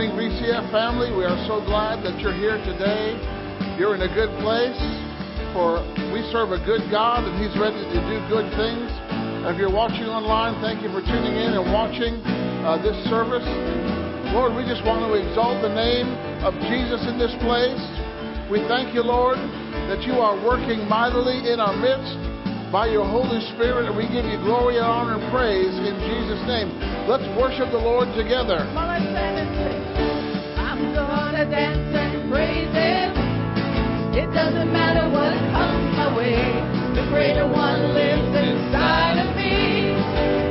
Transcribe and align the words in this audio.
Morning, 0.00 0.32
VCF 0.32 0.72
family. 0.72 1.12
We 1.12 1.28
are 1.28 1.36
so 1.44 1.60
glad 1.60 2.00
that 2.08 2.16
you're 2.24 2.32
here 2.32 2.56
today. 2.64 3.20
You're 3.76 3.92
in 3.92 4.00
a 4.00 4.08
good 4.08 4.32
place, 4.40 4.80
for 5.52 5.84
we 6.08 6.24
serve 6.32 6.56
a 6.56 6.60
good 6.64 6.88
God 6.88 7.28
and 7.28 7.36
He's 7.36 7.52
ready 7.60 7.84
to 7.84 7.98
do 8.08 8.16
good 8.32 8.48
things. 8.56 8.88
If 9.44 9.60
you're 9.60 9.68
watching 9.68 10.08
online, 10.08 10.56
thank 10.64 10.80
you 10.80 10.88
for 10.88 11.04
tuning 11.04 11.36
in 11.36 11.52
and 11.52 11.68
watching 11.68 12.16
uh, 12.64 12.80
this 12.80 12.96
service. 13.12 13.44
Lord, 14.32 14.56
we 14.56 14.64
just 14.64 14.80
want 14.88 15.04
to 15.04 15.12
exalt 15.20 15.60
the 15.60 15.68
name 15.68 16.08
of 16.48 16.56
Jesus 16.72 17.04
in 17.04 17.20
this 17.20 17.36
place. 17.44 17.84
We 18.48 18.64
thank 18.72 18.96
you, 18.96 19.04
Lord, 19.04 19.36
that 19.92 20.00
you 20.08 20.16
are 20.16 20.32
working 20.40 20.80
mightily 20.88 21.44
in 21.44 21.60
our 21.60 21.76
midst 21.76 22.16
by 22.72 22.88
your 22.88 23.04
Holy 23.04 23.44
Spirit, 23.52 23.84
and 23.84 23.92
we 23.92 24.08
give 24.08 24.24
you 24.24 24.40
glory 24.48 24.80
and 24.80 24.86
honor 24.88 25.20
and 25.20 25.24
praise 25.28 25.76
in 25.76 25.92
Jesus' 26.08 26.40
name. 26.48 26.72
Let's 27.04 27.28
worship 27.36 27.68
the 27.68 27.84
Lord 27.84 28.08
together. 28.16 28.64
Dance 31.50 31.96
and. 31.96 32.30
It 34.14 34.32
doesn't 34.32 34.72
matter 34.72 35.08
what 35.10 35.34
comes 35.50 35.96
my 35.96 36.16
way. 36.16 36.36
The 36.94 37.02
greater 37.10 37.46
one 37.46 37.92
lives 37.92 38.36
inside 38.36 39.18
of 39.18 39.36
me. 39.36 40.49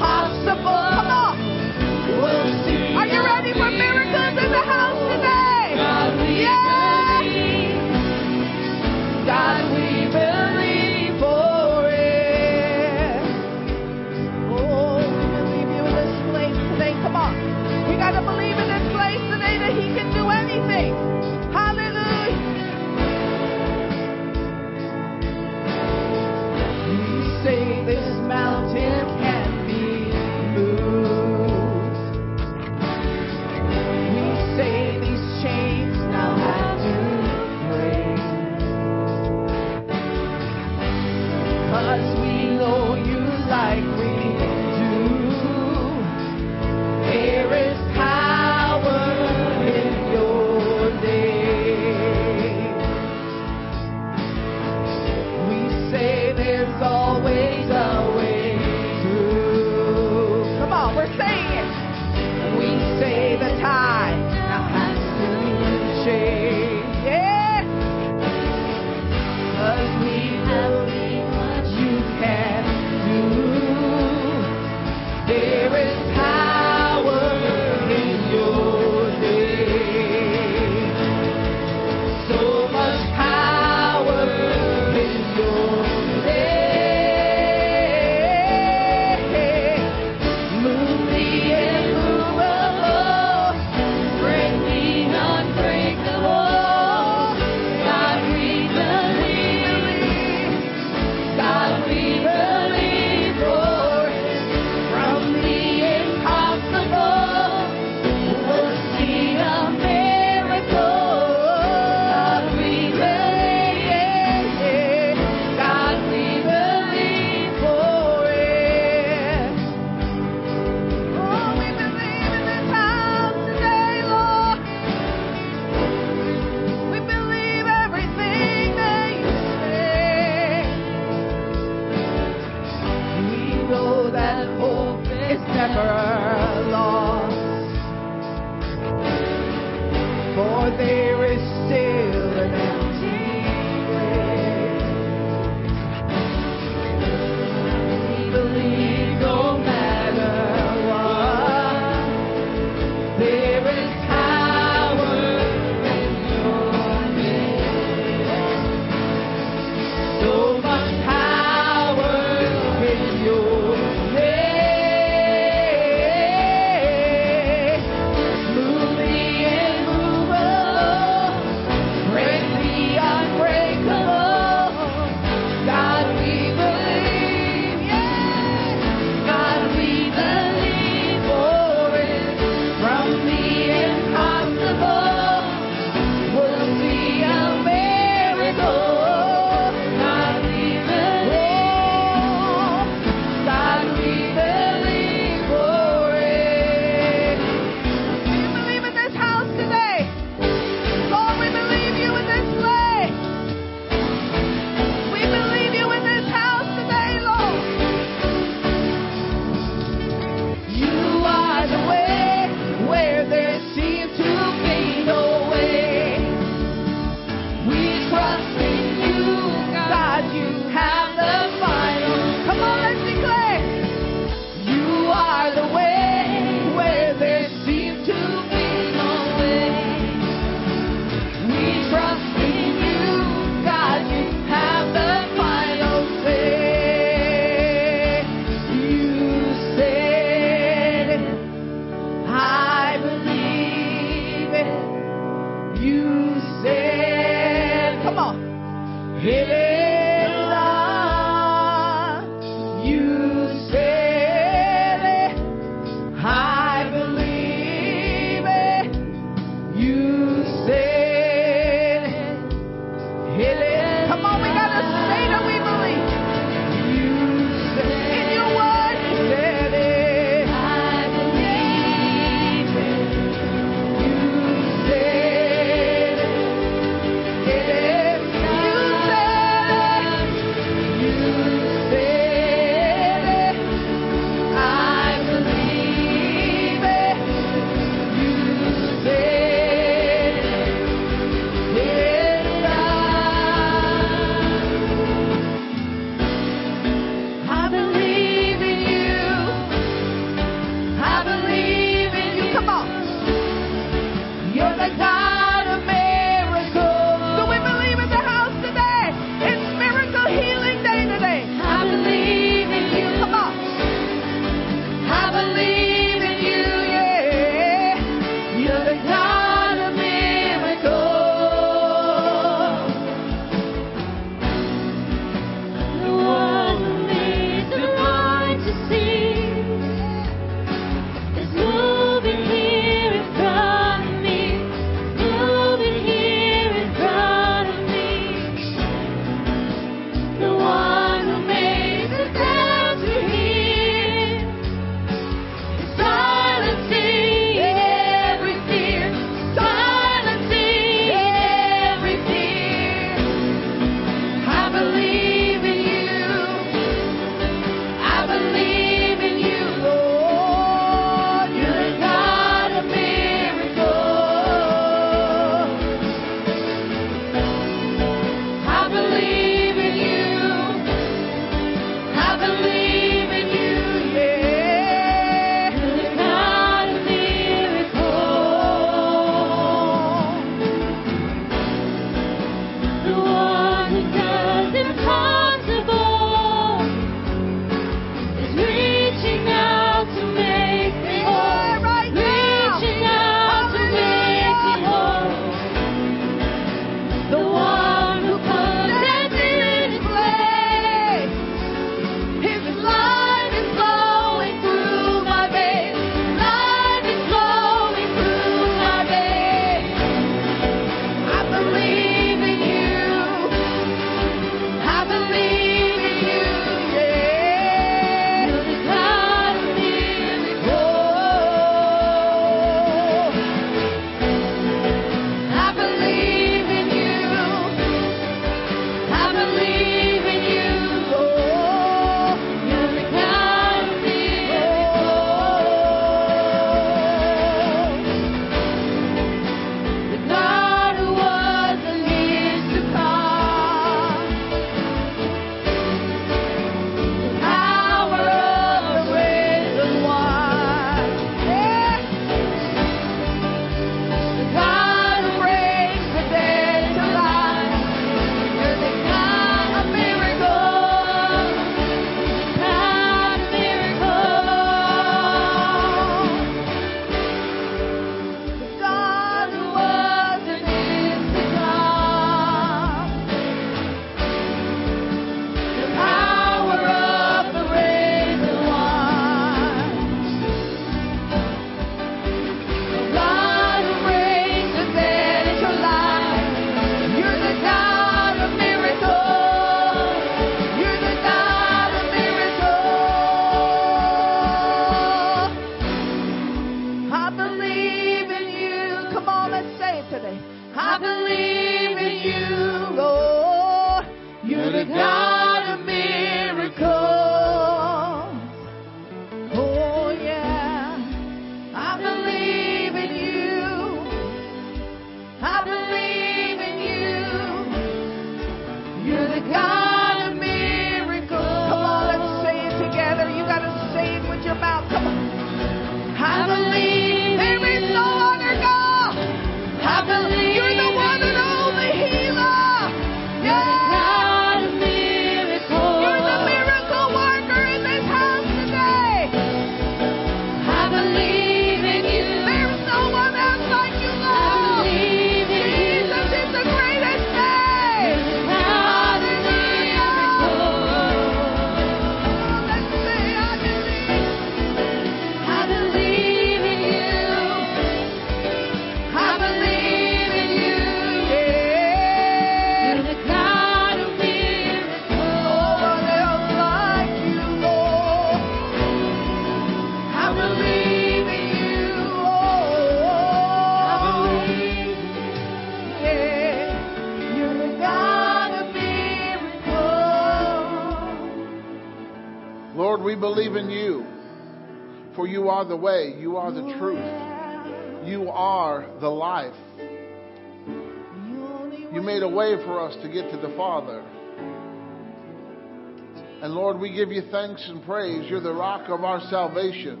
Give 596.96 597.12
you 597.12 597.20
thanks 597.30 597.60
and 597.68 597.84
praise. 597.84 598.24
You're 598.30 598.40
the 598.40 598.56
rock 598.56 598.88
of 598.88 599.04
our 599.04 599.20
salvation. 599.28 600.00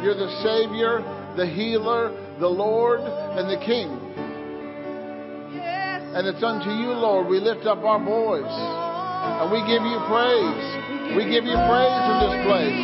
You're 0.00 0.16
the 0.16 0.32
Savior, 0.40 1.04
the 1.36 1.44
healer, 1.44 2.16
the 2.40 2.48
Lord, 2.48 3.00
and 3.04 3.44
the 3.44 3.60
King. 3.60 3.92
And 6.16 6.24
it's 6.26 6.42
unto 6.42 6.72
you, 6.72 6.96
Lord, 6.96 7.28
we 7.28 7.38
lift 7.44 7.68
up 7.68 7.84
our 7.84 8.00
voice. 8.00 8.48
And 8.48 9.52
we 9.52 9.60
give 9.68 9.84
you 9.84 10.00
praise. 10.08 10.64
We 11.12 11.28
give 11.28 11.44
you 11.44 11.60
praise 11.68 12.00
in 12.08 12.16
this 12.24 12.40
place. 12.48 12.80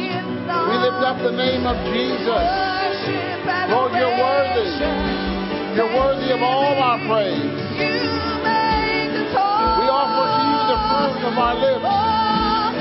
We 0.69 0.77
lift 0.77 1.01
up 1.01 1.17
the 1.25 1.33
name 1.33 1.65
of 1.65 1.81
Jesus. 1.97 2.45
Lord, 3.73 3.97
you're 3.97 4.21
worthy. 4.21 4.69
You're 5.81 5.97
worthy 5.97 6.29
of 6.29 6.45
all 6.45 6.77
our 6.77 7.01
praise. 7.09 7.57
We 9.81 9.87
offer 9.89 10.29
to 10.29 10.45
you 10.45 10.61
the 10.69 10.79
fruit 10.93 11.25
of 11.25 11.35
our 11.41 11.57
lips, 11.57 12.26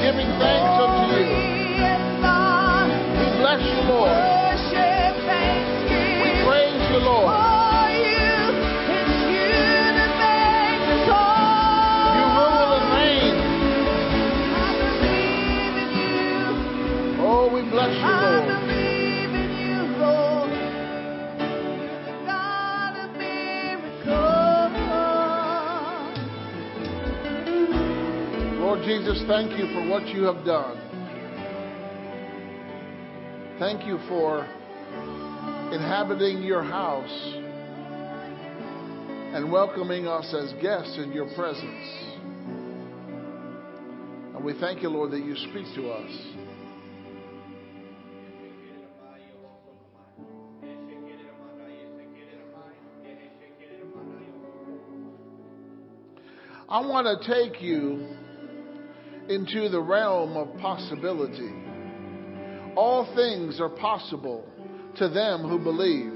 giving 0.05 0.27
thanks 0.37 0.83
unto 0.83 1.17
you. 1.17 1.25
We 3.17 3.25
bless 3.41 3.61
you, 3.65 3.89
Lord. 3.89 4.34
Lord 28.75 28.87
Jesus, 28.87 29.23
thank 29.25 29.57
you 29.57 29.67
for 29.73 29.87
what 29.87 30.05
you 30.09 30.23
have 30.23 30.43
done. 30.45 30.75
Thank 33.57 33.85
you 33.85 33.97
for 34.09 34.43
inhabiting 35.71 36.43
your 36.43 36.61
house 36.61 37.33
and 39.33 39.49
welcoming 39.49 40.09
us 40.09 40.25
as 40.33 40.51
guests 40.61 40.97
in 40.97 41.13
your 41.13 41.33
presence. 41.35 41.87
And 44.35 44.43
we 44.43 44.59
thank 44.59 44.81
you, 44.81 44.89
Lord, 44.89 45.11
that 45.11 45.23
you 45.23 45.37
speak 45.37 45.73
to 45.75 45.91
us. 45.91 46.11
I 56.67 56.85
want 56.85 57.07
to 57.21 57.25
take 57.25 57.61
you 57.61 58.17
into 59.29 59.69
the 59.69 59.81
realm 59.81 60.37
of 60.37 60.55
possibility. 60.59 61.51
All 62.75 63.05
things 63.15 63.59
are 63.59 63.69
possible 63.69 64.45
to 64.97 65.09
them 65.09 65.47
who 65.47 65.59
believe. 65.59 66.13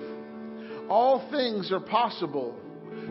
All 0.89 1.29
things 1.31 1.71
are 1.71 1.79
possible 1.79 2.55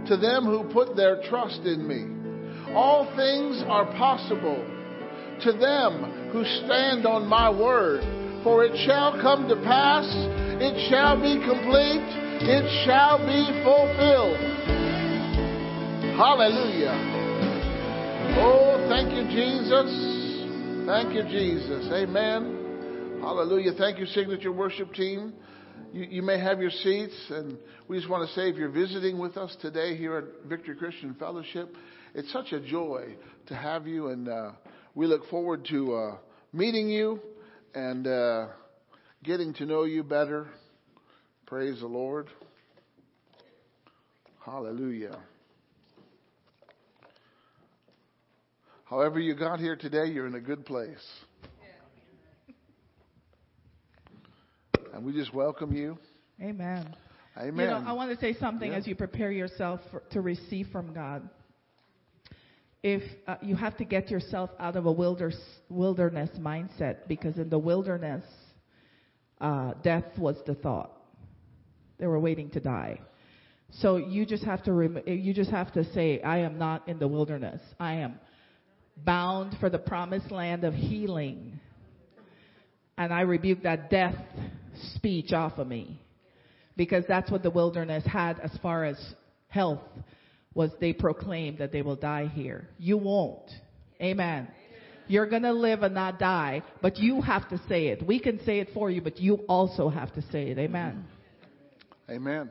to 0.06 0.16
them 0.16 0.44
who 0.44 0.64
put 0.72 0.96
their 0.96 1.22
trust 1.28 1.60
in 1.60 1.86
me. 1.86 2.72
All 2.74 3.04
things 3.16 3.62
are 3.66 3.86
possible 3.96 4.64
to 5.42 5.52
them 5.52 6.30
who 6.32 6.44
stand 6.64 7.06
on 7.06 7.26
my 7.26 7.50
word. 7.50 8.02
For 8.44 8.64
it 8.64 8.76
shall 8.86 9.20
come 9.20 9.48
to 9.48 9.56
pass, 9.56 10.06
it 10.60 10.88
shall 10.90 11.16
be 11.20 11.38
complete, 11.44 12.06
it 12.46 12.86
shall 12.86 13.18
be 13.18 13.46
fulfilled. 13.64 14.38
Hallelujah. 16.16 16.94
Oh, 18.40 18.77
thank 18.88 19.12
you, 19.12 19.24
Jesus. 19.24 20.86
Thank 20.86 21.14
you, 21.14 21.22
Jesus. 21.24 21.88
Amen. 21.92 23.18
Hallelujah. 23.20 23.72
Thank 23.76 23.98
you, 23.98 24.06
Signature 24.06 24.50
Worship 24.50 24.94
Team. 24.94 25.34
You, 25.92 26.04
you, 26.04 26.22
may 26.22 26.40
have 26.40 26.60
your 26.60 26.70
seats, 26.70 27.14
and 27.28 27.58
we 27.86 27.98
just 27.98 28.08
want 28.08 28.26
to 28.26 28.34
say 28.34 28.48
if 28.48 28.56
you're 28.56 28.70
visiting 28.70 29.18
with 29.18 29.36
us 29.36 29.54
today 29.60 29.96
here 29.96 30.16
at 30.16 30.48
Victory 30.48 30.74
Christian 30.74 31.14
Fellowship, 31.18 31.74
it's 32.14 32.32
such 32.32 32.52
a 32.52 32.60
joy 32.60 33.14
to 33.46 33.54
have 33.54 33.86
you, 33.86 34.08
and 34.08 34.28
uh, 34.28 34.52
we 34.94 35.06
look 35.06 35.28
forward 35.28 35.66
to 35.70 35.94
uh, 35.94 36.16
meeting 36.54 36.88
you 36.88 37.20
and 37.74 38.06
uh, 38.06 38.46
getting 39.22 39.52
to 39.54 39.66
know 39.66 39.84
you 39.84 40.02
better. 40.02 40.48
Praise 41.46 41.80
the 41.80 41.86
Lord. 41.86 42.28
Hallelujah. 44.44 45.18
However, 48.88 49.20
you 49.20 49.34
got 49.34 49.60
here 49.60 49.76
today, 49.76 50.06
you're 50.06 50.26
in 50.26 50.34
a 50.34 50.40
good 50.40 50.64
place. 50.64 50.96
And 54.94 55.04
we 55.04 55.12
just 55.12 55.34
welcome 55.34 55.74
you. 55.74 55.98
Amen. 56.40 56.94
Amen. 57.36 57.52
You 57.58 57.66
know, 57.66 57.84
I 57.86 57.92
want 57.92 58.10
to 58.10 58.18
say 58.18 58.38
something 58.38 58.72
Yeah. 58.72 58.78
as 58.78 58.86
you 58.86 58.94
prepare 58.94 59.30
yourself 59.30 59.80
for, 59.90 60.02
to 60.10 60.22
receive 60.22 60.68
from 60.68 60.94
God. 60.94 61.28
If 62.82 63.02
uh, 63.26 63.36
you 63.42 63.56
have 63.56 63.76
to 63.76 63.84
get 63.84 64.10
yourself 64.10 64.50
out 64.58 64.74
of 64.76 64.86
a 64.86 64.92
wilder, 64.92 65.32
wilderness 65.68 66.30
mindset, 66.38 67.06
because 67.08 67.36
in 67.36 67.50
the 67.50 67.58
wilderness, 67.58 68.24
uh, 69.40 69.74
death 69.82 70.16
was 70.16 70.36
the 70.46 70.54
thought. 70.54 70.92
They 71.98 72.06
were 72.06 72.20
waiting 72.20 72.48
to 72.50 72.60
die. 72.60 73.00
So 73.70 73.98
you 73.98 74.24
just 74.24 74.44
have 74.44 74.62
to 74.62 74.72
rem- 74.72 75.02
you 75.06 75.34
just 75.34 75.50
have 75.50 75.72
to 75.74 75.84
say, 75.92 76.22
I 76.22 76.38
am 76.38 76.56
not 76.56 76.88
in 76.88 76.98
the 76.98 77.08
wilderness. 77.08 77.60
I 77.78 77.94
am 77.94 78.18
bound 79.04 79.56
for 79.60 79.70
the 79.70 79.78
promised 79.78 80.30
land 80.30 80.64
of 80.64 80.74
healing. 80.74 81.60
And 82.96 83.12
I 83.12 83.20
rebuke 83.22 83.62
that 83.62 83.90
death 83.90 84.16
speech 84.94 85.32
off 85.32 85.58
of 85.58 85.66
me. 85.66 86.00
Because 86.76 87.04
that's 87.08 87.30
what 87.30 87.42
the 87.42 87.50
wilderness 87.50 88.04
had 88.06 88.38
as 88.40 88.56
far 88.62 88.84
as 88.84 88.96
health 89.48 89.80
was 90.54 90.70
they 90.80 90.92
proclaimed 90.92 91.58
that 91.58 91.72
they 91.72 91.82
will 91.82 91.96
die 91.96 92.26
here. 92.26 92.68
You 92.78 92.96
won't. 92.96 93.50
Amen. 94.00 94.48
You're 95.08 95.26
gonna 95.26 95.52
live 95.52 95.82
and 95.82 95.94
not 95.94 96.18
die, 96.18 96.62
but 96.82 96.98
you 96.98 97.20
have 97.22 97.48
to 97.48 97.58
say 97.68 97.88
it. 97.88 98.06
We 98.06 98.20
can 98.20 98.44
say 98.44 98.60
it 98.60 98.68
for 98.74 98.90
you, 98.90 99.00
but 99.00 99.18
you 99.18 99.36
also 99.48 99.88
have 99.88 100.12
to 100.14 100.22
say 100.30 100.50
it. 100.50 100.58
Amen. 100.58 101.04
Amen. 102.10 102.50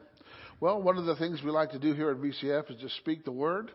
Well, 0.60 0.82
one 0.82 0.98
of 0.98 1.06
the 1.06 1.16
things 1.16 1.42
we 1.44 1.52
like 1.52 1.72
to 1.72 1.80
do 1.80 1.94
here 1.94 2.10
at 2.10 2.18
VCF 2.18 2.72
is 2.72 2.82
just 2.82 2.98
speak 2.98 3.26
the 3.26 3.32
word. 3.32 3.72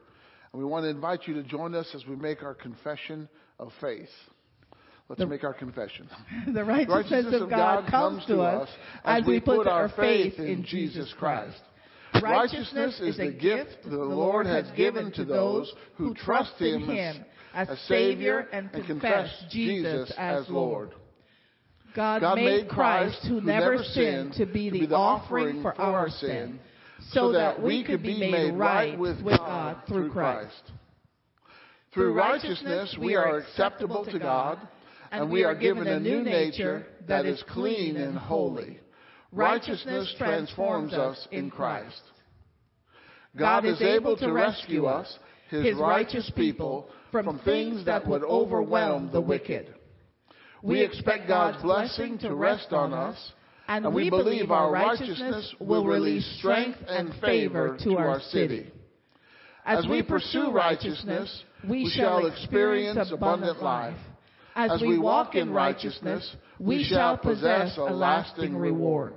And 0.52 0.62
we 0.62 0.68
want 0.68 0.84
to 0.84 0.88
invite 0.88 1.26
you 1.26 1.34
to 1.34 1.42
join 1.42 1.74
us 1.74 1.88
as 1.94 2.06
we 2.06 2.16
make 2.16 2.42
our 2.42 2.54
confession 2.54 3.28
of 3.58 3.72
faith. 3.80 4.08
Let's 5.08 5.20
The- 5.20 5.26
make 5.26 5.44
our 5.44 5.54
confession. 5.54 6.08
The 6.52 6.64
righteousness, 6.64 7.40
of 7.40 7.50
God, 7.50 7.86
comes 7.88 8.24
to 8.26 8.40
us 8.40 8.68
as 9.04 9.24
we 9.26 9.40
put 9.40 9.66
our 9.66 9.88
faith 9.90 10.38
in 10.38 10.64
Jesus 10.64 11.12
Christ. 11.18 11.60
Righteousness 12.22 13.00
is 13.00 13.16
the 13.16 13.30
gift 13.30 13.84
the 13.84 13.96
Lord 13.96 14.46
has 14.46 14.70
given 14.76 15.12
to 15.12 15.24
those 15.24 15.72
who 15.96 16.14
trust 16.14 16.60
in 16.60 16.82
Him 16.82 17.24
as 17.54 17.68
Savior 17.86 18.48
and 18.52 18.70
confess 18.86 19.28
Jesus 19.50 20.12
as 20.16 20.48
Lord. 20.48 20.90
God, 21.94 22.20
God 22.22 22.36
made 22.36 22.68
Christ, 22.68 23.18
who 23.28 23.40
never 23.40 23.78
sinned, 23.82 24.34
to 24.34 24.46
be 24.46 24.70
the 24.70 24.94
offering 24.94 25.62
for 25.62 25.78
our 25.78 26.08
sin, 26.08 26.58
so 27.10 27.32
that 27.32 27.62
we 27.62 27.84
could 27.84 28.02
be 28.02 28.30
made 28.30 28.52
right 28.52 28.98
with 28.98 29.24
God 29.24 29.82
through 29.88 30.10
Christ. 30.10 30.72
Through 31.92 32.14
righteousness 32.14 32.96
we 32.98 33.14
are 33.14 33.38
acceptable 33.38 34.04
to 34.06 34.18
God, 34.18 34.58
and 35.10 35.30
we 35.30 35.44
are 35.44 35.54
given 35.54 35.86
a 35.86 36.00
new 36.00 36.22
nature 36.22 36.86
that 37.06 37.26
is 37.26 37.42
clean 37.50 37.96
and 37.96 38.16
holy. 38.16 38.80
Righteousness 39.30 40.14
transforms 40.16 40.94
us 40.94 41.28
in 41.30 41.50
Christ. 41.50 42.00
God 43.36 43.64
is 43.64 43.80
able 43.80 44.16
to 44.18 44.32
rescue 44.32 44.86
us, 44.86 45.18
His 45.50 45.76
righteous 45.76 46.30
people, 46.34 46.88
from 47.10 47.40
things 47.40 47.84
that 47.84 48.06
would 48.06 48.22
overwhelm 48.22 49.10
the 49.12 49.20
wicked. 49.20 49.74
We 50.62 50.82
expect 50.82 51.28
God's 51.28 51.60
blessing 51.62 52.18
to 52.18 52.34
rest 52.34 52.72
on 52.72 52.94
us, 52.94 53.32
and 53.68 53.94
we 53.94 54.10
believe 54.10 54.50
our 54.50 54.70
righteousness 54.70 55.54
will 55.58 55.86
release 55.86 56.26
strength 56.38 56.78
and 56.88 57.14
favor 57.20 57.76
to 57.84 57.96
our 57.96 58.20
city. 58.20 58.70
As 59.64 59.86
we 59.86 60.02
pursue 60.02 60.50
righteousness, 60.50 61.44
we 61.68 61.88
shall 61.88 62.26
experience 62.26 63.10
abundant 63.12 63.62
life. 63.62 63.96
As 64.54 64.82
we 64.82 64.98
walk 64.98 65.34
in 65.34 65.50
righteousness, 65.50 66.36
we 66.58 66.84
shall 66.84 67.16
possess 67.16 67.76
a 67.76 67.92
lasting 67.92 68.56
reward. 68.56 69.14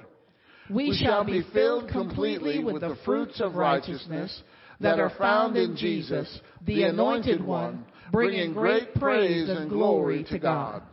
We 0.69 0.97
shall 0.99 1.23
be 1.23 1.43
filled 1.53 1.89
completely 1.89 2.63
with 2.63 2.81
the 2.81 2.97
fruits 3.05 3.41
of 3.41 3.55
righteousness 3.55 4.43
that 4.79 4.99
are 4.99 5.11
found 5.17 5.57
in 5.57 5.75
Jesus, 5.75 6.39
the 6.65 6.83
Anointed 6.83 7.43
One, 7.43 7.85
bringing 8.11 8.53
great 8.53 8.93
praise 8.95 9.49
and 9.49 9.69
glory 9.69 10.25
to 10.29 10.39
God. 10.39 10.83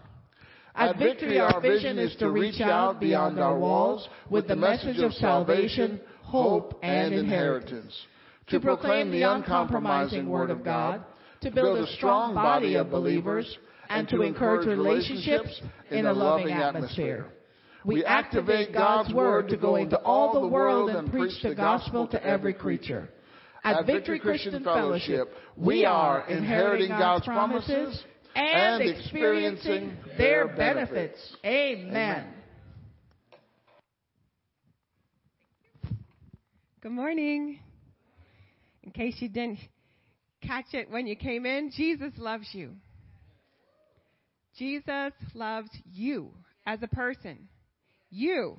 At 0.74 0.98
Victory, 0.98 1.38
our 1.38 1.60
vision 1.60 1.98
is 1.98 2.14
to 2.16 2.30
reach 2.30 2.60
out 2.60 2.98
beyond 2.98 3.38
our 3.38 3.58
walls 3.58 4.08
with 4.30 4.48
the 4.48 4.56
message 4.56 4.98
of 4.98 5.12
salvation, 5.12 6.00
hope, 6.22 6.78
and 6.82 7.12
inheritance. 7.12 7.94
To 8.48 8.60
proclaim 8.60 9.10
the 9.10 9.22
uncompromising 9.22 10.28
Word 10.28 10.50
of 10.50 10.64
God, 10.64 11.04
to 11.42 11.50
build 11.50 11.78
a 11.78 11.92
strong 11.92 12.34
body 12.34 12.76
of 12.76 12.90
believers, 12.90 13.58
and 13.90 14.08
to 14.08 14.22
encourage 14.22 14.66
relationships 14.66 15.60
in 15.90 16.06
a 16.06 16.12
loving 16.12 16.52
atmosphere. 16.52 17.26
We 17.84 18.04
activate 18.04 18.72
God's 18.72 19.12
Word 19.12 19.48
to 19.48 19.56
go 19.56 19.76
into 19.76 19.98
all 19.98 20.40
the 20.40 20.46
world 20.46 20.90
and 20.90 21.10
preach 21.10 21.42
the 21.42 21.54
gospel 21.54 22.06
to 22.08 22.24
every 22.24 22.54
creature. 22.54 23.10
At 23.64 23.86
Victory 23.86 24.18
Christian 24.18 24.64
Fellowship, 24.64 25.32
we 25.56 25.84
are 25.84 26.26
inheriting 26.28 26.88
God's 26.88 27.26
promises 27.26 28.02
and 28.34 28.82
experiencing 28.82 29.96
their 30.16 30.48
benefits. 30.48 31.18
Amen. 31.44 32.26
Good 36.80 36.92
morning. 36.92 37.60
In 38.82 38.90
case 38.90 39.16
you 39.20 39.28
didn't 39.28 39.60
catch 40.42 40.66
it 40.72 40.90
when 40.90 41.06
you 41.06 41.14
came 41.14 41.46
in, 41.46 41.70
Jesus 41.74 42.12
loves 42.18 42.48
you. 42.52 42.72
Jesus 44.58 45.12
loves 45.34 45.70
you 45.92 46.30
as 46.66 46.80
a 46.82 46.88
person. 46.88 47.48
You. 48.10 48.56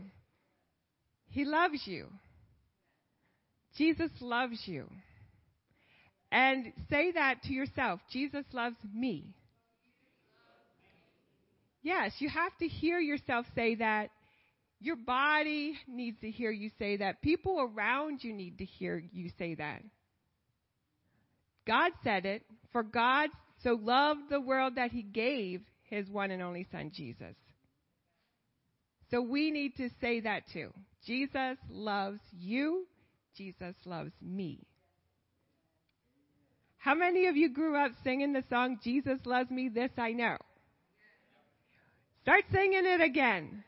He 1.30 1.46
loves 1.46 1.82
you. 1.86 2.08
Jesus 3.78 4.12
loves 4.22 4.60
you. 4.66 4.88
And 6.32 6.72
say 6.90 7.12
that 7.12 7.44
to 7.44 7.54
yourself 7.54 8.00
Jesus 8.12 8.46
loves 8.54 8.78
me. 8.94 9.34
Yes, 11.84 12.13
you 12.19 12.30
have 12.30 12.58
to 12.60 12.67
hear 12.67 13.00
yourself 13.00 13.46
say 13.54 13.76
that. 13.76 14.10
Your 14.80 14.96
body 14.96 15.78
needs 15.88 16.19
to 16.22 16.32
hear 16.32 16.52
you 16.52 16.69
say 16.80 16.98
that. 16.98 17.22
People 17.22 17.60
around 17.60 18.24
you 18.24 18.34
need 18.34 18.58
to 18.58 18.65
hear 18.65 19.04
you 19.12 19.30
say 19.38 19.56
that. 19.56 19.82
God 21.65 21.91
said 22.04 22.26
it, 22.26 22.43
for 22.72 22.84
God 22.84 23.30
so 23.63 23.80
loved 23.82 24.30
the 24.30 24.41
world 24.41 24.76
that 24.76 24.91
he 24.91 25.02
gave 25.02 25.62
his 25.84 26.10
one 26.10 26.32
and 26.32 26.41
only 26.41 26.67
son, 26.72 26.91
Jesus. 26.93 27.36
So 29.12 29.22
we 29.22 29.52
need 29.52 29.76
to 29.78 29.89
say 30.02 30.22
that 30.22 30.43
too. 30.52 30.72
Jesus 31.06 31.58
loves 31.69 32.19
you. 32.32 32.86
Jesus 33.38 33.76
loves 33.86 34.12
me. 34.22 34.60
How 36.78 36.96
many 36.96 37.28
of 37.28 37.38
you 37.38 37.50
grew 37.54 37.78
up 37.78 37.91
singing 38.04 38.34
the 38.34 38.43
song, 38.50 38.80
Jesus 38.84 39.19
loves 39.26 39.50
me, 39.50 39.69
this 39.69 39.91
I 39.98 40.12
know? 40.12 40.38
Start 42.24 42.46
singing 42.54 42.86
it 42.86 43.02
again. 43.02 43.66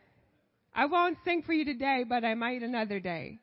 I 0.73 0.85
won't 0.85 1.17
sing 1.25 1.43
for 1.45 1.51
you 1.51 1.65
today, 1.65 2.05
but 2.07 2.23
I 2.23 2.35
might 2.35 2.63
another 2.63 3.01
day. 3.01 3.39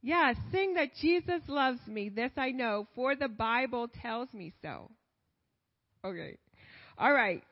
Yeah, 0.00 0.32
sing 0.52 0.74
that 0.74 0.90
Jesus 1.00 1.40
loves 1.48 1.80
me. 1.88 2.08
This 2.08 2.30
I 2.36 2.52
know, 2.52 2.86
for 2.94 3.16
the 3.16 3.26
Bible 3.26 3.88
tells 4.00 4.32
me 4.32 4.52
so. 4.62 4.92
Okay. 6.04 6.38
All 6.96 7.12
right. 7.12 7.42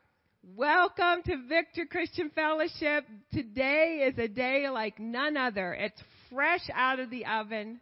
Welcome 0.57 1.25
to 1.27 1.49
Victory 1.49 1.87
Christian 1.87 2.31
Fellowship. 2.37 3.05
Today 3.33 4.09
is 4.09 4.17
a 4.19 4.29
day 4.29 4.69
like 4.69 5.01
none 5.01 5.37
other. 5.37 5.75
It's 5.75 6.01
fresh 6.31 6.71
out 6.73 7.01
of 7.01 7.11
the 7.11 7.27
oven. 7.27 7.81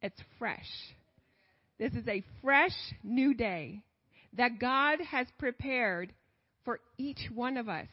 It's 0.00 0.20
fresh. 0.38 0.70
This 1.78 1.92
is 1.92 2.08
a 2.08 2.24
fresh 2.42 2.72
new 3.04 3.34
day 3.34 3.82
that 4.38 4.58
God 4.58 5.00
has 5.10 5.26
prepared 5.38 6.14
for 6.68 6.80
each 6.98 7.30
one 7.34 7.56
of 7.56 7.66
us. 7.66 7.86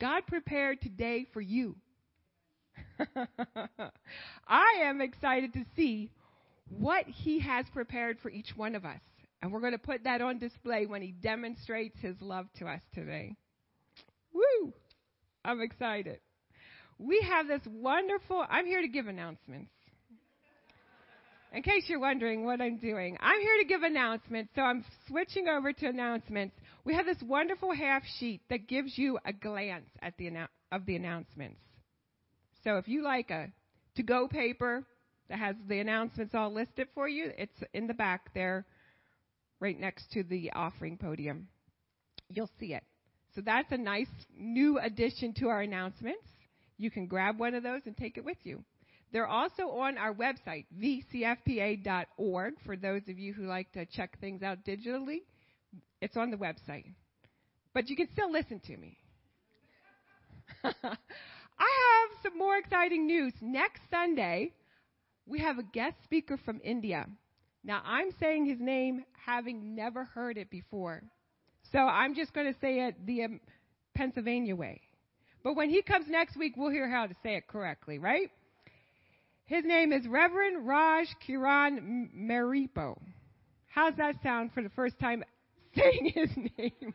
God 0.00 0.26
prepared 0.26 0.80
today 0.80 1.24
for 1.32 1.40
you. 1.40 1.76
I 4.48 4.80
am 4.82 5.00
excited 5.00 5.52
to 5.52 5.64
see 5.76 6.10
what 6.68 7.04
He 7.06 7.38
has 7.38 7.66
prepared 7.72 8.18
for 8.18 8.32
each 8.32 8.48
one 8.56 8.74
of 8.74 8.84
us. 8.84 8.98
And 9.40 9.52
we're 9.52 9.60
going 9.60 9.74
to 9.74 9.78
put 9.78 10.02
that 10.02 10.22
on 10.22 10.40
display 10.40 10.86
when 10.86 11.02
He 11.02 11.12
demonstrates 11.12 12.00
His 12.00 12.16
love 12.20 12.46
to 12.58 12.66
us 12.66 12.80
today. 12.94 13.36
Woo! 14.32 14.72
I'm 15.44 15.60
excited. 15.60 16.18
We 16.98 17.24
have 17.30 17.46
this 17.46 17.62
wonderful, 17.64 18.44
I'm 18.50 18.66
here 18.66 18.82
to 18.82 18.88
give 18.88 19.06
announcements. 19.06 19.70
In 21.52 21.62
case 21.62 21.84
you're 21.88 21.98
wondering 21.98 22.44
what 22.44 22.60
I'm 22.60 22.76
doing, 22.76 23.16
I'm 23.20 23.40
here 23.40 23.58
to 23.58 23.64
give 23.64 23.82
announcements, 23.82 24.52
so 24.54 24.62
I'm 24.62 24.84
switching 25.08 25.48
over 25.48 25.72
to 25.72 25.86
announcements. 25.86 26.54
We 26.84 26.94
have 26.94 27.06
this 27.06 27.20
wonderful 27.22 27.74
half 27.74 28.02
sheet 28.18 28.42
that 28.50 28.68
gives 28.68 28.96
you 28.96 29.18
a 29.24 29.32
glance 29.32 29.90
at 30.00 30.16
the 30.16 30.30
of 30.70 30.86
the 30.86 30.94
announcements. 30.94 31.58
So 32.62 32.76
if 32.76 32.86
you 32.86 33.02
like 33.02 33.30
a 33.30 33.48
to-go 33.96 34.28
paper 34.28 34.84
that 35.28 35.40
has 35.40 35.56
the 35.66 35.80
announcements 35.80 36.36
all 36.36 36.52
listed 36.52 36.86
for 36.94 37.08
you, 37.08 37.32
it's 37.36 37.62
in 37.74 37.88
the 37.88 37.94
back 37.94 38.32
there, 38.32 38.64
right 39.58 39.78
next 39.78 40.12
to 40.12 40.22
the 40.22 40.52
offering 40.54 40.98
podium. 40.98 41.48
You'll 42.28 42.50
see 42.60 42.74
it. 42.74 42.84
So 43.34 43.40
that's 43.40 43.72
a 43.72 43.76
nice 43.76 44.06
new 44.36 44.78
addition 44.78 45.34
to 45.34 45.48
our 45.48 45.62
announcements. 45.62 46.26
You 46.78 46.92
can 46.92 47.06
grab 47.06 47.40
one 47.40 47.54
of 47.54 47.64
those 47.64 47.82
and 47.86 47.96
take 47.96 48.16
it 48.16 48.24
with 48.24 48.38
you. 48.44 48.64
They're 49.12 49.26
also 49.26 49.70
on 49.70 49.98
our 49.98 50.14
website, 50.14 50.66
vcfpa.org, 50.78 52.54
for 52.64 52.76
those 52.76 53.02
of 53.08 53.18
you 53.18 53.32
who 53.32 53.44
like 53.46 53.72
to 53.72 53.84
check 53.86 54.18
things 54.20 54.42
out 54.42 54.64
digitally. 54.64 55.22
It's 56.00 56.16
on 56.16 56.30
the 56.30 56.36
website. 56.36 56.84
But 57.74 57.88
you 57.88 57.96
can 57.96 58.08
still 58.12 58.30
listen 58.30 58.60
to 58.66 58.76
me. 58.76 58.96
I 60.64 60.70
have 60.72 62.22
some 62.22 62.38
more 62.38 62.56
exciting 62.56 63.06
news. 63.06 63.32
Next 63.40 63.82
Sunday, 63.90 64.52
we 65.26 65.40
have 65.40 65.58
a 65.58 65.62
guest 65.62 65.96
speaker 66.04 66.36
from 66.36 66.60
India. 66.64 67.06
Now, 67.62 67.82
I'm 67.84 68.10
saying 68.20 68.46
his 68.46 68.60
name 68.60 69.04
having 69.24 69.74
never 69.74 70.04
heard 70.04 70.38
it 70.38 70.50
before. 70.50 71.02
So 71.72 71.78
I'm 71.78 72.14
just 72.14 72.32
going 72.32 72.52
to 72.52 72.58
say 72.60 72.86
it 72.86 73.06
the 73.06 73.24
um, 73.24 73.40
Pennsylvania 73.94 74.56
way. 74.56 74.80
But 75.44 75.54
when 75.54 75.70
he 75.70 75.82
comes 75.82 76.06
next 76.08 76.36
week, 76.36 76.54
we'll 76.56 76.70
hear 76.70 76.88
how 76.88 77.06
to 77.06 77.14
say 77.22 77.36
it 77.36 77.46
correctly, 77.46 77.98
right? 77.98 78.30
His 79.50 79.64
name 79.64 79.92
is 79.92 80.06
Reverend 80.06 80.64
Raj 80.64 81.08
Kiran 81.26 82.14
Maripo. 82.16 82.96
How's 83.66 83.96
that 83.96 84.14
sound 84.22 84.52
for 84.52 84.62
the 84.62 84.68
first 84.68 84.96
time 85.00 85.24
saying 85.74 86.12
his 86.14 86.30
name? 86.56 86.94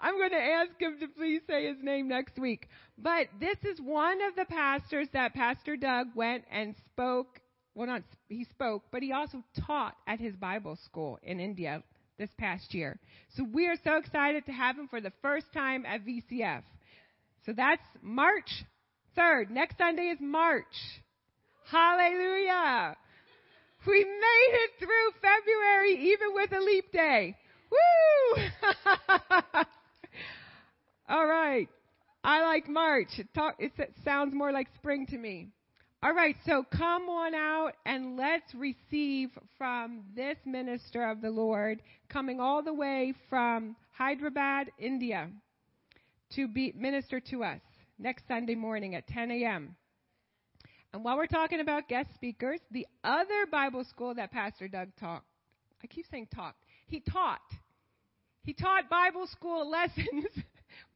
I'm 0.00 0.16
going 0.18 0.30
to 0.30 0.36
ask 0.36 0.70
him 0.78 0.98
to 1.00 1.08
please 1.08 1.40
say 1.48 1.66
his 1.66 1.78
name 1.82 2.06
next 2.06 2.38
week. 2.38 2.68
But 2.96 3.26
this 3.40 3.56
is 3.64 3.80
one 3.80 4.22
of 4.22 4.36
the 4.36 4.44
pastors 4.44 5.08
that 5.14 5.34
Pastor 5.34 5.76
Doug 5.76 6.06
went 6.14 6.44
and 6.48 6.76
spoke. 6.92 7.40
Well, 7.74 7.88
not 7.88 8.02
he 8.28 8.44
spoke, 8.44 8.84
but 8.92 9.02
he 9.02 9.10
also 9.10 9.42
taught 9.66 9.96
at 10.06 10.20
his 10.20 10.36
Bible 10.36 10.78
school 10.84 11.18
in 11.24 11.40
India 11.40 11.82
this 12.20 12.30
past 12.38 12.72
year. 12.72 13.00
So 13.34 13.42
we 13.52 13.66
are 13.66 13.76
so 13.82 13.96
excited 13.96 14.46
to 14.46 14.52
have 14.52 14.78
him 14.78 14.86
for 14.86 15.00
the 15.00 15.12
first 15.22 15.46
time 15.52 15.86
at 15.86 16.06
VCF. 16.06 16.62
So 17.44 17.52
that's 17.52 17.82
March 18.00 18.64
3rd. 19.18 19.50
Next 19.50 19.76
Sunday 19.76 20.10
is 20.10 20.18
March. 20.20 20.62
Hallelujah. 21.70 22.96
We 23.86 24.04
made 24.04 24.52
it 24.52 24.70
through 24.78 25.10
February 25.20 26.12
even 26.12 26.34
with 26.34 26.52
a 26.52 26.60
leap 26.60 26.92
day. 26.92 27.36
Woo! 27.70 28.42
All 31.08 31.26
right. 31.26 31.68
I 32.24 32.42
like 32.42 32.68
March. 32.68 33.08
It, 33.18 33.28
talk, 33.34 33.56
it 33.58 33.72
sounds 34.04 34.34
more 34.34 34.52
like 34.52 34.68
spring 34.76 35.06
to 35.06 35.18
me. 35.18 35.48
All 36.02 36.14
right, 36.14 36.36
so 36.44 36.64
come 36.76 37.08
on 37.08 37.34
out 37.34 37.72
and 37.84 38.16
let's 38.16 38.54
receive 38.54 39.30
from 39.56 40.02
this 40.14 40.36
minister 40.44 41.08
of 41.08 41.20
the 41.22 41.30
Lord 41.30 41.80
coming 42.08 42.38
all 42.38 42.62
the 42.62 42.74
way 42.74 43.14
from 43.30 43.74
Hyderabad, 43.92 44.70
India 44.78 45.30
to 46.34 46.48
be 46.48 46.72
minister 46.76 47.18
to 47.30 47.44
us 47.44 47.60
next 47.98 48.28
Sunday 48.28 48.54
morning 48.54 48.94
at 48.94 49.08
10 49.08 49.30
a.m. 49.30 49.74
And 50.96 51.04
while 51.04 51.18
we're 51.18 51.26
talking 51.26 51.60
about 51.60 51.88
guest 51.88 52.08
speakers, 52.14 52.58
the 52.70 52.86
other 53.04 53.44
Bible 53.52 53.84
school 53.84 54.14
that 54.14 54.32
Pastor 54.32 54.66
Doug 54.66 54.88
taught, 54.98 55.22
I 55.84 55.86
keep 55.88 56.06
saying 56.10 56.28
talked, 56.34 56.56
he 56.86 57.00
taught. 57.00 57.42
He 58.44 58.54
taught 58.54 58.88
Bible 58.88 59.26
school 59.26 59.70
lessons, 59.70 60.24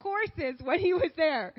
courses 0.02 0.58
when 0.62 0.78
he 0.78 0.94
was 0.94 1.10
there, 1.18 1.52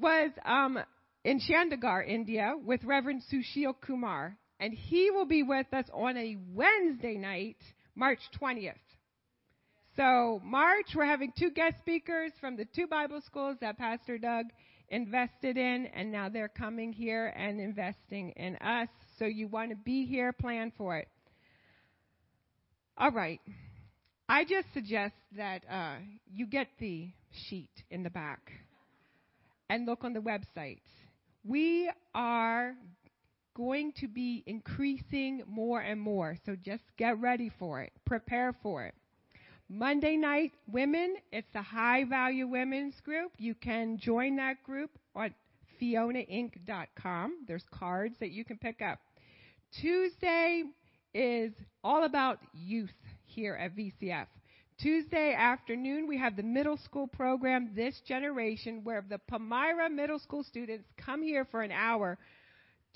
was 0.00 0.30
um, 0.46 0.78
in 1.24 1.40
Chandigarh, 1.40 2.08
India, 2.08 2.54
with 2.64 2.84
Reverend 2.84 3.22
Sushil 3.22 3.74
Kumar. 3.84 4.36
And 4.60 4.72
he 4.72 5.10
will 5.10 5.26
be 5.26 5.42
with 5.42 5.66
us 5.72 5.86
on 5.92 6.16
a 6.16 6.36
Wednesday 6.54 7.16
night, 7.16 7.56
March 7.96 8.20
20th. 8.40 8.74
So, 9.96 10.40
March, 10.44 10.86
we're 10.94 11.06
having 11.06 11.32
two 11.36 11.50
guest 11.50 11.78
speakers 11.80 12.30
from 12.40 12.56
the 12.56 12.66
two 12.66 12.86
Bible 12.86 13.20
schools 13.26 13.56
that 13.62 13.78
Pastor 13.78 14.16
Doug 14.16 14.44
invested 14.92 15.56
in, 15.56 15.86
and 15.86 16.12
now 16.12 16.28
they're 16.28 16.48
coming 16.48 16.92
here 16.92 17.26
and 17.36 17.58
investing 17.58 18.30
in 18.36 18.54
us. 18.56 18.88
So, 19.18 19.24
you 19.24 19.48
want 19.48 19.70
to 19.70 19.76
be 19.76 20.06
here, 20.06 20.32
plan 20.32 20.72
for 20.78 20.98
it. 20.98 21.08
All 22.96 23.10
right. 23.10 23.40
I 24.28 24.44
just 24.44 24.72
suggest 24.72 25.14
that 25.36 25.62
uh, 25.68 25.96
you 26.32 26.46
get 26.46 26.68
the 26.78 27.08
sheet 27.48 27.70
in 27.90 28.02
the 28.02 28.10
back 28.10 28.52
and 29.68 29.86
look 29.86 30.04
on 30.04 30.12
the 30.12 30.20
website. 30.20 30.80
We 31.44 31.90
are 32.14 32.74
going 33.54 33.92
to 34.00 34.08
be 34.08 34.44
increasing 34.46 35.42
more 35.46 35.80
and 35.80 36.00
more, 36.00 36.36
so 36.46 36.56
just 36.62 36.84
get 36.96 37.18
ready 37.20 37.50
for 37.58 37.80
it. 37.80 37.92
Prepare 38.06 38.54
for 38.62 38.84
it. 38.84 38.94
Monday 39.74 40.18
night 40.18 40.52
women, 40.70 41.16
it's 41.32 41.48
the 41.54 41.62
high 41.62 42.04
value 42.04 42.46
women's 42.46 43.00
group. 43.00 43.32
You 43.38 43.54
can 43.54 43.96
join 43.96 44.36
that 44.36 44.62
group 44.64 44.90
on 45.16 45.34
fionainc.com. 45.80 47.44
There's 47.48 47.64
cards 47.72 48.14
that 48.20 48.32
you 48.32 48.44
can 48.44 48.58
pick 48.58 48.82
up. 48.82 48.98
Tuesday 49.80 50.64
is 51.14 51.52
all 51.82 52.04
about 52.04 52.38
youth 52.52 52.90
here 53.24 53.54
at 53.54 53.74
VCF. 53.74 54.26
Tuesday 54.78 55.32
afternoon, 55.32 56.06
we 56.06 56.18
have 56.18 56.36
the 56.36 56.42
middle 56.42 56.76
school 56.76 57.06
program, 57.06 57.70
This 57.74 57.98
Generation, 58.06 58.80
where 58.84 59.02
the 59.08 59.20
Palmyra 59.26 59.88
middle 59.88 60.18
school 60.18 60.44
students 60.44 60.84
come 60.98 61.22
here 61.22 61.46
for 61.50 61.62
an 61.62 61.72
hour 61.72 62.18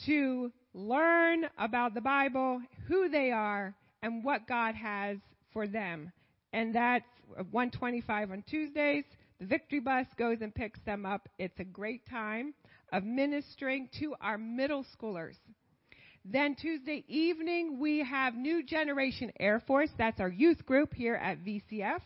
to 0.05 0.53
learn 0.75 1.47
about 1.59 1.95
the 1.95 2.03
Bible, 2.03 2.61
who 2.87 3.09
they 3.09 3.31
are, 3.31 3.75
and 4.03 4.23
what 4.23 4.47
God 4.47 4.75
has 4.75 5.17
for 5.55 5.67
them. 5.67 6.13
And 6.53 6.75
that's 6.75 7.05
125 7.51 8.31
on 8.31 8.43
Tuesdays. 8.49 9.05
The 9.41 9.47
Victory 9.47 9.81
Bus 9.81 10.07
goes 10.19 10.39
and 10.41 10.55
picks 10.55 10.81
them 10.87 11.05
up. 11.05 11.29
It's 11.39 11.59
a 11.61 11.65
great 11.65 12.09
time 12.09 12.55
of 12.93 13.05
ministering 13.05 13.89
to 14.01 14.15
our 14.21 14.39
middle 14.39 14.85
schoolers. 14.97 15.37
Then 16.25 16.57
Tuesday 16.57 17.05
evening, 17.07 17.79
we 17.79 18.03
have 18.03 18.35
New 18.35 18.65
Generation 18.65 19.31
Air 19.39 19.63
Force. 19.67 19.91
That's 19.97 20.19
our 20.19 20.29
youth 20.29 20.65
group 20.67 20.93
here 20.95 21.15
at 21.15 21.45
VCF. 21.45 22.01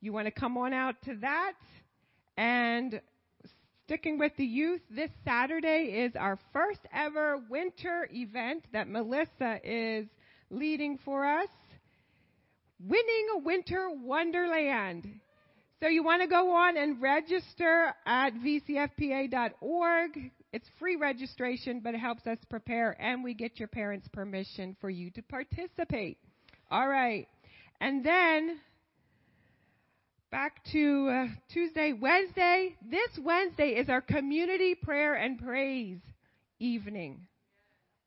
You 0.00 0.12
want 0.12 0.26
to 0.26 0.32
come 0.32 0.56
on 0.56 0.72
out 0.72 0.96
to 1.04 1.16
that. 1.20 1.52
And 2.36 3.00
sticking 3.84 4.18
with 4.18 4.32
the 4.36 4.44
youth, 4.44 4.80
this 4.90 5.10
Saturday 5.24 6.04
is 6.04 6.16
our 6.16 6.38
first 6.52 6.80
ever 6.92 7.42
winter 7.48 8.08
event 8.12 8.64
that 8.72 8.88
Melissa 8.88 9.60
is 9.62 10.06
leading 10.50 10.98
for 11.04 11.24
us. 11.24 11.48
Winning 12.80 13.44
Winter 13.44 13.88
Wonderland. 13.90 15.20
So 15.80 15.88
you 15.88 16.02
want 16.02 16.22
to 16.22 16.28
go 16.28 16.54
on 16.54 16.76
and 16.76 17.00
register 17.00 17.94
at 18.06 18.30
vcfpa.org. 18.34 20.30
It's 20.52 20.68
free 20.78 20.96
registration, 20.96 21.80
but 21.80 21.94
it 21.94 21.98
helps 21.98 22.26
us 22.26 22.38
prepare, 22.48 22.96
and 23.00 23.24
we 23.24 23.34
get 23.34 23.58
your 23.58 23.68
parents' 23.68 24.08
permission 24.12 24.76
for 24.80 24.88
you 24.88 25.10
to 25.10 25.22
participate. 25.22 26.18
All 26.70 26.88
right. 26.88 27.28
And 27.80 28.04
then 28.04 28.60
back 30.30 30.64
to 30.72 31.08
uh, 31.08 31.26
Tuesday, 31.52 31.92
Wednesday. 31.92 32.76
This 32.88 33.10
Wednesday 33.22 33.70
is 33.70 33.88
our 33.88 34.00
community 34.00 34.74
prayer 34.74 35.14
and 35.14 35.38
praise 35.38 35.98
evening. 36.60 37.26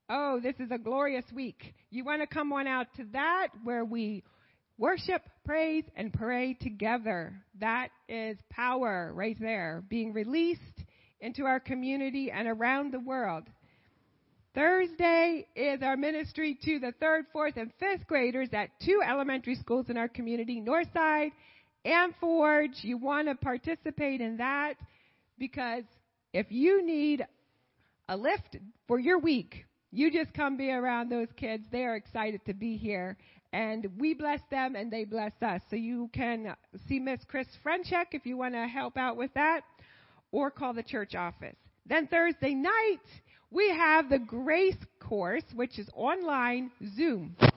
Oh, 0.09 0.39
this 0.41 0.55
is 0.59 0.71
a 0.71 0.77
glorious 0.77 1.25
week. 1.33 1.73
You 1.89 2.05
want 2.05 2.21
to 2.21 2.27
come 2.27 2.53
on 2.53 2.65
out 2.65 2.87
to 2.95 3.05
that 3.11 3.49
where 3.63 3.83
we 3.85 4.23
worship, 4.77 5.21
praise, 5.45 5.83
and 5.95 6.13
pray 6.13 6.53
together. 6.53 7.33
That 7.59 7.89
is 8.07 8.37
power 8.49 9.11
right 9.13 9.37
there 9.39 9.83
being 9.89 10.13
released 10.13 10.61
into 11.19 11.45
our 11.45 11.59
community 11.59 12.31
and 12.31 12.47
around 12.47 12.93
the 12.93 12.99
world. 12.99 13.43
Thursday 14.53 15.47
is 15.55 15.83
our 15.83 15.95
ministry 15.95 16.57
to 16.63 16.79
the 16.79 16.91
third, 16.99 17.25
fourth, 17.31 17.57
and 17.57 17.71
fifth 17.79 18.07
graders 18.07 18.49
at 18.53 18.69
two 18.83 19.01
elementary 19.07 19.55
schools 19.55 19.87
in 19.89 19.97
our 19.97 20.07
community, 20.07 20.61
Northside 20.61 21.31
and 21.85 22.13
Forge. 22.19 22.71
You 22.81 22.97
want 22.97 23.27
to 23.27 23.35
participate 23.35 24.19
in 24.19 24.37
that 24.37 24.73
because 25.37 25.83
if 26.33 26.47
you 26.49 26.85
need 26.85 27.25
a 28.09 28.17
lift 28.17 28.57
for 28.87 28.99
your 28.99 29.19
week, 29.19 29.65
you 29.91 30.11
just 30.11 30.33
come 30.33 30.57
be 30.57 30.71
around 30.71 31.09
those 31.09 31.29
kids. 31.37 31.63
They 31.71 31.83
are 31.83 31.95
excited 31.95 32.41
to 32.45 32.53
be 32.53 32.77
here. 32.77 33.17
And 33.57 33.87
we 33.97 34.13
bless 34.13 34.41
them 34.51 34.75
and 34.75 34.91
they 34.91 35.03
bless 35.03 35.31
us. 35.41 35.61
So 35.71 35.75
you 35.75 36.11
can 36.13 36.55
see 36.87 36.99
Miss 36.99 37.21
Chris 37.27 37.47
Frenchek 37.65 38.05
if 38.11 38.23
you 38.23 38.37
want 38.37 38.53
to 38.53 38.67
help 38.67 38.97
out 38.97 39.17
with 39.17 39.33
that 39.33 39.61
or 40.31 40.51
call 40.51 40.75
the 40.75 40.83
church 40.83 41.15
office. 41.15 41.55
Then 41.87 42.05
Thursday 42.05 42.53
night, 42.53 43.01
we 43.49 43.67
have 43.71 44.11
the 44.11 44.19
Grace 44.19 44.77
course, 44.99 45.41
which 45.55 45.79
is 45.79 45.89
online 45.95 46.69
Zoom. 46.95 47.35
Ha 47.39 47.49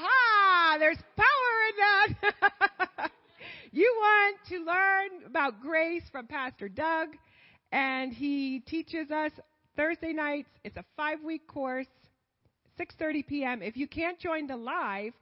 ha! 0.00 0.76
There's 0.78 0.96
power 1.14 1.58
in 1.68 2.16
that. 2.16 3.10
you 3.72 3.94
want 3.98 4.36
to 4.48 4.64
learn 4.64 5.26
about 5.26 5.60
grace 5.60 6.04
from 6.10 6.26
Pastor 6.26 6.70
Doug, 6.70 7.08
and 7.70 8.14
he 8.14 8.60
teaches 8.60 9.10
us 9.10 9.32
Thursday 9.76 10.14
nights. 10.14 10.48
It's 10.64 10.78
a 10.78 10.84
five-week 10.96 11.46
course, 11.46 11.86
6:30 12.78 13.26
p.m. 13.26 13.62
If 13.62 13.76
you 13.76 13.88
can't 13.88 14.18
join 14.18 14.46
the 14.46 14.56
live, 14.56 15.12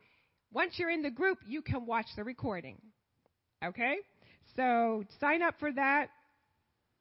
once 0.52 0.74
you're 0.78 0.90
in 0.90 1.02
the 1.02 1.10
group, 1.10 1.38
you 1.46 1.62
can 1.62 1.86
watch 1.86 2.06
the 2.16 2.24
recording. 2.24 2.80
Okay? 3.64 3.96
So 4.54 5.04
sign 5.20 5.42
up 5.42 5.54
for 5.58 5.72
that 5.72 6.08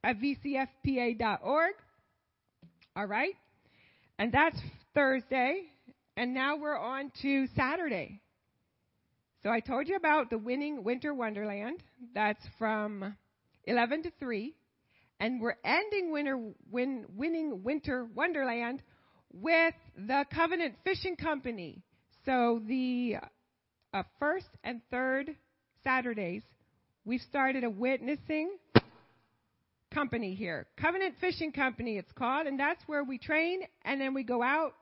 at 0.03 0.17
vcfpa.org. 0.19 1.73
All 2.95 3.05
right? 3.05 3.33
And 4.17 4.31
that's 4.31 4.57
Thursday. 4.93 5.63
And 6.17 6.33
now 6.33 6.55
we're 6.57 6.77
on 6.77 7.11
to 7.21 7.47
Saturday. 7.55 8.21
So 9.43 9.49
I 9.49 9.59
told 9.59 9.87
you 9.87 9.95
about 9.95 10.29
the 10.29 10.37
Winning 10.37 10.83
Winter 10.83 11.13
Wonderland. 11.13 11.83
That's 12.13 12.43
from 12.57 13.15
11 13.65 14.03
to 14.03 14.11
3. 14.19 14.55
And 15.19 15.41
we're 15.41 15.55
ending 15.63 16.11
winter, 16.11 16.39
win, 16.71 17.05
Winning 17.15 17.63
Winter 17.63 18.07
Wonderland 18.15 18.81
with 19.41 19.73
the 19.97 20.25
Covenant 20.33 20.75
Fishing 20.83 21.15
Company. 21.15 21.83
So 22.25 22.61
the 22.67 23.17
uh, 23.93 24.03
first 24.19 24.47
and 24.63 24.81
third 24.89 25.35
Saturdays 25.83 26.41
we've 27.05 27.21
started 27.21 27.63
a 27.63 27.69
witnessing 27.69 28.49
company 29.93 30.33
here. 30.35 30.65
Covenant 30.79 31.15
Fishing 31.21 31.51
Company, 31.51 31.97
it's 31.97 32.11
called, 32.13 32.47
and 32.47 32.59
that's 32.59 32.81
where 32.87 33.03
we 33.03 33.17
train 33.17 33.61
and 33.83 34.01
then 34.01 34.13
we 34.13 34.23
go 34.23 34.41
out 34.41 34.73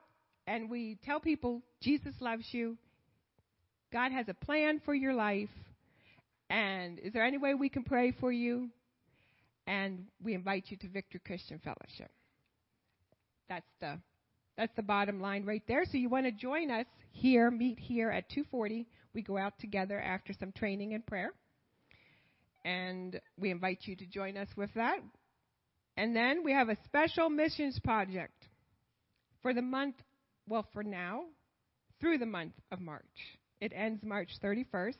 and 0.46 0.70
we 0.70 0.98
tell 1.04 1.20
people 1.20 1.62
Jesus 1.82 2.14
loves 2.20 2.44
you. 2.52 2.76
God 3.92 4.10
has 4.12 4.26
a 4.28 4.34
plan 4.34 4.80
for 4.84 4.94
your 4.94 5.14
life. 5.14 5.50
And 6.50 6.98
is 6.98 7.12
there 7.12 7.24
any 7.24 7.38
way 7.38 7.54
we 7.54 7.68
can 7.68 7.84
pray 7.84 8.12
for 8.20 8.32
you? 8.32 8.68
And 9.66 10.06
we 10.22 10.34
invite 10.34 10.64
you 10.68 10.76
to 10.78 10.88
Victory 10.88 11.20
Christian 11.24 11.58
Fellowship. 11.62 12.10
That's 13.48 13.66
the 13.80 13.98
that's 14.56 14.74
the 14.76 14.82
bottom 14.82 15.20
line 15.20 15.44
right 15.44 15.62
there. 15.66 15.84
So 15.84 15.98
you 15.98 16.08
want 16.08 16.26
to 16.26 16.32
join 16.32 16.70
us 16.70 16.86
here, 17.12 17.50
meet 17.50 17.78
here 17.78 18.10
at 18.10 18.30
2:40. 18.30 18.86
We 19.14 19.22
go 19.22 19.36
out 19.36 19.58
together 19.58 20.00
after 20.00 20.32
some 20.32 20.52
training 20.52 20.94
and 20.94 21.04
prayer 21.06 21.32
and 22.64 23.20
we 23.38 23.50
invite 23.50 23.80
you 23.82 23.96
to 23.96 24.06
join 24.06 24.36
us 24.36 24.48
with 24.56 24.72
that. 24.74 24.98
And 25.96 26.16
then 26.16 26.42
we 26.42 26.52
have 26.52 26.68
a 26.68 26.76
special 26.84 27.28
missions 27.28 27.78
project 27.84 28.48
for 29.42 29.54
the 29.54 29.62
month, 29.62 29.96
well, 30.48 30.66
for 30.72 30.82
now, 30.82 31.24
through 32.00 32.18
the 32.18 32.26
month 32.26 32.54
of 32.72 32.80
March. 32.80 33.04
It 33.60 33.72
ends 33.74 34.02
March 34.02 34.30
31st. 34.42 34.94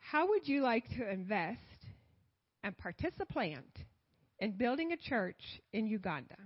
How 0.00 0.28
would 0.28 0.48
you 0.48 0.62
like 0.62 0.88
to 0.96 1.10
invest 1.10 1.60
and 2.64 2.76
participate 2.76 3.58
in 4.40 4.52
building 4.52 4.92
a 4.92 4.96
church 4.96 5.40
in 5.72 5.86
Uganda? 5.86 6.36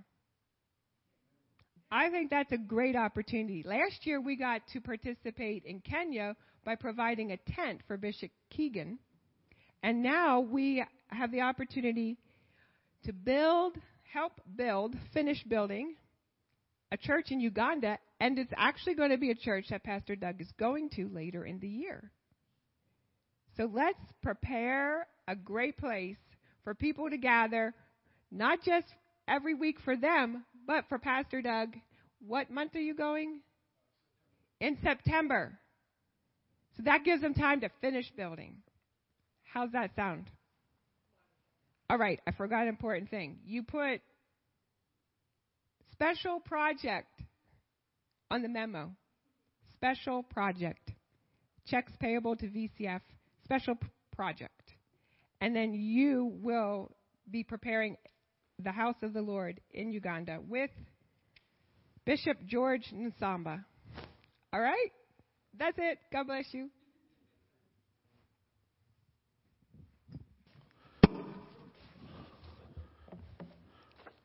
I 1.97 2.11
think 2.11 2.29
that's 2.29 2.53
a 2.53 2.59
great 2.59 2.95
opportunity. 2.95 3.63
Last 3.65 4.05
year 4.05 4.21
we 4.21 4.37
got 4.37 4.61
to 4.75 4.83
participate 4.83 5.65
in 5.65 5.81
Kenya 5.81 6.37
by 6.63 6.75
providing 6.75 7.33
a 7.33 7.39
tent 7.39 7.81
for 7.87 7.97
Bishop 7.97 8.31
Keegan 8.51 8.99
and 9.83 10.03
now 10.03 10.41
we 10.41 10.85
have 11.07 11.33
the 11.33 11.41
opportunity 11.41 12.19
to 13.05 13.15
build, 13.15 13.79
help 14.13 14.43
build, 14.57 14.95
finish 15.15 15.43
building 15.45 15.95
a 16.93 16.99
church 16.99 17.31
in 17.31 17.41
Uganda, 17.41 17.97
and 18.21 18.39
it's 18.39 18.53
actually 18.59 18.95
going 18.95 19.11
to 19.11 19.17
be 19.17 19.31
a 19.31 19.35
church 19.35 19.67
that 19.71 19.83
Pastor 19.83 20.17
Doug 20.17 20.39
is 20.39 20.53
going 20.59 20.91
to 20.97 21.09
later 21.09 21.47
in 21.47 21.59
the 21.61 21.69
year. 21.69 22.11
So 23.57 23.71
let's 23.73 23.99
prepare 24.23 25.07
a 25.27 25.35
great 25.35 25.79
place 25.79 26.19
for 26.63 26.75
people 26.75 27.09
to 27.09 27.17
gather, 27.17 27.73
not 28.31 28.59
just 28.63 28.87
every 29.27 29.55
week 29.55 29.79
for 29.83 29.97
them, 29.97 30.45
but 30.67 30.85
for 30.89 30.99
Pastor 30.99 31.43
Doug. 31.43 31.77
What 32.27 32.51
month 32.51 32.75
are 32.75 32.81
you 32.81 32.95
going? 32.95 33.41
In 34.61 34.79
September. 34.83 35.59
So 36.77 36.83
that 36.85 37.05
gives 37.05 37.23
them 37.23 37.35
time 37.35 37.61
to 37.61 37.69
finish 37.81 38.11
building. 38.17 38.57
How's 39.45 39.71
that 39.73 39.95
sound? 39.97 40.31
All 41.89 41.99
right, 41.99 42.21
I 42.27 42.33
forgot 42.33 42.63
an 42.63 42.69
important 42.69 43.11
thing. 43.11 43.39
You 43.45 43.63
put 43.63 44.01
special 45.93 46.41
project 46.41 47.23
on 48.31 48.43
the 48.43 48.49
memo. 48.49 48.91
Special 49.75 50.23
project. 50.23 50.91
checks 51.67 51.93
payable 52.01 52.37
to 52.37 52.47
VCF, 52.47 53.01
special 53.45 53.77
project. 54.15 54.73
And 55.41 55.55
then 55.55 55.75
you 55.75 56.33
will 56.41 56.93
be 57.31 57.43
preparing 57.45 57.97
the 58.63 58.73
house 58.73 58.97
of 59.03 59.13
the 59.13 59.23
Lord 59.23 59.61
in 59.73 59.93
Uganda 59.93 60.39
with 60.47 60.71
Bishop 62.05 62.39
George 62.47 62.93
Nsamba. 62.95 63.65
All 64.53 64.61
right? 64.61 64.91
That's 65.59 65.77
it. 65.79 65.99
God 66.13 66.27
bless 66.27 66.47
you. 66.53 66.71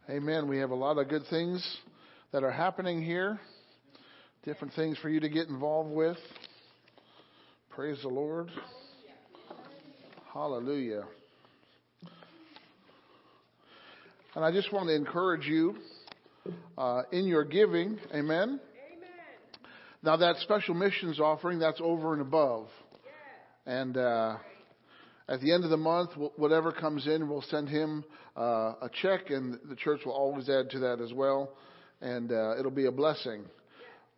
Amen. 0.10 0.48
We 0.48 0.58
have 0.58 0.72
a 0.72 0.76
lot 0.76 0.98
of 0.98 1.08
good 1.08 1.24
things 1.30 1.66
that 2.34 2.44
are 2.44 2.52
happening 2.52 3.02
here, 3.02 3.40
different 4.44 4.74
things 4.74 4.98
for 4.98 5.10
you 5.10 5.22
to 5.22 5.30
get 5.30 5.48
involved 5.48 5.92
with. 5.92 6.18
Praise 7.70 7.98
the 8.02 8.10
Lord. 8.10 8.52
Hallelujah. 10.34 11.04
And 14.34 14.46
I 14.46 14.52
just 14.54 14.72
want 14.72 14.88
to 14.88 14.96
encourage 14.96 15.46
you 15.46 15.76
uh, 16.78 17.02
in 17.12 17.26
your 17.26 17.44
giving. 17.44 18.00
Amen. 18.14 18.32
Amen. 18.32 18.60
Now, 20.02 20.16
that 20.16 20.38
special 20.38 20.74
missions 20.74 21.20
offering, 21.20 21.60
that's 21.60 21.82
over 21.84 22.14
and 22.14 22.22
above. 22.22 22.68
And 23.66 23.98
uh, 23.98 24.38
at 25.28 25.42
the 25.42 25.52
end 25.52 25.66
of 25.66 25.70
the 25.70 25.76
month, 25.76 26.12
whatever 26.38 26.72
comes 26.72 27.08
in, 27.08 27.28
we'll 27.28 27.42
send 27.42 27.68
him 27.68 28.06
uh, 28.38 28.76
a 28.82 28.90
check, 29.02 29.32
and 29.32 29.60
the 29.70 29.76
church 29.76 30.00
will 30.06 30.14
always 30.14 30.48
add 30.48 30.70
to 30.70 30.80
that 30.80 31.02
as 31.02 31.12
well. 31.12 31.52
And 32.00 32.32
uh, 32.32 32.56
it'll 32.58 32.72
be 32.72 32.86
a 32.86 32.92
blessing. 32.92 33.44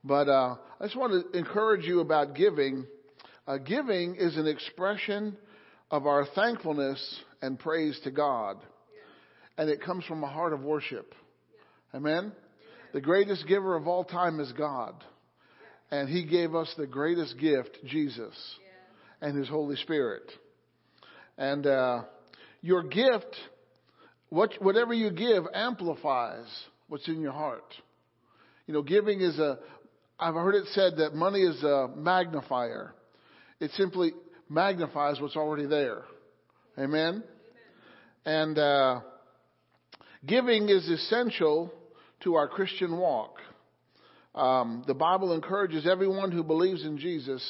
But 0.04 0.30
uh, 0.30 0.58
I 0.80 0.84
just 0.84 0.96
want 0.96 1.32
to 1.32 1.38
encourage 1.38 1.86
you 1.86 2.02
about 2.02 2.36
giving. 2.36 2.86
Uh, 3.48 3.58
giving 3.58 4.16
is 4.16 4.38
an 4.38 4.46
expression 4.46 5.36
of 5.90 6.06
our 6.06 6.28
thankfulness 6.36 7.20
and 7.42 7.58
praise 7.58 8.00
to 8.04 8.12
God. 8.12 8.58
And 9.58 9.70
it 9.70 9.82
comes 9.82 10.04
from 10.06 10.24
a 10.24 10.28
heart 10.28 10.54
of 10.54 10.62
worship. 10.62 11.14
Amen? 11.94 12.32
The 12.94 13.02
greatest 13.02 13.48
giver 13.48 13.76
of 13.76 13.88
all 13.88 14.04
time 14.04 14.40
is 14.40 14.52
God. 14.54 14.96
And 15.92 16.10
He 16.10 16.26
gave 16.26 16.56
us 16.56 16.74
the 16.78 16.88
greatest 16.88 17.38
gift, 17.38 17.78
Jesus, 17.86 18.34
and 19.22 19.38
His 19.38 19.48
Holy 19.48 19.76
Spirit. 19.76 20.24
And 21.38 21.66
uh, 21.68 22.04
your 22.62 22.84
gift, 22.84 23.36
what, 24.30 24.54
whatever 24.60 24.94
you 24.94 25.12
give, 25.12 25.44
amplifies 25.54 26.48
what's 26.88 27.08
in 27.08 27.22
your 27.22 27.32
heart. 27.32 27.74
You 28.66 28.74
know, 28.74 28.82
giving 28.82 29.22
is 29.22 29.38
a, 29.40 29.60
I've 30.20 30.36
heard 30.36 30.56
it 30.56 30.66
said 30.74 30.98
that 30.98 31.14
money 31.14 31.42
is 31.42 31.62
a 31.64 31.90
magnifier. 31.96 32.96
It 33.60 33.72
simply 33.72 34.14
magnifies 34.50 35.20
what's 35.20 35.36
already 35.36 35.66
there. 35.66 36.04
Amen? 36.78 37.24
And 38.26 38.58
uh, 38.58 39.02
giving 40.26 40.70
is 40.70 40.88
essential 40.90 41.74
to 42.24 42.36
our 42.36 42.48
Christian 42.48 42.98
walk. 42.98 43.38
Um, 44.36 44.84
the 44.88 44.94
Bible 44.94 45.34
encourages 45.34 45.88
everyone 45.88 46.32
who 46.32 46.44
believes 46.44 46.84
in 46.84 46.98
Jesus 46.98 47.44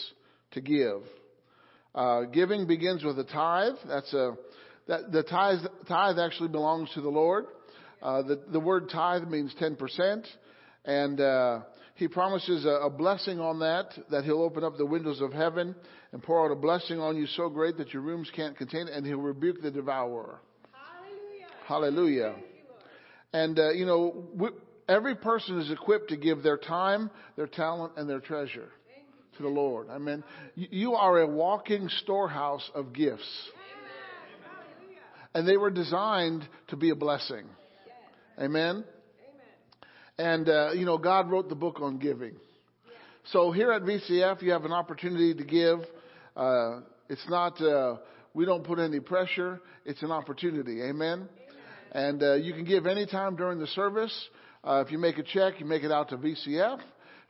to 0.51 0.61
give. 0.61 1.01
Uh, 1.95 2.23
giving 2.23 2.67
begins 2.67 3.03
with 3.03 3.17
a 3.19 3.23
tithe. 3.23 3.75
That's 3.87 4.13
a 4.13 4.35
that, 4.87 5.11
the 5.11 5.23
tithe, 5.23 5.59
tithe 5.87 6.19
actually 6.19 6.49
belongs 6.49 6.89
to 6.93 7.01
the 7.01 7.09
Lord. 7.09 7.45
Uh, 8.01 8.21
the, 8.23 8.41
the 8.51 8.59
word 8.59 8.89
tithe 8.89 9.27
means 9.27 9.53
10%. 9.61 10.25
And 10.85 11.21
uh, 11.21 11.61
he 11.95 12.09
promises 12.09 12.65
a, 12.65 12.69
a 12.69 12.89
blessing 12.89 13.39
on 13.39 13.59
that, 13.59 13.93
that 14.11 14.25
he'll 14.25 14.41
open 14.41 14.63
up 14.63 14.77
the 14.77 14.85
windows 14.85 15.21
of 15.21 15.31
heaven 15.31 15.73
and 16.11 16.21
pour 16.21 16.45
out 16.45 16.51
a 16.51 16.55
blessing 16.59 16.99
on 16.99 17.15
you 17.15 17.27
so 17.27 17.47
great 17.49 17.77
that 17.77 17.93
your 17.93 18.01
rooms 18.01 18.29
can't 18.35 18.57
contain 18.57 18.87
it, 18.87 18.93
and 18.93 19.05
he'll 19.05 19.17
rebuke 19.17 19.61
the 19.61 19.71
devourer. 19.71 20.39
Hallelujah. 21.65 22.33
Hallelujah. 22.33 22.35
And, 23.33 23.59
uh, 23.59 23.71
you 23.71 23.85
know, 23.85 24.25
we, 24.35 24.49
every 24.87 25.15
person 25.15 25.59
is 25.59 25.71
equipped 25.71 26.09
to 26.09 26.17
give 26.17 26.43
their 26.43 26.57
time, 26.57 27.09
their 27.35 27.47
talent, 27.47 27.93
and 27.97 28.09
their 28.09 28.19
treasure 28.19 28.69
to 29.37 29.43
the 29.43 29.49
Lord. 29.49 29.89
I 29.89 29.97
mean, 29.97 30.23
you 30.55 30.93
are 30.93 31.21
a 31.21 31.27
walking 31.27 31.89
storehouse 32.03 32.69
of 32.75 32.93
gifts. 32.93 33.49
And 35.33 35.47
they 35.47 35.57
were 35.57 35.71
designed 35.71 36.47
to 36.67 36.75
be 36.75 36.91
a 36.91 36.95
blessing. 36.95 37.45
Amen? 38.39 38.83
And, 40.19 40.47
uh, 40.47 40.71
you 40.73 40.85
know, 40.85 40.99
God 40.99 41.31
wrote 41.31 41.49
the 41.49 41.55
book 41.55 41.79
on 41.81 41.97
giving. 41.97 42.35
So 43.31 43.51
here 43.51 43.71
at 43.71 43.81
VCF, 43.81 44.43
you 44.43 44.51
have 44.51 44.65
an 44.65 44.73
opportunity 44.73 45.33
to 45.33 45.43
give. 45.43 45.79
Uh, 46.35 46.81
it's 47.09 47.27
not, 47.29 47.59
uh, 47.61 47.97
we 48.35 48.45
don't 48.45 48.63
put 48.63 48.77
any 48.77 48.99
pressure. 48.99 49.59
It's 49.85 50.03
an 50.03 50.11
opportunity. 50.11 50.83
Amen? 50.83 51.27
And 51.93 52.23
uh, 52.23 52.33
you 52.33 52.53
can 52.53 52.65
give 52.65 52.87
anytime 52.87 53.35
during 53.35 53.59
the 53.59 53.67
service. 53.67 54.13
Uh, 54.63 54.83
if 54.85 54.91
you 54.91 54.97
make 54.97 55.19
a 55.19 55.23
check, 55.23 55.59
you 55.59 55.65
make 55.65 55.83
it 55.83 55.91
out 55.91 56.09
to 56.09 56.17
VCF. 56.17 56.79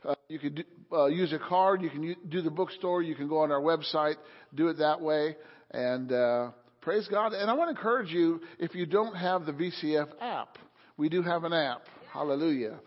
Uh, 0.04 0.14
you 0.28 0.38
can 0.38 0.54
do, 0.54 0.62
uh, 0.90 1.06
use 1.06 1.32
a 1.34 1.38
card. 1.38 1.82
You 1.82 1.90
can 1.90 2.02
u- 2.02 2.16
do 2.28 2.40
the 2.40 2.50
bookstore. 2.50 3.02
You 3.02 3.14
can 3.14 3.28
go 3.28 3.38
on 3.38 3.52
our 3.52 3.60
website, 3.60 4.16
do 4.54 4.68
it 4.68 4.78
that 4.78 5.00
way. 5.00 5.36
And 5.70 6.10
uh, 6.10 6.50
praise 6.80 7.06
God. 7.08 7.34
And 7.34 7.50
I 7.50 7.54
want 7.54 7.68
to 7.68 7.76
encourage 7.76 8.10
you 8.10 8.40
if 8.58 8.74
you 8.74 8.86
don't 8.86 9.14
have 9.14 9.44
the 9.44 9.52
VCF 9.52 10.08
app, 10.20 10.56
we 10.96 11.10
do 11.10 11.22
have 11.22 11.44
an 11.44 11.52
app. 11.52 11.82
Hallelujah. 12.10 12.80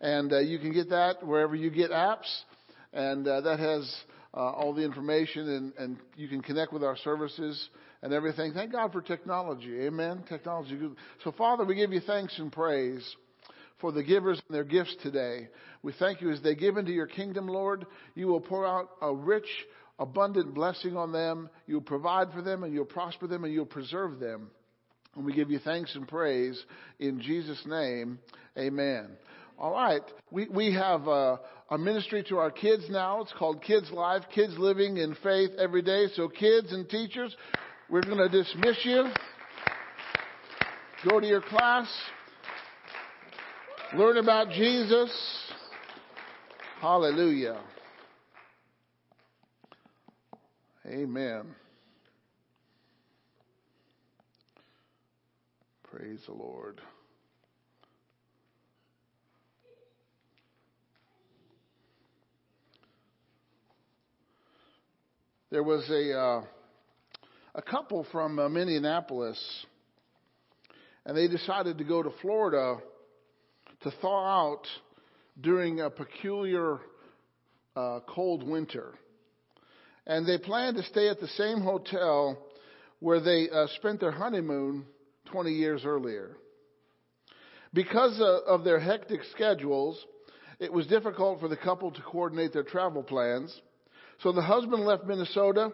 And 0.00 0.32
uh, 0.32 0.40
you 0.40 0.58
can 0.58 0.72
get 0.72 0.90
that 0.90 1.26
wherever 1.26 1.54
you 1.54 1.70
get 1.70 1.92
apps. 1.92 2.28
And 2.92 3.26
uh, 3.26 3.40
that 3.40 3.58
has 3.58 3.90
uh, 4.34 4.40
all 4.40 4.74
the 4.74 4.82
information, 4.82 5.48
and, 5.48 5.72
and 5.78 5.96
you 6.16 6.28
can 6.28 6.42
connect 6.42 6.72
with 6.72 6.82
our 6.82 6.96
services 6.98 7.68
and 8.02 8.12
everything. 8.12 8.52
Thank 8.52 8.72
God 8.72 8.92
for 8.92 9.00
technology. 9.00 9.80
Amen. 9.82 10.24
Technology. 10.28 10.78
So, 11.24 11.32
Father, 11.32 11.64
we 11.64 11.74
give 11.74 11.92
you 11.92 12.00
thanks 12.00 12.38
and 12.38 12.52
praise 12.52 13.16
for 13.80 13.92
the 13.92 14.02
givers 14.02 14.40
and 14.48 14.54
their 14.54 14.64
gifts 14.64 14.96
today. 15.02 15.48
We 15.82 15.92
thank 15.98 16.20
you 16.20 16.30
as 16.30 16.40
they 16.42 16.54
give 16.54 16.76
into 16.76 16.92
your 16.92 17.06
kingdom, 17.06 17.48
Lord. 17.48 17.86
You 18.14 18.28
will 18.28 18.40
pour 18.40 18.66
out 18.66 18.90
a 19.00 19.14
rich, 19.14 19.48
abundant 19.98 20.54
blessing 20.54 20.96
on 20.96 21.12
them. 21.12 21.48
You'll 21.66 21.80
provide 21.80 22.32
for 22.32 22.42
them 22.42 22.64
and 22.64 22.72
you'll 22.72 22.84
prosper 22.84 23.26
them 23.26 23.44
and 23.44 23.52
you'll 23.52 23.66
preserve 23.66 24.18
them. 24.18 24.50
And 25.14 25.24
we 25.24 25.34
give 25.34 25.50
you 25.50 25.58
thanks 25.58 25.94
and 25.94 26.08
praise 26.08 26.60
in 26.98 27.20
Jesus' 27.20 27.62
name. 27.66 28.18
Amen. 28.56 29.10
All 29.58 29.72
right. 29.72 30.02
We, 30.30 30.48
we 30.48 30.72
have 30.74 31.06
a, 31.06 31.38
a 31.70 31.78
ministry 31.78 32.24
to 32.30 32.38
our 32.38 32.50
kids 32.50 32.84
now. 32.88 33.20
It's 33.20 33.32
called 33.38 33.62
Kids 33.62 33.90
Life, 33.90 34.22
Kids 34.34 34.54
Living 34.58 34.96
in 34.96 35.14
Faith 35.22 35.50
Every 35.58 35.82
Day. 35.82 36.06
So, 36.14 36.28
kids 36.28 36.72
and 36.72 36.88
teachers, 36.88 37.36
we're 37.90 38.02
going 38.02 38.18
to 38.18 38.28
dismiss 38.28 38.76
you. 38.84 39.06
Go 41.08 41.20
to 41.20 41.26
your 41.26 41.40
class. 41.42 41.88
Learn 43.96 44.16
about 44.16 44.50
Jesus. 44.50 45.10
Hallelujah. 46.80 47.60
Amen. 50.86 51.42
Praise 55.90 56.20
the 56.26 56.32
Lord. 56.32 56.80
There 65.50 65.62
was 65.62 65.88
a 65.90 66.18
uh, 66.18 66.42
a 67.54 67.62
couple 67.62 68.06
from 68.10 68.38
uh, 68.38 68.48
Minneapolis, 68.48 69.38
and 71.04 71.16
they 71.16 71.28
decided 71.28 71.78
to 71.78 71.84
go 71.84 72.02
to 72.02 72.10
Florida 72.22 72.78
to 73.82 73.90
thaw 74.00 74.50
out 74.50 74.66
during 75.40 75.80
a 75.80 75.90
peculiar 75.90 76.78
uh, 77.76 78.00
cold 78.06 78.42
winter. 78.46 78.94
And 80.06 80.26
they 80.26 80.38
planned 80.38 80.76
to 80.76 80.82
stay 80.84 81.08
at 81.08 81.20
the 81.20 81.28
same 81.28 81.60
hotel 81.60 82.38
where 83.00 83.20
they 83.20 83.48
uh, 83.50 83.66
spent 83.76 84.00
their 84.00 84.12
honeymoon 84.12 84.86
20 85.26 85.50
years 85.50 85.82
earlier. 85.84 86.36
Because 87.74 88.18
uh, 88.20 88.40
of 88.46 88.64
their 88.64 88.80
hectic 88.80 89.20
schedules, 89.34 90.02
it 90.58 90.72
was 90.72 90.86
difficult 90.86 91.40
for 91.40 91.48
the 91.48 91.56
couple 91.56 91.90
to 91.90 92.02
coordinate 92.02 92.52
their 92.52 92.62
travel 92.62 93.02
plans. 93.02 93.54
So 94.22 94.32
the 94.32 94.42
husband 94.42 94.84
left 94.84 95.04
Minnesota 95.04 95.72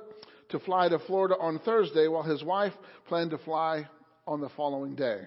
to 0.50 0.58
fly 0.60 0.88
to 0.88 0.98
Florida 1.00 1.36
on 1.38 1.58
Thursday 1.60 2.08
while 2.08 2.22
his 2.22 2.42
wife 2.42 2.72
planned 3.06 3.30
to 3.30 3.38
fly 3.38 3.88
on 4.26 4.40
the 4.40 4.48
following 4.50 4.94
day. 4.94 5.22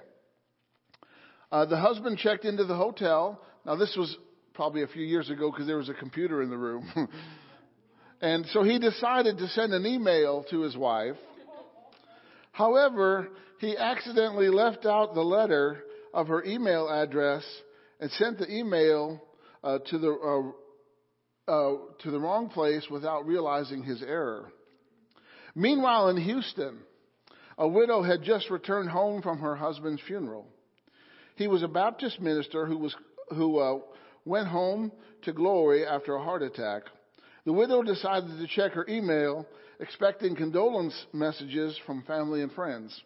Uh, 1.51 1.65
the 1.65 1.78
husband 1.78 2.17
checked 2.17 2.45
into 2.45 2.63
the 2.63 2.76
hotel. 2.76 3.41
Now, 3.65 3.76
this 3.76 3.95
was 3.97 4.15
probably 4.53 4.84
a 4.84 4.88
few 4.88 5.03
years 5.03 5.30
ago 5.30 5.51
because 5.51 5.67
there 5.67 5.78
was 5.78 5.89
a 5.89 5.93
computer 5.93 6.41
in 6.41 6.49
the 6.49 6.57
room. 6.57 6.89
and 8.22 8.45
so 8.47 8.63
he 8.63 8.80
decided 8.80 9.38
to 9.38 9.47
send 9.49 9.74
an 9.74 9.86
email 9.86 10.45
to 10.49 10.61
his 10.61 10.78
wife. 10.78 11.17
However, 12.51 13.30
he 13.59 13.78
accidentally 13.78 14.49
left 14.49 14.86
out 14.86 15.13
the 15.13 15.22
letter 15.22 15.84
of 16.13 16.28
her 16.28 16.43
email 16.43 16.89
address 16.89 17.43
and 17.99 18.11
sent 18.11 18.39
the 18.39 18.51
email 18.51 19.22
uh, 19.63 19.80
to 19.89 19.97
the 19.97 20.11
uh, 21.47 21.51
uh, 21.51 21.76
to 21.99 22.11
the 22.11 22.19
wrong 22.19 22.49
place 22.49 22.88
without 22.89 23.26
realizing 23.26 23.84
his 23.84 24.01
error. 24.01 24.51
Meanwhile, 25.56 26.10
in 26.10 26.18
Houston, 26.18 26.80
a 27.58 27.68
widow 27.68 28.02
had 28.02 28.24
just 28.24 28.49
returned 28.49 28.89
home 28.89 29.22
from 29.22 29.39
her 29.39 29.56
husband's 29.56 30.02
funeral. 30.08 30.47
He 31.36 31.47
was 31.47 31.64
a 31.64 31.68
Baptist 31.68 32.20
minister 32.20 32.66
who 32.66 32.78
was 32.78 32.95
who 33.30 33.60
uh, 33.60 33.80
went 34.26 34.47
home 34.47 34.91
to 35.24 35.34
glory 35.34 35.86
after 35.86 36.16
a 36.16 36.24
heart 36.24 36.41
attack. 36.41 36.84
The 37.45 37.54
widow 37.54 37.82
decided 37.82 38.38
to 38.38 38.47
check 38.47 38.74
her 38.74 38.86
email, 38.88 39.47
expecting 39.80 40.36
condolence 40.36 40.93
messages 41.14 41.80
from 41.86 42.04
family 42.04 42.41
and 42.41 42.52
friends. 42.52 42.99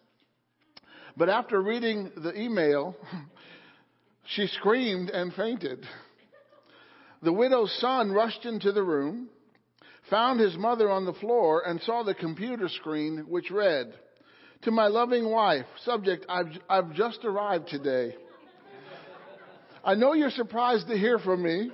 But 1.16 1.30
after 1.30 1.62
reading 1.62 2.10
the 2.16 2.38
email, 2.38 2.94
she 4.26 4.46
screamed 4.48 5.10
and 5.10 5.32
fainted. 5.32 5.86
The 7.22 7.32
widow's 7.32 7.74
son 7.80 8.12
rushed 8.12 8.44
into 8.44 8.72
the 8.72 8.82
room, 8.82 9.30
found 10.10 10.40
his 10.40 10.56
mother 10.56 10.90
on 10.90 11.04
the 11.04 11.12
floor, 11.14 11.62
and 11.66 11.80
saw 11.82 12.02
the 12.02 12.14
computer 12.14 12.68
screen 12.68 13.24
which 13.28 13.50
read, 13.50 13.92
To 14.62 14.70
my 14.70 14.86
loving 14.86 15.30
wife, 15.30 15.66
subject, 15.84 16.26
I've, 16.28 16.46
I've 16.68 16.94
just 16.94 17.24
arrived 17.24 17.68
today. 17.68 18.14
I 19.84 19.94
know 19.94 20.14
you're 20.14 20.30
surprised 20.30 20.88
to 20.88 20.96
hear 20.96 21.18
from 21.18 21.42
me. 21.42 21.70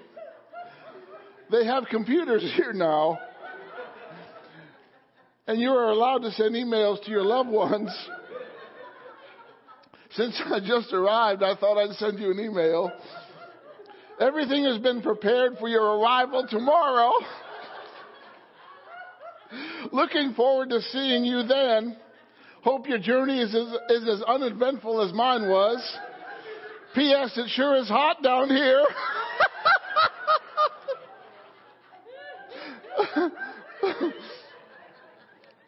They 1.50 1.64
have 1.66 1.84
computers 1.90 2.42
here 2.56 2.72
now. 2.72 3.18
And 5.46 5.60
you 5.60 5.70
are 5.70 5.90
allowed 5.90 6.18
to 6.18 6.30
send 6.32 6.54
emails 6.54 7.02
to 7.04 7.10
your 7.10 7.24
loved 7.24 7.50
ones. 7.50 7.90
Since 10.14 10.40
I 10.46 10.60
just 10.60 10.92
arrived, 10.92 11.42
I 11.42 11.56
thought 11.56 11.78
I'd 11.78 11.96
send 11.96 12.18
you 12.18 12.30
an 12.30 12.38
email. 12.38 12.92
Everything 14.20 14.64
has 14.64 14.78
been 14.78 15.02
prepared 15.02 15.56
for 15.58 15.68
your 15.68 15.98
arrival 15.98 16.46
tomorrow. 16.48 17.12
Looking 19.92 20.34
forward 20.34 20.70
to 20.70 20.80
seeing 20.80 21.24
you 21.24 21.42
then. 21.42 21.96
Hope 22.62 22.88
your 22.88 22.98
journey 22.98 23.40
is 23.40 23.54
as, 23.54 23.68
is 23.90 24.08
as 24.08 24.22
uneventful 24.22 25.02
as 25.02 25.12
mine 25.12 25.48
was. 25.48 25.98
P.S. 26.94 27.36
It 27.36 27.48
sure 27.50 27.76
is 27.76 27.88
hot 27.88 28.22
down 28.22 28.48
here. 28.48 28.84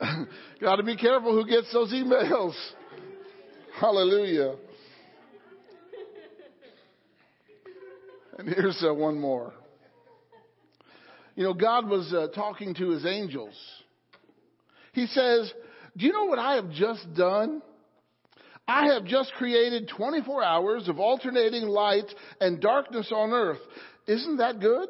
Got 0.61 0.77
to 0.77 0.83
be 0.83 0.97
careful 0.97 1.33
who 1.33 1.47
gets 1.49 1.73
those 1.73 1.93
emails. 1.93 2.55
Hallelujah. 3.81 4.55
And 8.39 8.49
here's 8.49 8.83
uh, 8.87 8.95
one 8.95 9.19
more. 9.19 9.53
You 11.35 11.45
know, 11.45 11.55
God 11.55 11.89
was 11.89 12.13
uh, 12.13 12.29
talking 12.35 12.75
to 12.75 12.91
his 12.91 13.05
angels. 13.05 13.55
He 14.93 15.07
says, 15.07 15.53
Do 15.97 16.07
you 16.07 16.13
know 16.13 16.27
what 16.27 16.39
I 16.39 16.55
have 16.55 16.71
just 16.71 17.13
done? 17.15 17.61
I 18.67 18.93
have 18.95 19.05
just 19.05 19.33
created 19.35 19.91
24 19.95 20.43
hours 20.43 20.89
of 20.89 20.99
alternating 20.99 21.65
light 21.65 22.07
and 22.41 22.61
darkness 22.61 23.13
on 23.15 23.33
earth. 23.33 23.59
Isn't 24.07 24.39
that 24.39 24.61
good? 24.61 24.89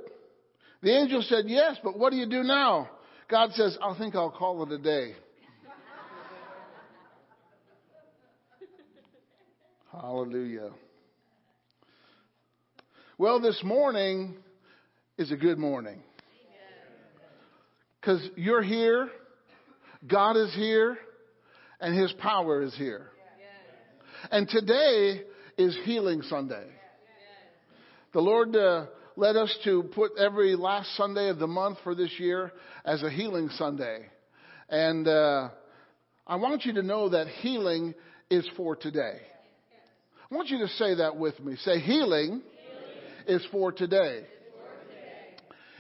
The 0.83 0.97
angel 0.97 1.23
said, 1.23 1.45
Yes, 1.47 1.77
but 1.83 1.99
what 1.99 2.11
do 2.11 2.17
you 2.17 2.27
do 2.27 2.43
now? 2.43 2.91
God 3.29 3.53
says, 3.53 3.79
I 3.83 3.97
think 3.97 4.15
I'll 4.15 4.31
call 4.31 4.63
it 4.65 4.73
a 4.73 4.79
day. 4.79 5.15
Hallelujah. 9.93 10.71
Well, 13.17 13.41
this 13.41 13.63
morning 13.65 14.35
is 15.17 15.33
a 15.33 15.37
good 15.37 15.59
morning. 15.59 16.03
Because 18.05 18.29
you're 18.37 18.63
here, 18.63 19.09
God 20.07 20.37
is 20.37 20.55
here, 20.55 20.99
and 21.81 21.99
His 21.99 22.13
power 22.21 22.61
is 22.61 22.75
here. 22.77 23.07
And 24.31 24.47
today 24.47 25.23
is 25.57 25.75
Healing 25.85 26.21
Sunday. 26.29 26.67
The 28.13 28.21
Lord 28.21 28.55
uh, 28.55 28.87
led 29.17 29.37
us 29.37 29.57
to 29.65 29.85
put 29.95 30.19
every 30.19 30.55
last 30.55 30.95
Sunday 30.99 31.31
of 31.31 31.39
the 31.39 31.47
month 31.47 31.79
for 31.83 31.95
this 31.95 32.11
year 32.19 32.53
as 32.85 33.03
a 33.03 33.09
Healing 33.09 33.49
Sunday. 33.57 34.05
And 34.69 35.09
uh, 35.09 35.49
I 36.27 36.37
want 36.37 36.67
you 36.67 36.75
to 36.75 36.83
know 36.83 37.09
that 37.09 37.27
healing 37.29 37.95
is 38.29 38.47
for 38.55 38.77
today. 38.77 39.17
I 40.31 40.35
want 40.35 40.51
you 40.51 40.59
to 40.59 40.69
say 40.69 40.97
that 40.97 41.17
with 41.17 41.41
me. 41.41 41.57
Say, 41.57 41.79
healing, 41.81 42.43
healing. 42.43 43.41
is 43.41 43.47
for 43.51 43.73
today. 43.73 44.27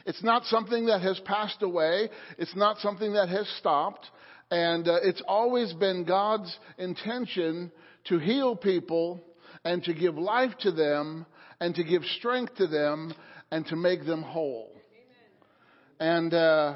It's 0.06 0.22
not 0.22 0.44
something 0.44 0.86
that 0.86 1.00
has 1.00 1.18
passed 1.20 1.62
away. 1.62 2.10
It's 2.38 2.54
not 2.54 2.78
something 2.78 3.14
that 3.14 3.28
has 3.28 3.48
stopped. 3.58 4.06
And 4.50 4.86
uh, 4.86 4.98
it's 5.02 5.22
always 5.26 5.72
been 5.72 6.04
God's 6.04 6.54
intention 6.78 7.72
to 8.08 8.18
heal 8.18 8.54
people 8.54 9.22
and 9.64 9.82
to 9.84 9.94
give 9.94 10.16
life 10.16 10.52
to 10.60 10.70
them 10.70 11.24
and 11.60 11.74
to 11.74 11.84
give 11.84 12.02
strength 12.18 12.56
to 12.56 12.66
them 12.66 13.14
and 13.50 13.66
to 13.66 13.76
make 13.76 14.04
them 14.04 14.22
whole. 14.22 14.70
And, 15.98 16.34
uh, 16.34 16.74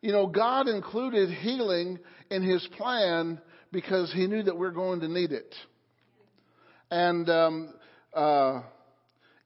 you 0.00 0.12
know, 0.12 0.26
God 0.26 0.68
included 0.68 1.30
healing 1.30 1.98
in 2.30 2.42
His 2.42 2.66
plan 2.76 3.40
because 3.72 4.12
He 4.12 4.26
knew 4.26 4.42
that 4.42 4.56
we're 4.56 4.70
going 4.70 5.00
to 5.00 5.08
need 5.08 5.32
it. 5.32 5.54
And 6.90 7.28
um, 7.28 7.74
uh, 8.14 8.62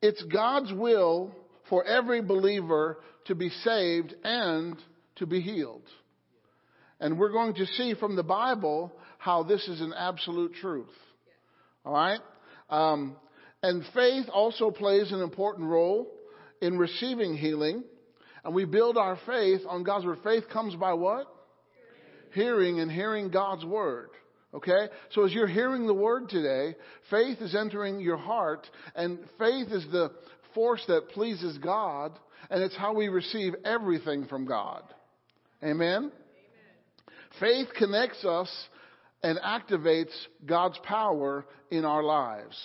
it's 0.02 0.22
God's 0.24 0.72
will 0.72 1.34
for 1.70 1.84
every 1.84 2.20
believer 2.20 2.98
to 3.26 3.34
be 3.34 3.48
saved 3.48 4.14
and 4.24 4.76
to 5.16 5.26
be 5.26 5.40
healed. 5.40 5.86
And 6.98 7.18
we're 7.18 7.32
going 7.32 7.54
to 7.54 7.66
see 7.66 7.94
from 7.94 8.16
the 8.16 8.22
Bible 8.22 8.92
how 9.16 9.44
this 9.44 9.66
is 9.68 9.80
an 9.80 9.94
absolute 9.96 10.52
truth. 10.60 10.90
All 11.86 11.94
right? 11.94 12.20
Um, 12.68 13.16
and 13.62 13.84
faith 13.94 14.26
also 14.32 14.70
plays 14.70 15.12
an 15.12 15.22
important 15.22 15.68
role 15.68 16.10
in 16.60 16.76
receiving 16.76 17.36
healing. 17.36 17.84
And 18.44 18.54
we 18.54 18.64
build 18.64 18.98
our 18.98 19.18
faith 19.26 19.60
on 19.68 19.82
God's 19.82 20.04
word. 20.04 20.18
Faith 20.24 20.44
comes 20.52 20.74
by 20.74 20.94
what? 20.94 21.26
Hearing, 22.34 22.74
hearing 22.74 22.80
and 22.80 22.90
hearing 22.90 23.30
God's 23.30 23.64
word. 23.64 24.10
Okay? 24.52 24.88
So 25.12 25.24
as 25.24 25.32
you're 25.32 25.46
hearing 25.46 25.86
the 25.86 25.94
word 25.94 26.28
today, 26.28 26.74
faith 27.10 27.38
is 27.40 27.54
entering 27.54 28.00
your 28.00 28.16
heart, 28.16 28.66
and 28.94 29.18
faith 29.38 29.68
is 29.70 29.86
the 29.92 30.10
force 30.54 30.82
that 30.88 31.10
pleases 31.10 31.58
God, 31.58 32.12
and 32.50 32.62
it's 32.62 32.76
how 32.76 32.94
we 32.94 33.08
receive 33.08 33.54
everything 33.64 34.26
from 34.26 34.46
God. 34.46 34.82
Amen? 35.62 35.78
Amen. 35.78 36.12
Faith 37.38 37.68
connects 37.76 38.24
us 38.24 38.50
and 39.22 39.38
activates 39.38 40.12
God's 40.46 40.78
power 40.84 41.44
in 41.70 41.84
our 41.84 42.02
lives. 42.02 42.56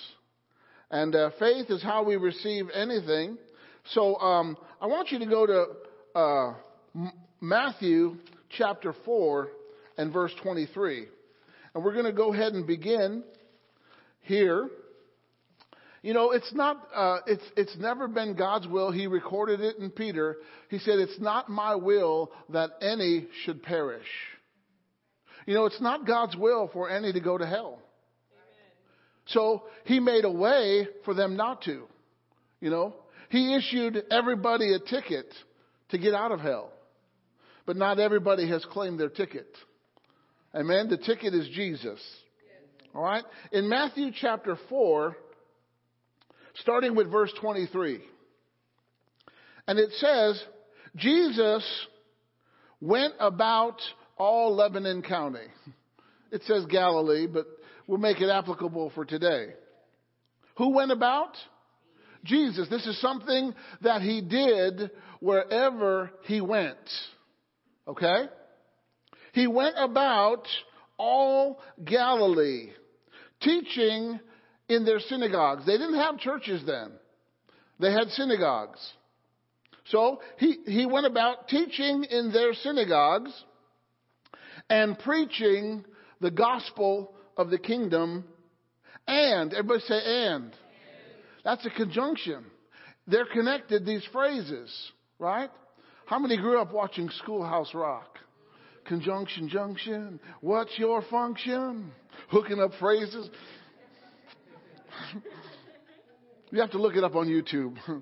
And 0.89 1.15
uh, 1.15 1.31
faith 1.39 1.69
is 1.69 1.83
how 1.83 2.03
we 2.03 2.15
receive 2.15 2.67
anything. 2.73 3.37
So 3.91 4.15
um, 4.17 4.57
I 4.81 4.87
want 4.87 5.11
you 5.11 5.19
to 5.19 5.25
go 5.25 5.45
to 5.45 5.65
uh, 6.17 6.53
M- 6.95 7.11
Matthew 7.41 8.17
chapter 8.57 8.95
4 9.03 9.49
and 9.97 10.13
verse 10.13 10.31
23. 10.41 11.05
And 11.73 11.83
we're 11.83 11.93
going 11.93 12.05
to 12.05 12.13
go 12.13 12.33
ahead 12.33 12.53
and 12.53 12.65
begin 12.65 13.23
here. 14.21 14.69
You 16.05 16.13
know, 16.13 16.33
it's 16.33 16.53
not, 16.53 16.87
uh, 16.93 17.17
it's, 17.25 17.43
it's 17.57 17.75
never 17.79 18.07
been 18.07 18.35
God's 18.35 18.67
will. 18.67 18.91
He 18.91 19.07
recorded 19.07 19.59
it 19.59 19.77
in 19.77 19.89
Peter. 19.89 20.37
He 20.69 20.77
said, 20.77 20.99
It's 20.99 21.19
not 21.19 21.49
my 21.49 21.73
will 21.73 22.31
that 22.49 22.69
any 22.79 23.25
should 23.43 23.63
perish. 23.63 24.05
You 25.47 25.55
know, 25.55 25.65
it's 25.65 25.81
not 25.81 26.05
God's 26.05 26.35
will 26.35 26.69
for 26.71 26.91
any 26.91 27.11
to 27.11 27.19
go 27.19 27.39
to 27.39 27.47
hell. 27.47 27.79
So 29.29 29.63
he 29.85 29.99
made 29.99 30.25
a 30.25 30.31
way 30.31 30.87
for 31.05 31.15
them 31.15 31.35
not 31.37 31.63
to. 31.63 31.87
You 32.61 32.69
know, 32.69 32.93
he 33.29 33.55
issued 33.55 34.03
everybody 34.11 34.75
a 34.75 34.79
ticket 34.79 35.33
to 35.89 35.97
get 35.97 36.13
out 36.13 36.31
of 36.31 36.39
hell. 36.39 36.71
But 37.65 37.77
not 37.77 37.99
everybody 37.99 38.47
has 38.47 38.63
claimed 38.65 38.99
their 38.99 39.09
ticket. 39.09 39.47
Amen. 40.53 40.87
The 40.87 40.97
ticket 40.97 41.33
is 41.33 41.47
Jesus. 41.47 41.99
All 42.93 43.01
right. 43.01 43.23
In 43.51 43.67
Matthew 43.67 44.11
chapter 44.21 44.55
4, 44.69 45.17
starting 46.61 46.95
with 46.95 47.11
verse 47.11 47.33
23, 47.41 48.01
and 49.67 49.79
it 49.79 49.91
says, 49.93 50.43
Jesus 50.95 51.63
went 52.81 53.13
about 53.19 53.81
all 54.17 54.55
Lebanon 54.55 55.01
County. 55.01 55.47
It 56.31 56.43
says 56.43 56.65
Galilee, 56.67 57.27
but 57.27 57.47
we'll 57.87 57.99
make 57.99 58.21
it 58.21 58.29
applicable 58.29 58.91
for 58.93 59.05
today. 59.05 59.47
Who 60.57 60.69
went 60.69 60.91
about? 60.91 61.35
Jesus. 62.23 62.67
This 62.69 62.85
is 62.85 62.99
something 63.01 63.53
that 63.81 64.01
he 64.01 64.21
did 64.21 64.91
wherever 65.19 66.11
he 66.23 66.41
went. 66.41 66.77
Okay? 67.87 68.25
He 69.33 69.47
went 69.47 69.75
about 69.77 70.47
all 70.97 71.59
Galilee, 71.83 72.69
teaching 73.41 74.19
in 74.69 74.85
their 74.85 74.99
synagogues. 74.99 75.65
They 75.65 75.77
didn't 75.77 75.95
have 75.99 76.17
churches 76.19 76.63
then. 76.65 76.91
They 77.79 77.91
had 77.91 78.09
synagogues. 78.09 78.79
So 79.85 80.21
he, 80.37 80.57
he 80.65 80.85
went 80.85 81.05
about 81.05 81.47
teaching 81.47 82.05
in 82.09 82.31
their 82.31 82.53
synagogues 82.53 83.31
and 84.69 84.97
preaching 84.97 85.85
the 86.21 86.31
gospel 86.31 87.13
of 87.37 87.49
the 87.49 87.59
kingdom 87.59 88.25
and, 89.07 89.53
everybody 89.53 89.81
say 89.81 89.99
and. 90.03 90.51
That's 91.43 91.65
a 91.65 91.69
conjunction. 91.69 92.45
They're 93.07 93.27
connected, 93.27 93.85
these 93.85 94.03
phrases, 94.11 94.73
right? 95.19 95.51
How 96.07 96.17
many 96.17 96.37
grew 96.37 96.59
up 96.59 96.73
watching 96.73 97.09
Schoolhouse 97.21 97.73
Rock? 97.75 98.17
Conjunction, 98.85 99.49
junction. 99.49 100.19
What's 100.41 100.77
your 100.77 101.03
function? 101.03 101.91
Hooking 102.29 102.59
up 102.59 102.71
phrases. 102.79 103.29
You 106.51 106.61
have 106.61 106.71
to 106.71 106.81
look 106.81 106.95
it 106.95 107.03
up 107.03 107.15
on 107.15 107.27
YouTube. 107.27 107.77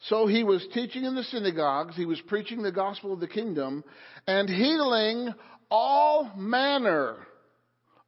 so 0.00 0.26
he 0.26 0.44
was 0.44 0.66
teaching 0.72 1.04
in 1.04 1.14
the 1.14 1.24
synagogues, 1.24 1.96
he 1.96 2.06
was 2.06 2.20
preaching 2.26 2.62
the 2.62 2.72
gospel 2.72 3.12
of 3.12 3.20
the 3.20 3.28
kingdom, 3.28 3.84
and 4.26 4.48
healing 4.48 5.32
all 5.70 6.30
manner 6.36 7.16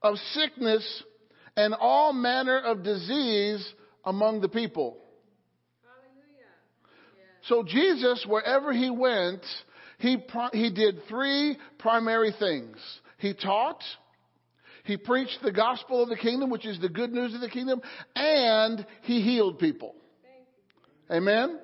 of 0.03 0.17
sickness 0.33 1.03
and 1.57 1.75
all 1.75 2.13
manner 2.13 2.59
of 2.59 2.83
disease 2.83 3.67
among 4.05 4.41
the 4.41 4.49
people. 4.49 4.97
So 7.43 7.63
Jesus, 7.63 8.25
wherever 8.29 8.73
he 8.73 8.91
went, 8.91 9.41
he, 9.99 10.19
he 10.53 10.71
did 10.71 11.01
three 11.09 11.57
primary 11.79 12.33
things. 12.39 12.77
He 13.19 13.35
taught, 13.35 13.83
he 14.89 14.97
preached 14.97 15.41
the 15.43 15.53
gospel 15.53 16.03
of 16.03 16.09
the 16.09 16.17
kingdom, 16.17 16.49
which 16.49 16.65
is 16.65 16.81
the 16.81 16.89
good 16.89 17.13
news 17.13 17.35
of 17.35 17.43
the 17.43 17.51
kingdom, 17.51 17.83
and 18.17 18.87
he 19.03 19.21
healed 19.21 19.59
people. 19.59 19.95
Amen? 21.11 21.59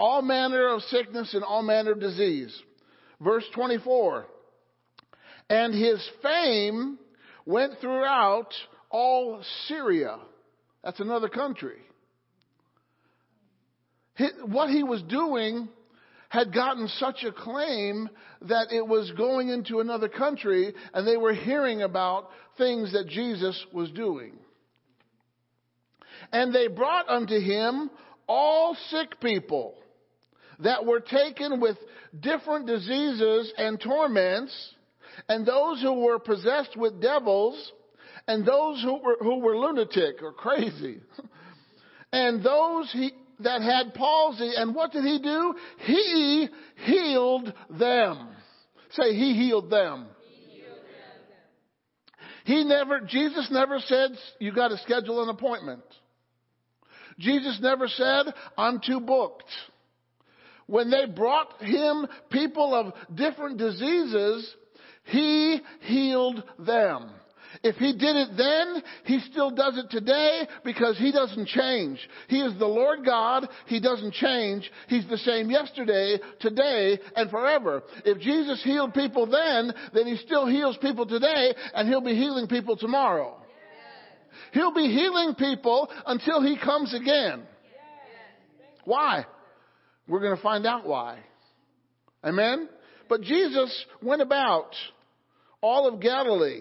All 0.00 0.20
manner 0.20 0.66
of 0.74 0.82
sickness 0.82 1.34
and 1.34 1.44
all 1.44 1.62
manner 1.62 1.92
of 1.92 2.00
disease. 2.00 2.52
Verse 3.20 3.44
24. 3.54 4.26
And 5.48 5.72
his 5.72 6.04
fame 6.20 6.98
went 7.46 7.74
throughout 7.80 8.52
all 8.90 9.40
Syria. 9.68 10.16
That's 10.82 10.98
another 10.98 11.28
country. 11.28 11.78
What 14.46 14.68
he 14.68 14.82
was 14.82 15.00
doing 15.02 15.68
had 16.34 16.52
gotten 16.52 16.88
such 16.98 17.22
a 17.22 17.30
claim 17.30 18.10
that 18.42 18.72
it 18.72 18.84
was 18.84 19.08
going 19.12 19.50
into 19.50 19.78
another 19.78 20.08
country 20.08 20.74
and 20.92 21.06
they 21.06 21.16
were 21.16 21.32
hearing 21.32 21.82
about 21.82 22.28
things 22.58 22.92
that 22.92 23.06
Jesus 23.06 23.64
was 23.72 23.88
doing. 23.92 24.32
And 26.32 26.52
they 26.52 26.66
brought 26.66 27.08
unto 27.08 27.38
him 27.38 27.88
all 28.26 28.76
sick 28.90 29.20
people 29.20 29.76
that 30.58 30.84
were 30.84 30.98
taken 30.98 31.60
with 31.60 31.76
different 32.18 32.66
diseases 32.66 33.52
and 33.56 33.80
torments, 33.80 34.52
and 35.28 35.46
those 35.46 35.80
who 35.82 36.04
were 36.04 36.18
possessed 36.18 36.76
with 36.76 37.00
devils, 37.00 37.72
and 38.26 38.44
those 38.44 38.82
who 38.82 39.00
were, 39.00 39.18
who 39.20 39.38
were 39.38 39.56
lunatic 39.56 40.20
or 40.20 40.32
crazy, 40.32 41.00
and 42.12 42.42
those 42.42 42.90
he, 42.92 43.12
that 43.40 43.62
had 43.62 43.94
palsy. 43.94 44.52
And 44.56 44.74
what 44.74 44.92
did 44.92 45.04
he 45.04 45.20
do? 45.20 45.54
He 45.80 46.48
healed 46.86 47.52
them. 47.70 48.28
Say, 48.92 49.14
he 49.14 49.34
healed 49.34 49.70
them. 49.70 50.06
He 52.44 52.62
never, 52.62 53.00
Jesus 53.00 53.48
never 53.50 53.78
said, 53.80 54.10
you 54.38 54.52
got 54.52 54.68
to 54.68 54.76
schedule 54.78 55.22
an 55.22 55.30
appointment. 55.30 55.82
Jesus 57.18 57.58
never 57.62 57.88
said, 57.88 58.26
I'm 58.58 58.80
too 58.84 59.00
booked. 59.00 59.48
When 60.66 60.90
they 60.90 61.06
brought 61.06 61.62
him 61.62 62.06
people 62.30 62.74
of 62.74 62.92
different 63.14 63.58
diseases, 63.58 64.54
he 65.04 65.60
healed 65.82 66.42
them. 66.58 67.10
If 67.64 67.76
he 67.76 67.94
did 67.94 68.14
it 68.14 68.36
then, 68.36 68.82
he 69.06 69.20
still 69.30 69.50
does 69.50 69.78
it 69.78 69.90
today 69.90 70.46
because 70.64 70.98
he 70.98 71.10
doesn't 71.10 71.48
change. 71.48 71.98
He 72.28 72.40
is 72.40 72.58
the 72.58 72.66
Lord 72.66 73.06
God. 73.06 73.48
He 73.64 73.80
doesn't 73.80 74.12
change. 74.12 74.70
He's 74.86 75.08
the 75.08 75.16
same 75.16 75.50
yesterday, 75.50 76.18
today, 76.40 76.98
and 77.16 77.30
forever. 77.30 77.82
If 78.04 78.20
Jesus 78.20 78.62
healed 78.62 78.92
people 78.92 79.24
then, 79.24 79.72
then 79.94 80.06
he 80.06 80.16
still 80.16 80.46
heals 80.46 80.76
people 80.82 81.06
today 81.06 81.54
and 81.74 81.88
he'll 81.88 82.02
be 82.02 82.14
healing 82.14 82.48
people 82.48 82.76
tomorrow. 82.76 83.38
He'll 84.52 84.74
be 84.74 84.88
healing 84.88 85.34
people 85.34 85.88
until 86.06 86.42
he 86.42 86.58
comes 86.62 86.92
again. 86.92 87.44
Why? 88.84 89.24
We're 90.06 90.20
going 90.20 90.36
to 90.36 90.42
find 90.42 90.66
out 90.66 90.86
why. 90.86 91.20
Amen? 92.22 92.68
But 93.08 93.22
Jesus 93.22 93.86
went 94.02 94.20
about 94.20 94.74
all 95.62 95.88
of 95.88 96.02
Galilee 96.02 96.60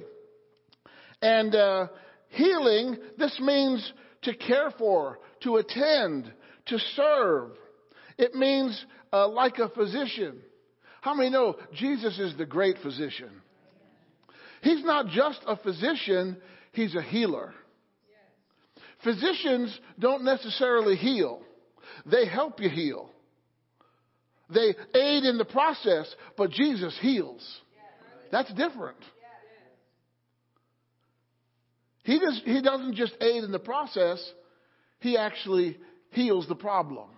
and 1.23 1.55
uh, 1.55 1.87
healing, 2.29 2.97
this 3.17 3.39
means 3.39 3.93
to 4.23 4.35
care 4.35 4.71
for, 4.77 5.19
to 5.43 5.55
attend, 5.55 6.31
to 6.65 6.77
serve. 6.95 7.51
It 8.17 8.35
means 8.35 8.85
uh, 9.13 9.29
like 9.29 9.57
a 9.57 9.69
physician. 9.69 10.41
How 10.99 11.13
many 11.13 11.29
know 11.29 11.55
Jesus 11.73 12.19
is 12.19 12.37
the 12.37 12.45
great 12.45 12.77
physician? 12.83 13.29
He's 14.61 14.83
not 14.83 15.07
just 15.07 15.39
a 15.47 15.55
physician, 15.55 16.37
he's 16.73 16.93
a 16.95 17.01
healer. 17.01 17.53
Physicians 19.03 19.77
don't 19.97 20.25
necessarily 20.25 20.97
heal, 20.97 21.41
they 22.05 22.27
help 22.27 22.59
you 22.59 22.69
heal. 22.69 23.09
They 24.53 24.75
aid 24.93 25.23
in 25.23 25.37
the 25.37 25.45
process, 25.45 26.13
but 26.37 26.51
Jesus 26.51 26.97
heals. 27.01 27.43
That's 28.29 28.53
different. 28.53 28.97
He, 32.03 32.19
he 32.45 32.61
doesn't 32.61 32.95
just 32.95 33.13
aid 33.21 33.43
in 33.43 33.51
the 33.51 33.59
process, 33.59 34.21
he 34.99 35.17
actually 35.17 35.77
heals 36.11 36.47
the 36.47 36.55
problem. 36.55 37.09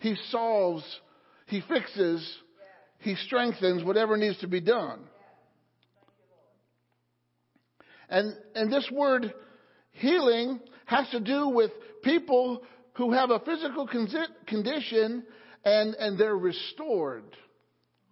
He 0.00 0.16
solves, 0.30 0.84
he 1.46 1.62
fixes, 1.68 2.26
he 3.00 3.16
strengthens 3.26 3.84
whatever 3.84 4.16
needs 4.16 4.38
to 4.38 4.46
be 4.46 4.60
done. 4.60 5.00
And, 8.08 8.34
and 8.54 8.72
this 8.72 8.88
word 8.90 9.34
healing 9.92 10.60
has 10.86 11.08
to 11.10 11.20
do 11.20 11.48
with 11.48 11.70
people 12.02 12.62
who 12.94 13.12
have 13.12 13.30
a 13.30 13.40
physical 13.40 13.88
condition 14.46 15.24
and, 15.64 15.94
and 15.94 16.18
they're 16.18 16.36
restored. 16.36 17.24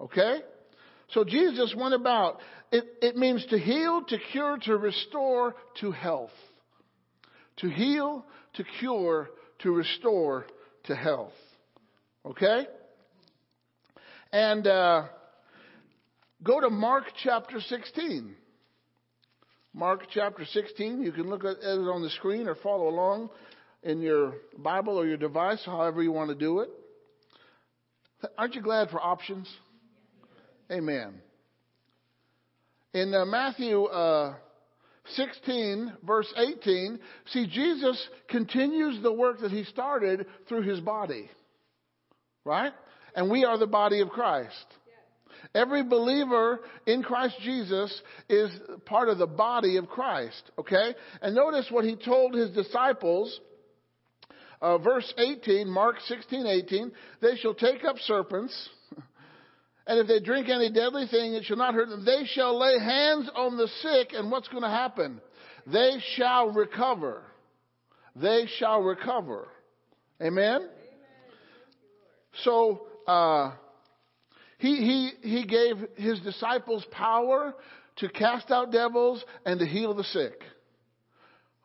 Okay? 0.01 0.41
So 1.11 1.25
Jesus 1.25 1.75
went 1.77 1.95
about 1.95 2.41
it, 2.73 2.85
it 3.01 3.17
means 3.17 3.45
to 3.47 3.59
heal, 3.59 4.03
to 4.09 4.19
cure, 4.33 4.59
to 4.63 4.77
restore, 4.77 5.55
to 5.81 5.93
health. 5.93 6.33
To 7.59 7.69
heal, 7.69 8.25
to 8.55 8.65
cure, 8.81 9.31
to 9.61 9.71
restore, 9.71 10.47
to 10.85 10.97
health. 10.97 11.33
Okay? 12.25 12.67
And 14.33 14.67
uh, 14.67 15.05
go 16.43 16.61
to 16.61 16.71
Mark 16.71 17.05
chapter 17.23 17.61
16. 17.61 18.35
Mark 19.73 20.07
chapter 20.13 20.45
16. 20.45 21.03
You 21.03 21.13
can 21.13 21.31
look 21.31 21.45
at 21.45 21.59
it 21.59 21.65
on 21.65 22.03
the 22.03 22.11
screen 22.11 22.49
or 22.49 22.57
follow 22.57 22.89
along 22.89 23.31
in 23.83 24.01
your 24.01 24.35
Bible 24.59 24.99
or 24.99 25.07
your 25.07 25.17
device, 25.17 25.63
however 25.65 26.03
you 26.03 26.11
want 26.11 26.31
to 26.31 26.35
do 26.35 26.61
it. 26.61 26.71
Aren't 28.37 28.55
you 28.55 28.63
glad 28.63 28.91
for 28.91 29.01
options? 29.01 29.49
Amen. 30.71 31.15
In 32.93 33.15
uh, 33.15 33.25
Matthew 33.25 33.85
uh, 33.85 34.35
16, 35.15 35.93
verse 36.05 36.33
18, 36.37 36.99
see, 37.27 37.47
Jesus 37.47 38.09
continues 38.29 39.01
the 39.03 39.13
work 39.13 39.41
that 39.41 39.53
he 39.53 39.65
started 39.65 40.27
through 40.49 40.63
his 40.63 40.81
body. 40.81 41.31
Right? 42.45 42.73
And 43.15 43.31
we 43.31 43.45
are 43.45 43.59
the 43.59 43.67
body 43.67 44.01
of 44.01 44.09
Christ. 44.09 44.67
Every 45.55 45.85
believer 45.85 46.61
in 46.87 47.03
Christ 47.03 47.37
Jesus 47.43 48.03
is 48.29 48.51
part 48.85 49.09
of 49.09 49.19
the 49.19 49.27
body 49.27 49.77
of 49.77 49.89
Christ. 49.89 50.51
Okay? 50.59 50.95
And 51.23 51.35
notice 51.35 51.67
what 51.71 51.85
he 51.85 51.95
told 51.97 52.35
his 52.35 52.51
disciples. 52.51 53.41
Uh, 54.61 54.79
verse 54.79 55.13
18, 55.17 55.69
Mark 55.69 55.97
16, 56.07 56.47
18. 56.47 56.93
They 57.21 57.37
shall 57.37 57.55
take 57.55 57.85
up 57.85 57.97
serpents 58.01 58.69
and 59.87 60.01
if 60.01 60.09
they 60.09 60.21
drink 60.21 60.49
any 60.49 60.71
deadly 60.71 61.07
thing, 61.11 61.35
it 61.35 61.45
shall 61.45 61.57
not 61.57 61.75
hurt 61.75 61.89
them. 61.89 62.05
They 62.05 62.25
shall 62.27 62.59
lay 62.59 62.79
hands 62.79 63.31
on 63.35 63.57
the 63.57 63.69
sick, 63.83 64.13
and 64.13 64.31
what's 64.31 64.49
going 64.49 64.63
to 64.63 64.69
happen? 64.69 65.21
They 65.67 65.99
shall 66.17 66.51
recover. 66.51 67.23
They 68.17 68.47
shall 68.59 68.81
recover. 68.81 69.47
Amen? 70.21 70.57
Amen. 70.57 70.69
So, 72.45 72.87
uh, 73.07 73.53
he, 74.59 74.77
he, 75.23 75.29
he 75.29 75.47
gave 75.47 75.77
his 75.97 76.19
disciples 76.21 76.85
power 76.91 77.55
to 77.97 78.09
cast 78.09 78.51
out 78.51 78.73
devils 78.73 79.23
and 79.45 79.61
to 79.61 79.67
heal 79.67 79.95
the 79.95 80.05
sick. 80.05 80.41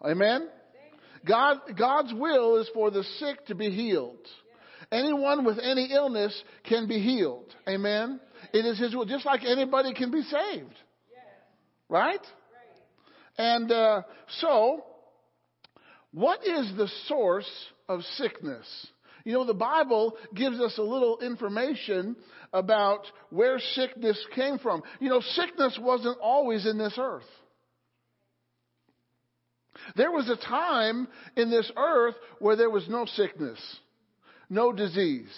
Amen? 0.03 0.47
God, 1.25 1.57
God's 1.77 2.13
will 2.13 2.57
is 2.57 2.69
for 2.73 2.91
the 2.91 3.03
sick 3.19 3.45
to 3.47 3.55
be 3.55 3.69
healed. 3.69 4.27
Anyone 4.91 5.45
with 5.45 5.57
any 5.61 5.89
illness 5.91 6.33
can 6.67 6.87
be 6.87 6.99
healed. 6.99 7.53
Amen. 7.67 8.19
It 8.53 8.65
is 8.65 8.77
His 8.77 8.93
will, 8.93 9.05
just 9.05 9.25
like 9.25 9.43
anybody 9.45 9.93
can 9.93 10.11
be 10.11 10.21
saved. 10.21 10.75
Right? 11.87 12.19
And 13.37 13.71
uh, 13.71 14.01
so, 14.39 14.83
what 16.11 16.45
is 16.45 16.73
the 16.77 16.89
source 17.07 17.49
of 17.87 18.01
sickness? 18.15 18.67
You 19.23 19.33
know, 19.33 19.45
the 19.45 19.53
Bible 19.53 20.17
gives 20.33 20.59
us 20.59 20.77
a 20.77 20.83
little 20.83 21.19
information 21.19 22.15
about 22.53 23.05
where 23.29 23.59
sickness 23.59 24.19
came 24.35 24.57
from. 24.59 24.83
You 24.99 25.09
know, 25.09 25.21
sickness 25.21 25.77
wasn't 25.81 26.17
always 26.19 26.65
in 26.65 26.77
this 26.77 26.95
earth. 26.97 27.23
There 29.95 30.11
was 30.11 30.29
a 30.29 30.35
time 30.35 31.07
in 31.35 31.49
this 31.49 31.71
earth 31.77 32.15
where 32.39 32.55
there 32.55 32.69
was 32.69 32.87
no 32.87 33.05
sickness, 33.05 33.59
no 34.51 34.73
disease, 34.73 35.31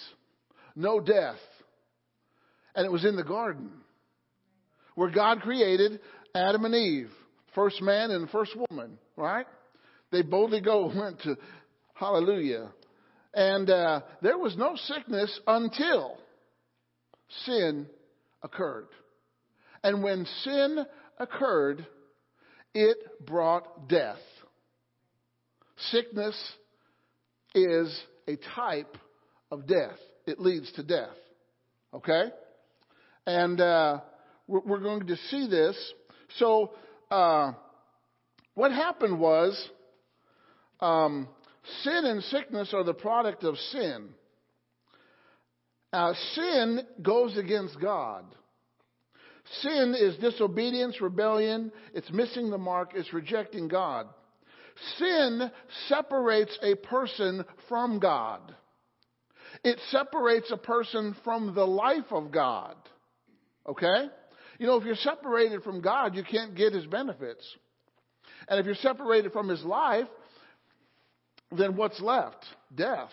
no 0.74 0.98
death. 0.98 1.38
And 2.74 2.84
it 2.84 2.90
was 2.90 3.04
in 3.04 3.14
the 3.14 3.22
garden 3.22 3.70
where 4.96 5.08
God 5.08 5.40
created 5.40 6.00
Adam 6.34 6.64
and 6.64 6.74
Eve, 6.74 7.10
first 7.54 7.80
man 7.80 8.10
and 8.10 8.28
first 8.28 8.56
woman, 8.68 8.98
right? 9.16 9.46
They 10.10 10.22
boldly 10.22 10.60
go, 10.60 10.86
went 10.96 11.20
to 11.22 11.36
hallelujah. 11.94 12.72
And 13.32 13.70
uh, 13.70 14.00
there 14.20 14.36
was 14.36 14.56
no 14.56 14.74
sickness 14.74 15.40
until 15.46 16.18
sin 17.46 17.86
occurred. 18.42 18.88
And 19.84 20.02
when 20.02 20.26
sin 20.42 20.84
occurred, 21.18 21.86
it 22.74 22.98
brought 23.24 23.88
death. 23.88 24.18
Sickness 25.90 26.36
is 27.54 27.96
a 28.26 28.36
type 28.56 28.96
of 29.50 29.66
death. 29.66 29.98
It 30.26 30.40
leads 30.40 30.70
to 30.72 30.82
death. 30.82 31.16
Okay? 31.92 32.24
And 33.26 33.60
uh, 33.60 34.00
we're, 34.46 34.80
going 34.80 35.06
to 35.06 35.16
see 35.30 35.48
this. 35.48 35.76
So, 36.38 36.72
uh, 37.10 37.52
what 38.54 38.72
happened 38.72 39.18
was 39.18 39.68
um, 40.80 41.28
sin 41.82 42.04
and 42.04 42.22
sickness 42.24 42.72
are 42.74 42.84
the 42.84 42.94
product 42.94 43.44
of 43.44 43.56
sin. 43.72 44.08
Uh, 45.92 46.12
sin 46.34 46.80
goes 47.02 47.36
against 47.36 47.80
God. 47.80 48.24
Sin 49.62 49.94
is 49.98 50.16
disobedience, 50.16 51.00
rebellion, 51.00 51.70
it's 51.92 52.10
missing 52.10 52.50
the 52.50 52.58
mark, 52.58 52.92
it's 52.94 53.12
rejecting 53.12 53.68
God. 53.68 54.08
Sin 54.98 55.50
separates 55.88 56.58
a 56.62 56.74
person 56.76 57.44
from 57.68 57.98
God. 57.98 58.54
It 59.64 59.80
separates 59.90 60.50
a 60.52 60.56
person 60.58 61.16
from 61.24 61.54
the 61.54 61.64
life 61.64 62.10
of 62.10 62.30
God. 62.30 62.76
Okay? 63.66 64.08
You 64.58 64.66
know, 64.66 64.76
if 64.76 64.84
you're 64.84 64.94
separated 64.94 65.62
from 65.62 65.80
God, 65.80 66.14
you 66.14 66.22
can't 66.22 66.54
get 66.54 66.74
his 66.74 66.86
benefits. 66.86 67.44
And 68.46 68.60
if 68.60 68.66
you're 68.66 68.74
separated 68.76 69.32
from 69.32 69.48
his 69.48 69.62
life, 69.64 70.06
then 71.50 71.76
what's 71.76 72.00
left? 72.00 72.44
Death. 72.74 73.10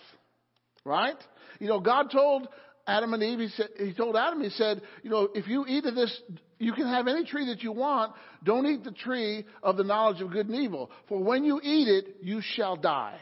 Right? 0.84 1.16
You 1.60 1.68
know, 1.68 1.80
God 1.80 2.12
told 2.12 2.48
Adam 2.86 3.14
and 3.14 3.24
Eve, 3.24 3.40
he, 3.40 3.48
said, 3.50 3.68
he 3.78 3.94
told 3.94 4.16
Adam, 4.16 4.42
he 4.42 4.50
said, 4.50 4.82
you 5.04 5.10
know, 5.10 5.30
if 5.34 5.48
you 5.48 5.66
eat 5.68 5.86
of 5.86 5.96
this, 5.96 6.22
you 6.60 6.74
can 6.74 6.88
have 6.88 7.08
any 7.08 7.24
tree 7.26 7.48
that 7.48 7.64
you 7.64 7.72
want. 7.72 8.14
Don't 8.44 8.66
eat 8.66 8.84
the 8.84 8.92
tree 8.92 9.46
of 9.64 9.78
the 9.78 9.84
knowledge 9.84 10.22
of 10.22 10.32
good 10.32 10.48
and 10.48 10.56
evil. 10.56 10.92
For 11.08 11.24
when 11.24 11.46
you 11.46 11.62
eat 11.64 11.88
it, 11.88 12.18
you 12.22 12.42
shall 12.42 12.76
die. 12.76 13.20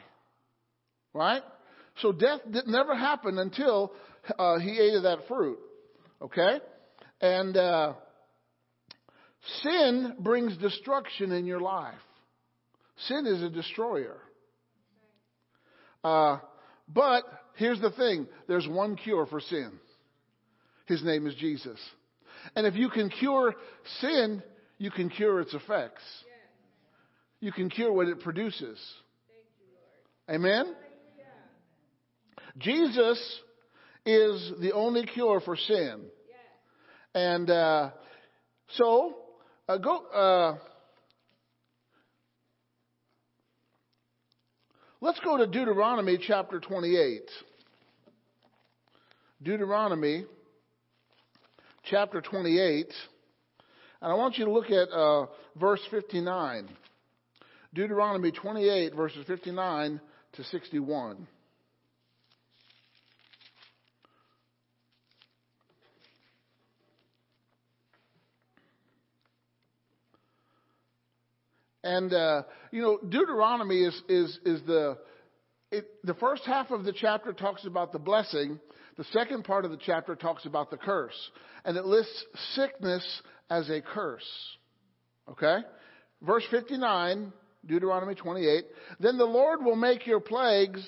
Right? 1.14 1.44
So 2.02 2.12
death 2.12 2.42
never 2.66 2.96
happened 2.96 3.40
until 3.40 3.94
uh, 4.38 4.60
he 4.60 4.80
ate 4.80 4.96
of 4.96 5.04
that 5.04 5.28
fruit. 5.28 5.60
Okay? 6.22 6.60
And 7.22 7.58
uh, 7.58 7.94
sin 9.64 10.16
brings 10.20 10.56
destruction 10.58 11.32
in 11.32 11.46
your 11.46 11.60
life. 11.60 11.94
Sin 13.08 13.26
is 13.26 13.42
a 13.42 13.50
destroyer. 13.50 14.18
Uh, 16.04 16.38
but 16.88 17.24
here's 17.56 17.80
the 17.82 17.92
thing 17.92 18.28
there's 18.48 18.68
one 18.68 18.96
cure 18.96 19.26
for 19.26 19.40
sin. 19.40 19.72
His 20.86 21.04
name 21.04 21.28
is 21.28 21.36
Jesus. 21.36 21.80
And 22.56 22.66
if 22.66 22.76
you 22.76 22.90
can 22.90 23.10
cure 23.10 23.54
sin, 24.02 24.42
you 24.78 24.92
can 24.92 25.10
cure 25.10 25.42
its 25.42 25.54
effects. 25.54 26.02
You 27.42 27.52
can 27.52 27.70
cure 27.70 27.92
what 27.92 28.08
it 28.08 28.22
produces. 28.22 28.80
Amen? 30.30 30.74
Jesus 32.60 33.42
is 34.06 34.52
the 34.60 34.74
only 34.74 35.06
cure 35.06 35.40
for 35.40 35.56
sin. 35.56 36.02
And 37.16 37.50
uh, 37.50 37.90
so, 38.74 39.16
uh, 39.68 39.78
go. 39.78 40.06
Uh, 40.08 40.58
let's 45.02 45.20
go 45.22 45.38
to 45.38 45.48
Deuteronomy 45.48 46.20
chapter 46.22 46.60
28. 46.60 47.22
Deuteronomy 49.42 50.26
chapter 51.86 52.22
28. 52.22 52.94
And 54.02 54.12
I 54.12 54.16
want 54.16 54.38
you 54.38 54.46
to 54.46 54.52
look 54.52 54.70
at 54.70 54.90
uh, 54.90 55.28
verse 55.60 55.82
59. 55.92 56.70
Deuteronomy 57.74 58.32
28, 58.32 58.96
verses 58.96 59.26
59 59.28 60.02
to 60.34 60.44
61. 60.44 61.28
And 71.84 72.14
uh, 72.14 72.44
you 72.72 72.82
know, 72.82 73.00
Deuteronomy 73.08 73.84
is 73.84 74.02
is 74.10 74.40
is 74.46 74.62
the 74.68 74.98
it, 75.72 75.86
the 76.04 76.16
first 76.16 76.44
half 76.46 76.72
of 76.72 76.84
the 76.84 76.94
chapter 76.94 77.32
talks 77.32 77.66
about 77.66 77.92
the 77.92 78.00
blessing. 78.00 78.60
The 78.98 79.06
second 79.14 79.46
part 79.46 79.64
of 79.64 79.72
the 79.72 79.80
chapter 79.86 80.16
talks 80.16 80.46
about 80.46 80.72
the 80.72 80.78
curse, 80.78 81.16
and 81.64 81.78
it 81.78 81.86
lists 81.86 82.26
sickness 82.54 83.22
as 83.50 83.70
a 83.70 83.82
curse. 83.82 84.28
Okay, 85.30 85.60
verse 86.22 86.44
fifty 86.52 86.78
nine, 86.78 87.32
Deuteronomy 87.66 88.16
twenty 88.16 88.46
eight. 88.46 88.66
Then 89.00 89.18
the 89.18 89.24
Lord 89.26 89.64
will 89.64 89.78
make 89.78 90.06
your 90.06 90.20
plagues 90.20 90.82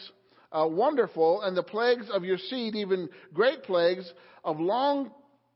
uh, 0.52 0.68
wonderful, 0.68 1.42
and 1.42 1.56
the 1.56 1.64
plagues 1.64 2.10
of 2.12 2.26
your 2.26 2.38
seed, 2.38 2.76
even 2.76 3.08
great 3.34 3.64
plagues 3.64 4.12
of 4.44 4.60
long 4.60 5.12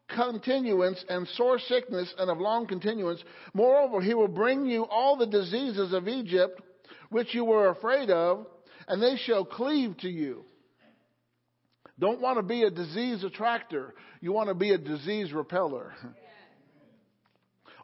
continuance 0.09 1.03
and 1.09 1.27
sore 1.29 1.59
sickness 1.59 2.13
and 2.17 2.29
of 2.29 2.37
long 2.37 2.67
continuance. 2.67 3.23
Moreover, 3.53 4.01
he 4.01 4.13
will 4.13 4.27
bring 4.27 4.65
you 4.65 4.85
all 4.85 5.17
the 5.17 5.25
diseases 5.25 5.93
of 5.93 6.07
Egypt, 6.07 6.61
which 7.09 7.33
you 7.33 7.45
were 7.45 7.69
afraid 7.69 8.09
of, 8.09 8.45
and 8.87 9.01
they 9.01 9.17
shall 9.17 9.45
cleave 9.45 9.97
to 9.97 10.09
you. 10.09 10.45
Don't 11.97 12.21
want 12.21 12.37
to 12.37 12.43
be 12.43 12.63
a 12.63 12.69
disease 12.69 13.23
attractor. 13.23 13.93
You 14.19 14.31
want 14.33 14.49
to 14.49 14.55
be 14.55 14.71
a 14.71 14.77
disease 14.77 15.31
repeller. 15.31 15.93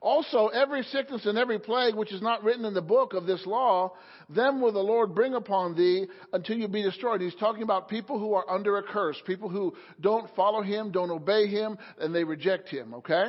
Also, 0.01 0.47
every 0.47 0.81
sickness 0.85 1.27
and 1.27 1.37
every 1.37 1.59
plague 1.59 1.93
which 1.93 2.11
is 2.11 2.23
not 2.23 2.43
written 2.43 2.65
in 2.65 2.73
the 2.73 2.81
book 2.81 3.13
of 3.13 3.27
this 3.27 3.45
law, 3.45 3.93
them 4.29 4.59
will 4.59 4.71
the 4.71 4.79
Lord 4.79 5.13
bring 5.13 5.35
upon 5.35 5.75
thee 5.75 6.07
until 6.33 6.57
you 6.57 6.67
be 6.67 6.81
destroyed. 6.81 7.21
He's 7.21 7.35
talking 7.35 7.61
about 7.61 7.87
people 7.87 8.17
who 8.17 8.33
are 8.33 8.49
under 8.49 8.79
a 8.79 8.83
curse, 8.83 9.21
people 9.27 9.47
who 9.47 9.75
don't 9.99 10.27
follow 10.35 10.63
him, 10.63 10.91
don't 10.91 11.11
obey 11.11 11.45
him, 11.45 11.77
and 11.99 12.15
they 12.15 12.23
reject 12.23 12.67
him, 12.67 12.95
okay? 12.95 13.25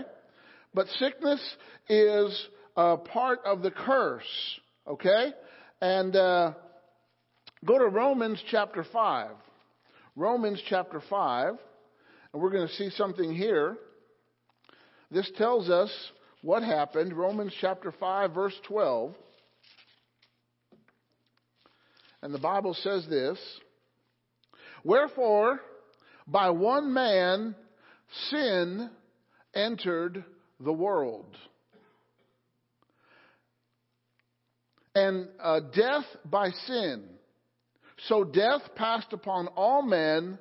But 0.73 0.87
sickness 0.99 1.41
is 1.91 2.49
a 2.75 2.97
part 2.97 3.41
of 3.45 3.61
the 3.61 3.71
curse, 3.71 4.25
okay? 4.89 5.33
And 5.83 6.17
uh, 6.17 6.53
go 7.67 7.79
to 7.79 7.87
Romans 7.87 8.43
chapter 8.51 8.87
5. 8.91 9.31
Romans 10.17 10.63
chapter 10.71 11.03
5, 11.09 11.55
and 12.33 12.43
we're 12.43 12.51
going 12.51 12.67
to 12.67 12.75
see 12.75 12.89
something 12.97 13.35
here. 13.35 13.77
This 15.11 15.31
tells 15.37 15.69
us 15.69 15.91
what 16.43 16.63
happened. 16.63 17.17
Romans 17.17 17.55
chapter 17.61 17.93
5, 17.99 18.35
verse 18.35 18.55
12. 18.67 19.15
And 22.23 22.35
the 22.35 22.39
Bible 22.39 22.75
says 22.75 23.07
this 23.09 23.39
Wherefore, 24.85 25.61
by 26.27 26.51
one 26.51 26.93
man 26.93 27.55
sin 28.31 28.91
entered 29.55 30.25
the 30.61 30.73
world. 30.73 31.37
And 34.95 35.29
uh, 35.43 35.61
death 35.75 36.05
by 36.25 36.51
sin. 36.67 37.05
So 38.09 38.25
death 38.25 38.61
passed 38.77 39.13
upon 39.13 39.47
all 39.49 39.83
men, 39.83 40.39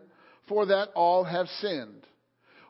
for 0.48 0.66
that 0.66 0.90
all 0.94 1.24
have 1.24 1.48
sinned. 1.62 2.06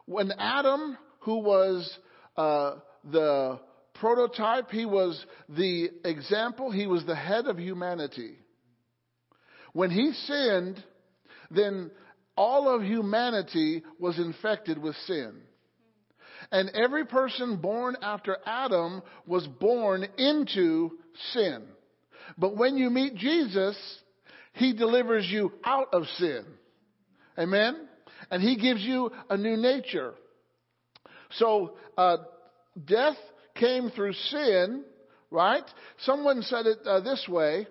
When 0.05 0.31
Adam, 0.37 0.97
who 1.21 1.39
was 1.39 1.97
uh, 2.37 2.75
the 3.03 3.59
prototype, 3.95 4.71
he 4.71 4.85
was 4.85 5.23
the 5.49 5.89
example, 6.05 6.71
he 6.71 6.87
was 6.87 7.05
the 7.05 7.15
head 7.15 7.47
of 7.47 7.59
humanity. 7.59 8.35
When 9.73 9.89
he 9.91 10.11
sinned, 10.11 10.83
then 11.49 11.91
all 12.35 12.73
of 12.73 12.83
humanity 12.83 13.83
was 13.99 14.17
infected 14.17 14.77
with 14.77 14.95
sin. 15.07 15.33
And 16.51 16.69
every 16.71 17.05
person 17.05 17.57
born 17.57 17.95
after 18.01 18.37
Adam 18.45 19.01
was 19.25 19.47
born 19.47 20.05
into 20.17 20.91
sin. 21.33 21.63
But 22.37 22.57
when 22.57 22.77
you 22.77 22.89
meet 22.89 23.15
Jesus, 23.15 23.77
he 24.53 24.73
delivers 24.73 25.27
you 25.29 25.53
out 25.63 25.89
of 25.93 26.03
sin. 26.17 26.45
Amen? 27.37 27.87
And 28.29 28.41
he 28.41 28.57
gives 28.57 28.81
you 28.81 29.11
a 29.29 29.37
new 29.37 29.55
nature. 29.55 30.13
So, 31.31 31.75
uh, 31.97 32.17
death 32.85 33.17
came 33.55 33.89
through 33.89 34.13
sin, 34.13 34.83
right? 35.29 35.63
Someone 35.99 36.41
said 36.43 36.65
it 36.65 36.79
uh, 36.85 37.01
this 37.01 37.25
way 37.29 37.67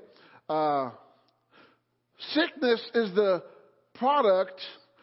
uh, 0.49 0.91
sickness 2.33 2.81
is 2.95 3.15
the 3.15 3.43
product 3.95 4.61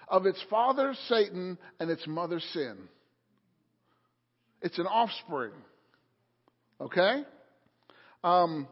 of 0.07 0.25
its 0.25 0.43
father, 0.49 0.93
Satan, 1.07 1.57
and 1.79 1.89
its 1.89 2.05
mother, 2.07 2.39
sin. 2.53 2.77
It's 4.61 4.77
an 4.79 4.87
offspring. 4.87 5.53
Okay? 6.81 7.23
Um, 8.23 8.67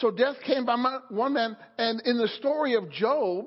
so 0.00 0.10
death 0.10 0.36
came 0.46 0.66
by 0.66 0.98
one 1.08 1.34
man, 1.34 1.56
and 1.78 2.00
in 2.02 2.18
the 2.18 2.28
story 2.38 2.74
of 2.74 2.90
Job, 2.90 3.46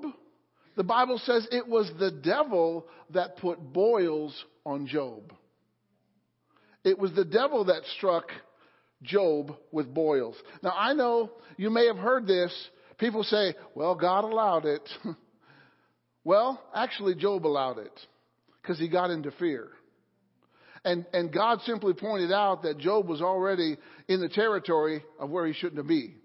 the 0.76 0.84
Bible 0.84 1.20
says 1.24 1.48
it 1.52 1.68
was 1.68 1.92
the 2.00 2.12
devil 2.12 2.88
that 3.12 3.38
put 3.38 3.60
boils 3.74 4.34
on 4.66 4.88
Job. 4.88 5.34
It 6.84 6.98
was 6.98 7.14
the 7.14 7.26
devil 7.26 7.66
that 7.66 7.84
struck 7.98 8.26
Job 9.04 9.56
with 9.72 9.94
boils. 9.94 10.36
Now 10.62 10.74
I 10.76 10.94
know 10.94 11.32
you 11.58 11.70
may 11.70 11.88
have 11.88 11.98
heard 11.98 12.28
this. 12.28 12.54
People 12.98 13.24
say, 13.24 13.56
well, 13.76 13.96
God 13.96 14.24
allowed 14.24 14.66
it. 14.66 14.88
well, 16.24 16.62
actually 16.76 17.16
Job 17.16 17.46
allowed 17.46 17.80
it 17.80 17.98
because 18.62 18.78
he 18.78 18.90
got 18.90 19.10
into 19.10 19.32
fear. 19.32 19.70
And, 20.86 21.06
and 21.14 21.32
God 21.32 21.60
simply 21.62 21.94
pointed 21.94 22.32
out 22.32 22.64
that 22.64 22.78
Job 22.78 23.08
was 23.08 23.22
already 23.22 23.78
in 24.08 24.22
the 24.22 24.30
territory 24.30 25.04
of 25.20 25.30
where 25.30 25.46
he 25.46 25.54
shouldn't 25.54 25.86
be. 25.88 26.16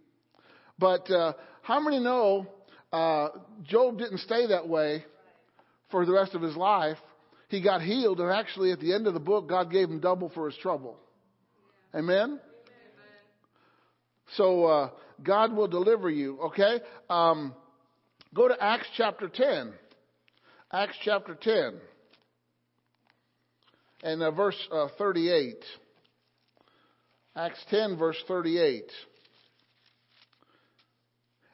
But 0.78 1.10
uh, 1.10 1.32
how 1.62 1.80
many 1.80 1.98
know 1.98 2.46
uh, 2.92 3.28
Job 3.64 3.98
didn't 3.98 4.18
stay 4.18 4.46
that 4.48 4.68
way 4.68 5.04
for 5.90 6.06
the 6.06 6.12
rest 6.12 6.34
of 6.34 6.42
his 6.42 6.56
life? 6.56 6.98
He 7.48 7.60
got 7.60 7.82
healed, 7.82 8.20
and 8.20 8.30
actually, 8.30 8.72
at 8.72 8.80
the 8.80 8.92
end 8.92 9.06
of 9.06 9.14
the 9.14 9.20
book, 9.20 9.48
God 9.48 9.70
gave 9.70 9.88
him 9.88 10.00
double 10.00 10.30
for 10.30 10.46
his 10.46 10.56
trouble. 10.58 10.98
Amen? 11.94 12.40
So, 14.36 14.64
uh, 14.64 14.90
God 15.22 15.54
will 15.54 15.68
deliver 15.68 16.10
you, 16.10 16.40
okay? 16.40 16.80
Um, 17.08 17.54
go 18.34 18.48
to 18.48 18.56
Acts 18.60 18.86
chapter 18.96 19.28
10. 19.28 19.72
Acts 20.72 20.96
chapter 21.04 21.36
10 21.40 21.80
and 24.04 24.22
uh, 24.22 24.30
verse 24.30 24.56
uh, 24.70 24.88
38. 24.98 25.56
Acts 27.34 27.58
10, 27.70 27.96
verse 27.96 28.22
38. 28.28 28.84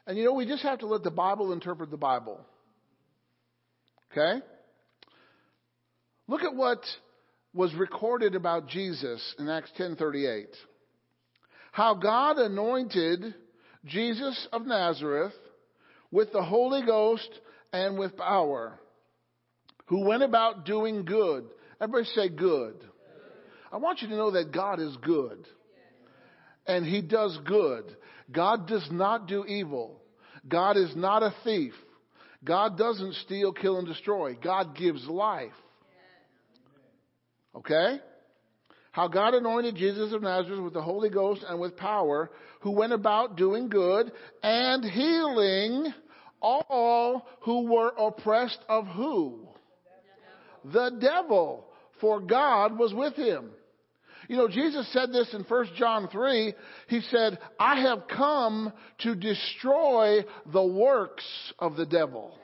And 0.05 0.17
you 0.17 0.25
know, 0.25 0.33
we 0.33 0.45
just 0.45 0.61
have 0.61 0.79
to 0.79 0.85
let 0.85 1.01
the 1.01 1.11
Bible 1.11 1.53
interpret 1.53 1.89
the 1.89 1.97
Bible. 1.97 2.39
Okay? 4.11 4.45
Look 6.31 6.43
at 6.43 6.55
what 6.55 6.79
was 7.53 7.75
recorded 7.75 8.35
about 8.35 8.69
Jesus 8.69 9.35
in 9.37 9.49
Acts 9.49 9.69
10:38. 9.77 10.55
How 11.73 11.93
God 11.93 12.37
anointed 12.37 13.35
Jesus 13.83 14.47
of 14.53 14.65
Nazareth 14.65 15.35
with 16.09 16.31
the 16.31 16.41
Holy 16.41 16.83
Ghost 16.85 17.29
and 17.73 17.99
with 17.99 18.15
power, 18.15 18.79
who 19.87 20.05
went 20.05 20.23
about 20.23 20.63
doing 20.63 21.03
good. 21.03 21.49
Everybody 21.81 22.05
say 22.15 22.29
good. 22.29 22.81
I 23.69 23.75
want 23.75 24.01
you 24.01 24.07
to 24.07 24.15
know 24.15 24.31
that 24.31 24.53
God 24.53 24.79
is 24.79 24.95
good. 25.01 25.45
And 26.65 26.85
He 26.85 27.01
does 27.01 27.37
good. 27.39 27.93
God 28.31 28.69
does 28.69 28.89
not 28.89 29.27
do 29.27 29.43
evil. 29.43 30.01
God 30.47 30.77
is 30.77 30.95
not 30.95 31.23
a 31.23 31.35
thief. 31.43 31.73
God 32.41 32.77
doesn't 32.77 33.15
steal, 33.15 33.51
kill, 33.51 33.79
and 33.79 33.87
destroy. 33.87 34.35
God 34.35 34.77
gives 34.77 35.05
life. 35.09 35.51
Okay? 37.55 37.99
How 38.91 39.07
God 39.07 39.33
anointed 39.33 39.75
Jesus 39.75 40.13
of 40.13 40.21
Nazareth 40.21 40.61
with 40.61 40.73
the 40.73 40.81
Holy 40.81 41.09
Ghost 41.09 41.45
and 41.47 41.59
with 41.59 41.77
power, 41.77 42.29
who 42.61 42.71
went 42.71 42.93
about 42.93 43.37
doing 43.37 43.69
good 43.69 44.11
and 44.43 44.83
healing 44.83 45.93
all 46.41 47.27
who 47.41 47.71
were 47.71 47.93
oppressed 47.97 48.59
of 48.67 48.87
who? 48.87 49.47
The 50.65 50.97
devil. 50.99 51.65
For 51.99 52.19
God 52.19 52.77
was 52.77 52.93
with 52.93 53.15
him. 53.15 53.51
You 54.27 54.37
know, 54.37 54.47
Jesus 54.47 54.91
said 54.91 55.11
this 55.11 55.33
in 55.33 55.43
1 55.43 55.65
John 55.77 56.07
3. 56.07 56.53
He 56.87 57.01
said, 57.11 57.37
I 57.59 57.81
have 57.81 58.07
come 58.07 58.73
to 58.99 59.15
destroy 59.15 60.25
the 60.51 60.63
works 60.63 61.25
of 61.59 61.75
the 61.75 61.85
devil. 61.85 62.37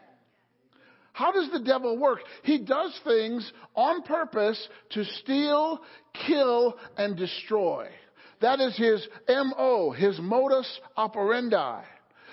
How 1.18 1.32
does 1.32 1.50
the 1.52 1.58
devil 1.58 1.98
work? 1.98 2.20
He 2.44 2.60
does 2.60 2.96
things 3.04 3.52
on 3.74 4.04
purpose 4.04 4.68
to 4.92 5.04
steal, 5.04 5.82
kill, 6.28 6.78
and 6.96 7.18
destroy. 7.18 7.88
That 8.40 8.60
is 8.60 8.78
his 8.78 9.08
MO, 9.28 9.90
his 9.90 10.20
modus 10.20 10.80
operandi. 10.96 11.82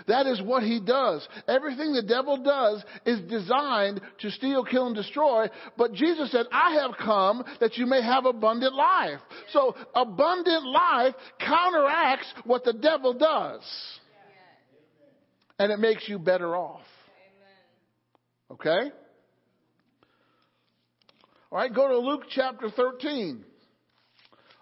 That 0.07 0.27
is 0.27 0.43
what 0.43 0.65
he 0.65 0.81
does. 0.81 1.27
Everything 1.49 1.95
the 1.95 2.03
devil 2.03 2.37
does 2.43 2.85
is 3.07 3.21
designed 3.23 4.03
to 4.21 4.31
steal, 4.31 4.63
kill, 4.67 4.89
and 4.89 4.95
destroy. 4.95 5.47
But 5.79 5.95
Jesus 5.95 6.31
said, 6.31 6.45
I 6.53 6.75
have 6.83 6.99
come 6.99 7.43
that 7.61 7.79
you 7.79 7.87
may 7.87 8.03
have 8.03 8.27
abundant 8.27 8.75
life. 8.75 9.21
So 9.55 9.75
abundant 9.95 10.67
life 10.67 11.15
counteracts 11.41 12.27
what 12.45 12.65
the 12.65 12.75
devil 12.75 13.15
does. 13.15 13.63
And 15.59 15.73
it 15.73 15.79
makes 15.79 16.07
you 16.07 16.19
better 16.19 16.55
off. 16.55 16.83
Okay? 18.55 18.91
All 21.51 21.59
right, 21.59 21.73
go 21.73 21.89
to 21.89 21.99
Luke 21.99 22.25
chapter 22.31 22.71
13. 22.71 23.45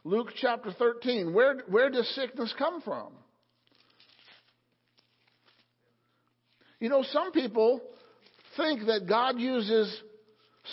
Luke 0.04 0.28
chapter 0.40 0.72
13. 0.72 1.32
Where, 1.32 1.58
where 1.68 1.90
does 1.90 2.08
sickness 2.14 2.52
come 2.58 2.80
from? 2.80 3.12
You 6.80 6.88
know, 6.88 7.04
some 7.12 7.32
people 7.32 7.80
think 8.56 8.86
that 8.86 9.06
God 9.08 9.38
uses 9.38 9.94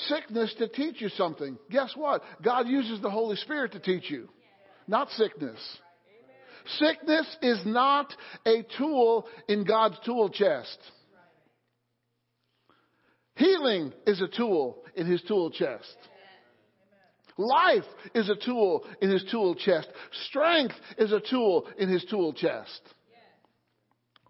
sickness 0.08 0.54
to 0.58 0.68
teach 0.68 1.02
you 1.02 1.10
something. 1.10 1.58
Guess 1.70 1.94
what? 1.96 2.24
God 2.42 2.68
uses 2.68 3.02
the 3.02 3.12
Holy 3.12 3.36
Spirit 3.36 3.74
to 3.74 3.80
teach 3.80 4.10
you, 4.10 4.28
not 4.88 5.10
sickness. 5.12 5.60
Sickness 6.80 7.28
is 7.42 7.62
not 7.66 8.14
a 8.46 8.66
tool 8.78 9.28
in 9.48 9.64
God's 9.64 9.98
tool 10.06 10.30
chest. 10.30 10.78
Healing 13.40 13.94
is 14.06 14.20
a 14.20 14.28
tool 14.28 14.84
in 14.96 15.08
his 15.08 15.22
tool 15.22 15.50
chest. 15.50 15.96
Life 17.38 17.86
is 18.14 18.30
a 18.30 18.36
tool 18.36 18.86
in 19.02 19.10
his 19.10 19.24
tool 19.32 19.56
chest. 19.56 19.88
Strength 20.28 20.76
is 20.98 21.14
a 21.14 21.22
tool 21.22 21.66
in 21.78 21.88
his 21.88 22.04
tool 22.10 22.34
chest. 22.34 22.82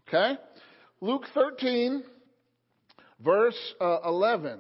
Okay? 0.07 0.37
Luke 1.01 1.23
13, 1.33 2.03
verse 3.19 3.57
uh, 3.81 3.97
11. 4.05 4.59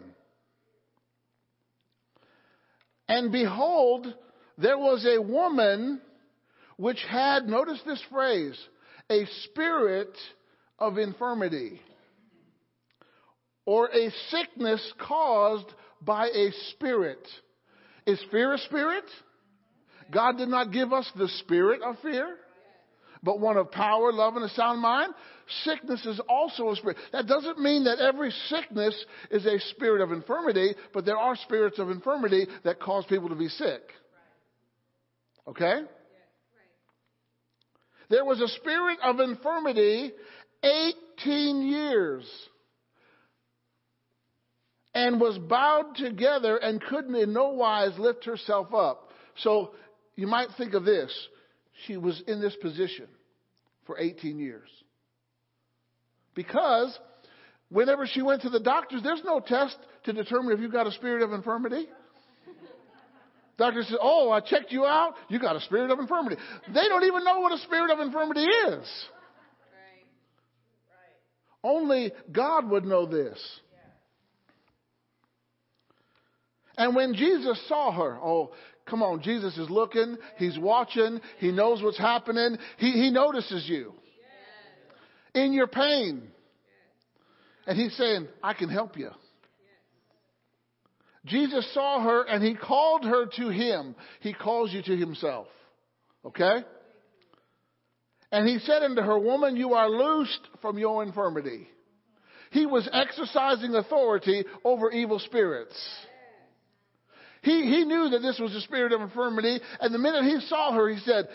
And 3.07 3.31
behold, 3.31 4.07
there 4.57 4.79
was 4.79 5.05
a 5.05 5.21
woman 5.21 6.01
which 6.75 7.05
had, 7.07 7.45
notice 7.47 7.81
this 7.85 8.01
phrase, 8.09 8.59
a 9.11 9.27
spirit 9.43 10.17
of 10.79 10.97
infirmity 10.97 11.81
or 13.69 13.85
a 13.89 14.09
sickness 14.31 14.81
caused 15.07 15.71
by 16.01 16.25
a 16.25 16.49
spirit. 16.71 17.19
Is 18.07 18.19
fear 18.31 18.55
a 18.55 18.57
spirit? 18.57 19.03
God 20.11 20.39
did 20.39 20.49
not 20.49 20.71
give 20.71 20.91
us 20.91 21.07
the 21.15 21.27
spirit 21.27 21.83
of 21.83 21.95
fear 22.01 22.35
but 23.21 23.41
one 23.41 23.57
of 23.57 23.69
power, 23.69 24.13
love, 24.13 24.37
and 24.37 24.45
a 24.45 24.49
sound 24.49 24.81
mind. 24.81 25.13
Sickness 25.65 26.05
is 26.05 26.21
also 26.29 26.69
a 26.69 26.75
spirit. 26.77 26.95
That 27.11 27.27
doesn't 27.27 27.59
mean 27.59 27.83
that 27.83 27.99
every 27.99 28.31
sickness 28.47 28.95
is 29.29 29.45
a 29.45 29.59
spirit 29.71 30.01
of 30.01 30.13
infirmity, 30.13 30.73
but 30.93 31.03
there 31.03 31.17
are 31.17 31.35
spirits 31.35 31.79
of 31.79 31.89
infirmity 31.89 32.47
that 32.63 32.79
cause 32.79 33.03
people 33.09 33.27
to 33.27 33.35
be 33.35 33.49
sick. 33.49 33.81
Okay? 35.49 35.81
There 38.09 38.23
was 38.23 38.39
a 38.39 38.47
spirit 38.47 38.99
of 39.03 39.19
infirmity 39.19 40.13
18 40.63 41.67
years 41.67 42.48
and 44.93 45.19
was 45.19 45.37
bowed 45.37 45.95
together 45.95 46.57
and 46.57 46.81
couldn't 46.81 47.15
in 47.15 47.33
no 47.33 47.49
wise 47.49 47.97
lift 47.97 48.25
herself 48.25 48.73
up. 48.73 49.11
So 49.37 49.73
you 50.15 50.27
might 50.27 50.49
think 50.57 50.73
of 50.73 50.83
this 50.83 51.11
she 51.85 51.97
was 51.97 52.21
in 52.27 52.41
this 52.41 52.55
position 52.61 53.07
for 53.85 53.97
18 53.99 54.39
years. 54.39 54.69
Because 56.35 56.97
whenever 57.69 58.05
she 58.05 58.21
went 58.21 58.41
to 58.41 58.49
the 58.49 58.59
doctors, 58.59 59.01
there's 59.03 59.23
no 59.23 59.39
test 59.39 59.77
to 60.05 60.13
determine 60.13 60.53
if 60.53 60.59
you've 60.59 60.71
got 60.71 60.87
a 60.87 60.91
spirit 60.91 61.21
of 61.21 61.33
infirmity. 61.33 61.87
Doctor 63.57 63.83
says, 63.83 63.97
Oh, 64.01 64.31
I 64.31 64.39
checked 64.39 64.71
you 64.71 64.85
out. 64.85 65.15
You 65.27 65.37
got 65.37 65.55
a 65.55 65.61
spirit 65.61 65.91
of 65.91 65.99
infirmity. 65.99 66.37
They 66.67 66.87
don't 66.87 67.03
even 67.03 67.25
know 67.25 67.39
what 67.41 67.51
a 67.51 67.57
spirit 67.59 67.91
of 67.91 67.99
infirmity 67.99 68.45
is. 68.45 68.87
Only 71.61 72.13
God 72.31 72.69
would 72.69 72.85
know 72.85 73.05
this. 73.05 73.37
And 76.79 76.95
when 76.95 77.13
Jesus 77.13 77.61
saw 77.67 77.91
her, 77.91 78.17
oh, 78.23 78.53
come 78.87 79.03
on, 79.03 79.21
Jesus 79.21 79.57
is 79.57 79.69
looking, 79.69 80.17
he's 80.37 80.57
watching, 80.57 81.19
he 81.37 81.51
knows 81.51 81.83
what's 81.83 81.97
happening, 81.97 82.57
he, 82.77 82.91
he 82.93 83.11
notices 83.11 83.67
you 83.67 83.93
in 85.35 85.51
your 85.51 85.67
pain. 85.67 86.23
And 87.67 87.77
he's 87.77 87.95
saying, 87.97 88.29
I 88.41 88.53
can 88.53 88.69
help 88.69 88.97
you. 88.97 89.11
Jesus 91.25 91.69
saw 91.73 92.01
her 92.01 92.23
and 92.23 92.41
he 92.41 92.55
called 92.55 93.03
her 93.03 93.25
to 93.25 93.49
him. 93.49 93.93
He 94.21 94.33
calls 94.33 94.71
you 94.71 94.81
to 94.81 94.95
himself. 94.95 95.47
Okay? 96.23 96.63
And 98.31 98.47
he 98.47 98.59
said 98.59 98.83
unto 98.83 99.01
her, 99.01 99.19
Woman, 99.19 99.57
you 99.57 99.73
are 99.73 99.89
loosed 99.89 100.47
from 100.61 100.77
your 100.77 101.03
infirmity. 101.03 101.67
He 102.51 102.65
was 102.65 102.89
exercising 102.93 103.75
authority 103.75 104.45
over 104.63 104.89
evil 104.91 105.19
spirits. 105.19 105.77
He, 107.41 107.63
he 107.63 107.85
knew 107.85 108.09
that 108.09 108.19
this 108.19 108.39
was 108.39 108.53
a 108.55 108.61
spirit 108.61 108.91
of 108.91 109.01
infirmity, 109.01 109.59
and 109.79 109.93
the 109.93 109.99
minute 109.99 110.23
he 110.23 110.39
saw 110.47 110.73
her, 110.73 110.89
he 110.89 110.99
said, 110.99 111.27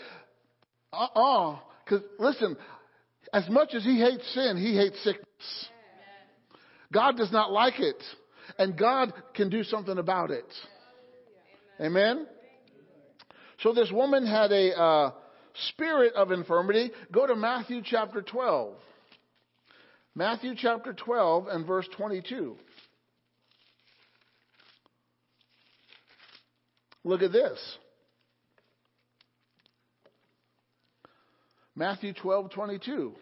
uh 0.93 1.07
uh-uh. 1.15 1.51
uh. 1.51 1.59
Because, 1.83 2.03
listen, 2.17 2.57
as 3.31 3.47
much 3.49 3.73
as 3.75 3.83
he 3.83 3.99
hates 3.99 4.23
sin, 4.33 4.57
he 4.57 4.75
hates 4.75 4.97
sickness. 5.03 5.69
God 6.91 7.17
does 7.17 7.31
not 7.31 7.51
like 7.51 7.79
it, 7.79 8.01
and 8.57 8.77
God 8.77 9.13
can 9.35 9.49
do 9.49 9.63
something 9.63 9.97
about 9.97 10.31
it. 10.31 10.45
Amen? 11.79 12.25
So 13.61 13.73
this 13.73 13.91
woman 13.91 14.25
had 14.25 14.51
a 14.51 14.79
uh, 14.79 15.11
spirit 15.69 16.13
of 16.15 16.31
infirmity. 16.31 16.91
Go 17.11 17.27
to 17.27 17.35
Matthew 17.35 17.81
chapter 17.83 18.21
12. 18.21 18.75
Matthew 20.15 20.53
chapter 20.57 20.93
12 20.93 21.47
and 21.47 21.67
verse 21.67 21.87
22. 21.97 22.55
Look 27.05 27.21
at 27.21 27.31
this. 27.31 27.59
Matthew 31.75 32.13
12, 32.13 32.49
22. 32.49 33.13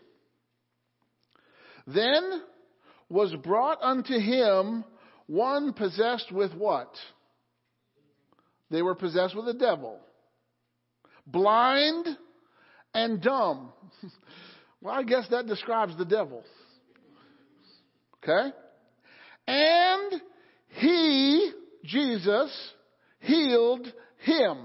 Then 1.87 2.41
was 3.09 3.35
brought 3.43 3.81
unto 3.81 4.17
him 4.17 4.85
one 5.27 5.73
possessed 5.73 6.31
with 6.31 6.53
what? 6.53 6.95
They 8.71 8.81
were 8.81 8.95
possessed 8.95 9.35
with 9.35 9.49
a 9.49 9.53
devil. 9.53 9.99
Blind 11.27 12.07
and 12.93 13.21
dumb. 13.21 13.73
well, 14.81 14.95
I 14.95 15.03
guess 15.03 15.27
that 15.29 15.45
describes 15.45 15.97
the 15.97 16.05
devil. 16.05 16.45
Okay? 18.23 18.55
And 19.45 20.21
he, 20.69 21.51
Jesus, 21.83 22.73
healed 23.23 23.91
him. 24.19 24.57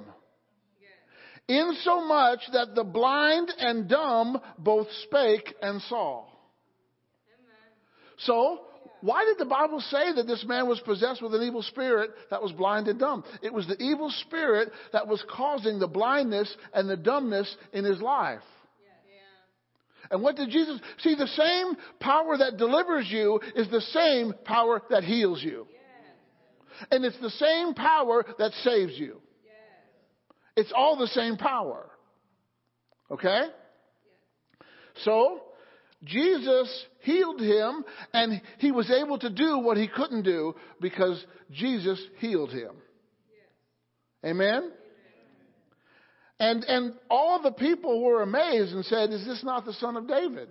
Insomuch 1.49 2.41
that 2.53 2.75
the 2.75 2.85
blind 2.85 3.51
and 3.59 3.89
dumb 3.89 4.39
both 4.59 4.87
spake 5.05 5.55
and 5.63 5.81
saw. 5.83 6.25
So, 8.19 8.61
why 9.01 9.25
did 9.25 9.39
the 9.39 9.49
Bible 9.49 9.81
say 9.81 10.13
that 10.15 10.27
this 10.27 10.45
man 10.47 10.69
was 10.69 10.81
possessed 10.81 11.23
with 11.23 11.35
an 11.35 11.43
evil 11.43 11.63
spirit 11.63 12.11
that 12.31 12.43
was 12.43 12.53
blind 12.53 12.89
and 12.89 12.99
dumb? 12.99 13.25
It 13.43 13.53
was 13.53 13.67
the 13.67 13.81
evil 13.81 14.11
spirit 14.27 14.71
that 14.93 15.07
was 15.07 15.23
causing 15.31 15.79
the 15.79 15.87
blindness 15.87 16.55
and 16.75 16.91
the 16.91 16.97
dumbness 16.97 17.55
in 17.73 17.85
his 17.85 18.01
life. 18.01 18.43
And 20.11 20.23
what 20.23 20.37
did 20.37 20.51
Jesus 20.51 20.81
see? 20.99 21.15
The 21.15 21.27
same 21.27 21.77
power 22.01 22.37
that 22.39 22.57
delivers 22.57 23.07
you 23.11 23.41
is 23.55 23.71
the 23.71 23.81
same 23.81 24.35
power 24.45 24.83
that 24.91 25.05
heals 25.05 25.43
you. 25.43 25.67
And 26.91 27.05
it's 27.05 27.19
the 27.21 27.31
same 27.31 27.75
power 27.75 28.25
that 28.39 28.53
saves 28.65 28.99
you. 28.99 29.21
It's 30.57 30.73
all 30.75 30.97
the 30.97 31.07
same 31.09 31.37
power. 31.37 31.89
Okay? 33.11 33.43
So, 35.05 35.41
Jesus 36.05 36.85
healed 37.01 37.41
him, 37.41 37.85
and 38.13 38.41
he 38.59 38.73
was 38.73 38.91
able 38.91 39.19
to 39.19 39.31
do 39.31 39.59
what 39.59 39.77
he 39.77 39.89
couldn't 39.89 40.23
do 40.23 40.55
because 40.81 41.25
Jesus 41.53 42.01
healed 42.19 42.51
him. 42.51 42.73
Amen? 44.25 44.73
And, 46.41 46.65
and 46.65 46.95
all 47.11 47.43
the 47.43 47.53
people 47.53 48.03
were 48.03 48.23
amazed 48.23 48.73
and 48.73 48.85
said, 48.85 49.11
Is 49.11 49.25
this 49.27 49.43
not 49.43 49.65
the 49.65 49.73
son 49.75 49.97
of 49.97 50.07
David? 50.07 50.49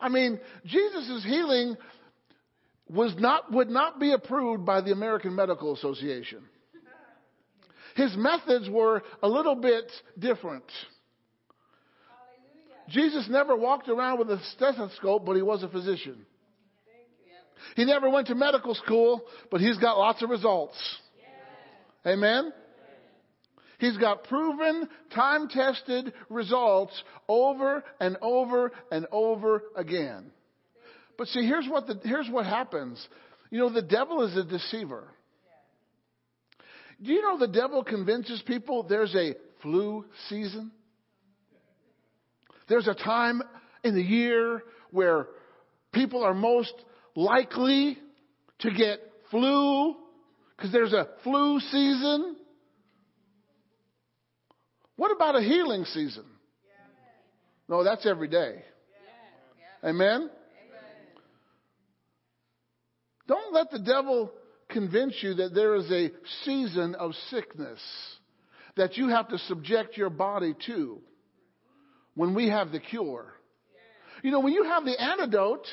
I 0.00 0.08
mean, 0.08 0.40
Jesus' 0.64 1.08
is 1.08 1.24
healing 1.24 1.76
was 2.88 3.14
not, 3.18 3.50
would 3.52 3.70
not 3.70 3.98
be 3.98 4.12
approved 4.12 4.64
by 4.64 4.80
the 4.80 4.92
American 4.92 5.34
Medical 5.34 5.74
Association. 5.74 6.42
His 7.96 8.14
methods 8.16 8.68
were 8.68 9.02
a 9.22 9.28
little 9.28 9.54
bit 9.54 9.90
different. 10.18 10.64
Jesus 12.88 13.26
never 13.30 13.56
walked 13.56 13.88
around 13.88 14.18
with 14.18 14.30
a 14.30 14.40
stethoscope, 14.56 15.24
but 15.24 15.36
he 15.36 15.42
was 15.42 15.62
a 15.62 15.68
physician. 15.68 16.26
He 17.76 17.84
never 17.84 18.10
went 18.10 18.26
to 18.28 18.34
medical 18.34 18.74
school, 18.74 19.22
but 19.50 19.60
he's 19.60 19.78
got 19.78 19.96
lots 19.96 20.22
of 20.22 20.28
results. 20.28 20.76
Amen? 22.06 22.52
He's 23.78 23.96
got 23.96 24.24
proven, 24.24 24.88
time 25.14 25.48
tested 25.48 26.12
results 26.28 27.02
over 27.28 27.82
and 28.00 28.16
over 28.20 28.72
and 28.90 29.06
over 29.10 29.62
again. 29.76 30.30
But 31.16 31.28
see, 31.28 31.46
here's 31.46 31.68
what, 31.68 31.86
the, 31.86 32.00
here's 32.02 32.28
what 32.28 32.46
happens. 32.46 33.06
You 33.50 33.60
know, 33.60 33.72
the 33.72 33.82
devil 33.82 34.22
is 34.22 34.36
a 34.36 34.44
deceiver. 34.44 35.04
Do 37.02 37.12
you 37.12 37.22
know 37.22 37.38
the 37.38 37.48
devil 37.48 37.84
convinces 37.84 38.42
people 38.46 38.84
there's 38.84 39.14
a 39.14 39.34
flu 39.62 40.04
season? 40.28 40.72
There's 42.68 42.88
a 42.88 42.94
time 42.94 43.42
in 43.82 43.94
the 43.94 44.02
year 44.02 44.62
where 44.90 45.26
people 45.92 46.24
are 46.24 46.34
most 46.34 46.72
likely 47.14 47.98
to 48.60 48.70
get 48.70 49.00
flu 49.30 49.94
because 50.56 50.72
there's 50.72 50.92
a 50.92 51.08
flu 51.22 51.60
season. 51.60 52.36
What 54.96 55.10
about 55.14 55.36
a 55.36 55.42
healing 55.42 55.84
season? 55.86 56.24
No, 57.68 57.82
that's 57.82 58.06
every 58.06 58.28
day. 58.28 58.62
Amen? 59.82 60.30
Don't 63.26 63.54
let 63.54 63.70
the 63.70 63.78
devil 63.78 64.30
convince 64.68 65.14
you 65.22 65.34
that 65.34 65.54
there 65.54 65.74
is 65.76 65.90
a 65.90 66.10
season 66.44 66.94
of 66.94 67.12
sickness 67.30 67.80
that 68.76 68.96
you 68.96 69.08
have 69.08 69.28
to 69.28 69.38
subject 69.38 69.96
your 69.96 70.10
body 70.10 70.54
to 70.66 71.00
when 72.14 72.34
we 72.34 72.48
have 72.48 72.72
the 72.72 72.80
cure. 72.80 73.32
You 74.22 74.30
know, 74.30 74.40
when 74.40 74.52
you 74.52 74.64
have 74.64 74.84
the 74.84 75.00
antidote, 75.00 75.66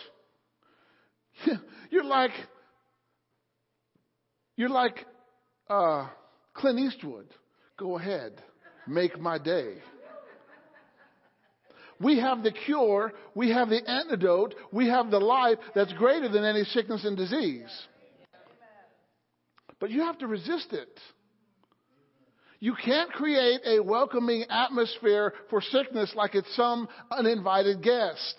you're 1.90 2.03
like, 2.03 2.32
you're 4.56 4.69
like 4.69 5.06
uh, 5.69 6.07
Clint 6.53 6.80
Eastwood. 6.80 7.28
Go 7.78 7.98
ahead, 7.98 8.34
make 8.88 9.19
my 9.19 9.38
day. 9.38 9.78
We 12.02 12.19
have 12.19 12.44
the 12.44 12.52
cure, 12.52 13.14
we 13.36 13.52
have 13.52 13.69
the 13.69 13.88
antidote, 13.88 14.56
we 14.72 14.88
have 14.88 15.11
the 15.11 15.19
life 15.19 15.60
that's 15.76 15.94
greater 15.94 16.30
than 16.30 16.44
any 16.44 16.64
sickness 16.64 17.06
and 17.06 17.15
disease. 17.15 17.69
But 19.80 19.91
you 19.91 20.02
have 20.02 20.18
to 20.19 20.28
resist 20.28 20.73
it. 20.73 20.99
You 22.60 22.76
can't 22.76 23.11
create 23.11 23.61
a 23.65 23.80
welcoming 23.82 24.45
atmosphere 24.49 25.34
for 25.49 25.61
sickness 25.61 26.14
like 26.15 26.36
it's 26.36 26.56
some 26.56 26.88
uninvited 27.11 27.82
guest. 27.82 28.36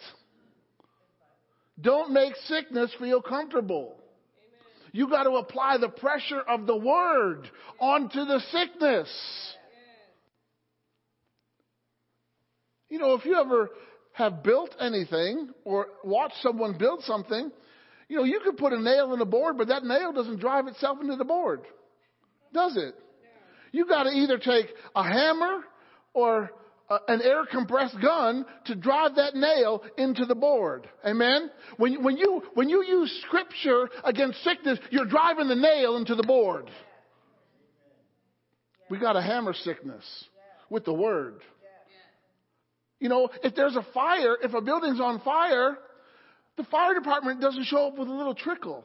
Don't 1.81 2.13
make 2.13 2.35
sickness 2.47 2.93
feel 3.01 3.21
comfortable. 3.21 3.97
You 4.93 5.09
got 5.09 5.25
to 5.25 5.37
apply 5.37 5.79
the 5.79 5.89
pressure 5.89 6.41
of 6.41 6.67
the 6.67 6.77
word 6.77 7.51
onto 7.81 8.25
the 8.25 8.41
sickness. 8.53 9.09
You 12.93 12.99
know, 12.99 13.15
if 13.15 13.25
you 13.25 13.41
ever 13.41 13.71
have 14.13 14.43
built 14.43 14.77
anything 14.79 15.49
or 15.65 15.87
watched 16.05 16.37
someone 16.43 16.77
build 16.77 17.03
something, 17.05 17.51
you 18.07 18.19
know, 18.19 18.25
you 18.25 18.39
could 18.45 18.59
put 18.59 18.75
a 18.75 18.79
nail 18.79 19.15
in 19.15 19.21
a 19.23 19.25
board, 19.25 19.57
but 19.57 19.69
that 19.69 19.83
nail 19.83 20.13
doesn't 20.13 20.41
drive 20.41 20.67
itself 20.67 20.99
into 21.01 21.17
the 21.17 21.25
board, 21.25 21.63
does 22.53 22.77
it? 22.77 22.95
You 23.73 23.87
got 23.87 24.03
to 24.03 24.11
either 24.11 24.37
take 24.37 24.67
a 24.95 25.03
hammer 25.03 25.61
or 26.13 26.51
an 27.09 27.23
air 27.23 27.47
compressed 27.51 27.97
gun 27.99 28.45
to 28.67 28.75
drive 28.75 29.15
that 29.15 29.37
nail 29.37 29.83
into 29.97 30.27
the 30.27 30.35
board. 30.35 30.87
Amen? 31.03 31.51
When, 31.79 32.05
when, 32.05 32.19
you, 32.19 32.43
when 32.53 32.69
you 32.69 32.85
use 32.85 33.23
scripture 33.27 33.89
against 34.05 34.45
sickness, 34.45 34.79
you're 34.91 35.07
driving 35.07 35.49
the 35.49 35.55
nail 35.55 35.97
into 35.97 36.15
the 36.15 36.25
board. 36.25 36.71
We 38.91 38.99
got 38.99 39.15
to 39.15 39.23
hammer 39.23 39.55
sickness 39.55 40.05
with 40.69 40.85
the 40.85 40.93
word. 40.93 41.41
You 43.03 43.09
know, 43.09 43.31
if 43.43 43.57
there's 43.57 43.75
a 43.75 43.85
fire, 43.93 44.37
if 44.45 44.55
a 44.55 44.61
building's 44.61 45.01
on 45.01 45.19
fire, 45.23 45.77
the 46.57 46.63
fire 46.63 46.95
department 46.95 47.41
doesn't 47.41 47.65
show 47.65 47.89
up 47.89 47.99
with 47.99 48.07
a 48.07 48.13
little 48.13 48.33
trickle. 48.33 48.85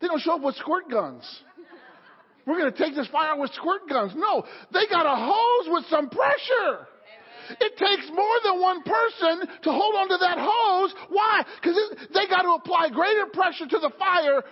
They 0.00 0.06
don't 0.06 0.22
show 0.22 0.36
up 0.36 0.40
with 0.40 0.54
squirt 0.56 0.90
guns. 0.90 1.22
We're 2.46 2.56
going 2.56 2.72
to 2.72 2.78
take 2.78 2.94
this 2.94 3.08
fire 3.08 3.38
with 3.38 3.52
squirt 3.52 3.86
guns. 3.86 4.12
No, 4.16 4.42
they 4.72 4.86
got 4.88 5.04
a 5.04 5.14
hose 5.14 5.66
with 5.68 5.84
some 5.90 6.08
pressure. 6.08 6.88
It 7.60 7.76
takes 7.76 8.10
more 8.10 8.36
than 8.42 8.58
one 8.58 8.82
person 8.84 9.46
to 9.64 9.70
hold 9.70 9.94
onto 9.96 10.16
that 10.16 10.38
hose. 10.40 10.94
Why? 11.10 11.42
Because 11.60 11.76
they 12.14 12.26
got 12.26 12.44
to 12.44 12.52
apply 12.52 12.88
greater 12.88 13.26
pressure 13.26 13.66
to 13.66 13.78
the 13.80 13.90
fire 13.98 14.44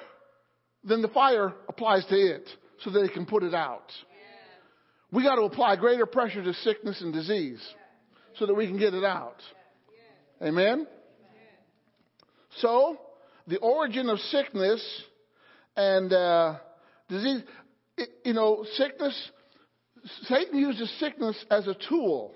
than 0.85 1.01
the 1.01 1.09
fire 1.09 1.55
applies 1.71 2.05
to 2.11 2.15
it 2.15 2.47
so 2.85 2.91
that 2.91 3.01
they 3.01 3.09
can 3.09 3.25
put 3.25 3.45
it 3.45 3.55
out. 3.55 3.91
We 5.11 5.23
got 5.23 5.37
to 5.37 5.43
apply 5.45 5.77
greater 5.77 6.05
pressure 6.05 6.45
to 6.45 6.53
sickness 6.53 7.01
and 7.01 7.15
disease 7.15 7.67
so 8.39 8.47
that 8.47 8.55
we 8.55 8.67
can 8.67 8.79
get 8.79 8.95
it 8.95 9.05
out. 9.05 9.37
Amen? 10.43 10.87
So, 12.59 12.99
the 13.47 13.59
origin 13.59 14.09
of 14.09 14.19
sickness 14.19 14.83
and 15.77 16.13
uh, 16.13 16.57
disease, 17.09 17.43
it, 17.97 18.09
you 18.25 18.33
know, 18.33 18.65
sickness, 18.75 19.31
Satan 20.23 20.59
uses 20.59 20.91
sickness 20.99 21.37
as 21.51 21.67
a 21.67 21.77
tool. 21.89 22.33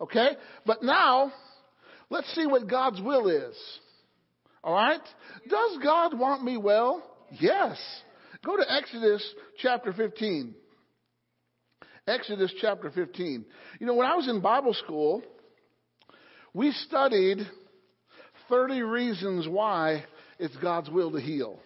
Okay? 0.00 0.30
But 0.66 0.82
now, 0.82 1.32
let's 2.10 2.32
see 2.34 2.46
what 2.46 2.68
God's 2.68 3.00
will 3.00 3.28
is. 3.28 3.56
All 4.62 4.74
right? 4.74 5.00
Does 5.48 5.78
God 5.82 6.18
want 6.18 6.44
me 6.44 6.56
well? 6.56 7.02
Yes. 7.38 7.78
Go 8.44 8.56
to 8.56 8.72
Exodus 8.72 9.24
chapter 9.58 9.92
15. 9.92 10.54
Exodus 12.10 12.52
chapter 12.60 12.90
15. 12.90 13.46
You 13.78 13.86
know, 13.86 13.94
when 13.94 14.06
I 14.06 14.16
was 14.16 14.28
in 14.28 14.40
Bible 14.40 14.74
school, 14.74 15.22
we 16.52 16.72
studied 16.72 17.38
30 18.48 18.82
reasons 18.82 19.46
why 19.48 20.04
it's 20.38 20.56
God's 20.56 20.90
will 20.90 21.12
to 21.12 21.20
heal. 21.20 21.60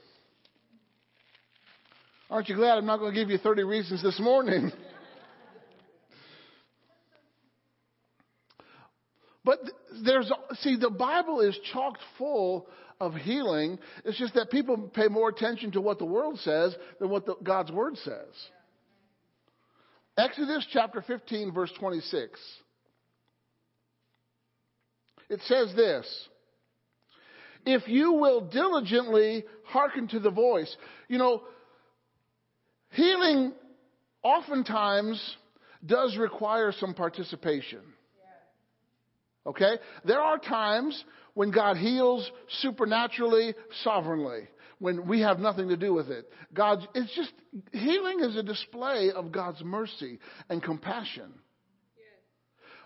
Aren't 2.28 2.48
you 2.48 2.56
glad 2.56 2.78
I'm 2.78 2.86
not 2.86 2.98
going 2.98 3.14
to 3.14 3.20
give 3.20 3.30
you 3.30 3.38
30 3.38 3.62
reasons 3.64 4.02
this 4.02 4.20
morning? 4.20 4.70
but 9.44 9.58
there's, 10.04 10.30
see, 10.60 10.76
the 10.76 10.90
Bible 10.90 11.40
is 11.40 11.58
chocked 11.72 12.02
full 12.18 12.66
of 13.00 13.14
healing. 13.14 13.78
It's 14.04 14.18
just 14.18 14.34
that 14.34 14.50
people 14.50 14.90
pay 14.94 15.08
more 15.08 15.30
attention 15.30 15.72
to 15.72 15.80
what 15.80 15.98
the 15.98 16.04
world 16.04 16.38
says 16.40 16.76
than 17.00 17.08
what 17.08 17.24
the, 17.24 17.34
God's 17.42 17.72
Word 17.72 17.96
says. 17.98 18.28
Exodus 20.16 20.66
chapter 20.72 21.02
15, 21.02 21.52
verse 21.52 21.72
26. 21.78 22.40
It 25.28 25.40
says 25.46 25.74
this 25.74 26.28
If 27.66 27.88
you 27.88 28.12
will 28.12 28.42
diligently 28.42 29.44
hearken 29.64 30.06
to 30.08 30.20
the 30.20 30.30
voice, 30.30 30.74
you 31.08 31.18
know, 31.18 31.42
healing 32.90 33.52
oftentimes 34.22 35.36
does 35.84 36.16
require 36.16 36.72
some 36.72 36.94
participation. 36.94 37.80
Okay? 39.46 39.76
There 40.04 40.20
are 40.20 40.38
times 40.38 41.04
when 41.34 41.50
God 41.50 41.76
heals 41.76 42.30
supernaturally, 42.60 43.54
sovereignly, 43.82 44.48
when 44.84 45.08
we 45.08 45.22
have 45.22 45.38
nothing 45.38 45.70
to 45.70 45.78
do 45.78 45.94
with 45.94 46.10
it. 46.10 46.30
God, 46.52 46.86
it's 46.94 47.16
just, 47.16 47.32
healing 47.72 48.20
is 48.20 48.36
a 48.36 48.42
display 48.42 49.12
of 49.16 49.32
God's 49.32 49.64
mercy 49.64 50.18
and 50.50 50.62
compassion. 50.62 51.32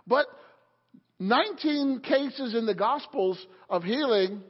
But 0.07 0.27
19 1.19 2.03
cases 2.03 2.55
in 2.55 2.67
the 2.67 2.75
Gospels 2.75 3.45
of 3.69 3.83
healing 3.83 4.43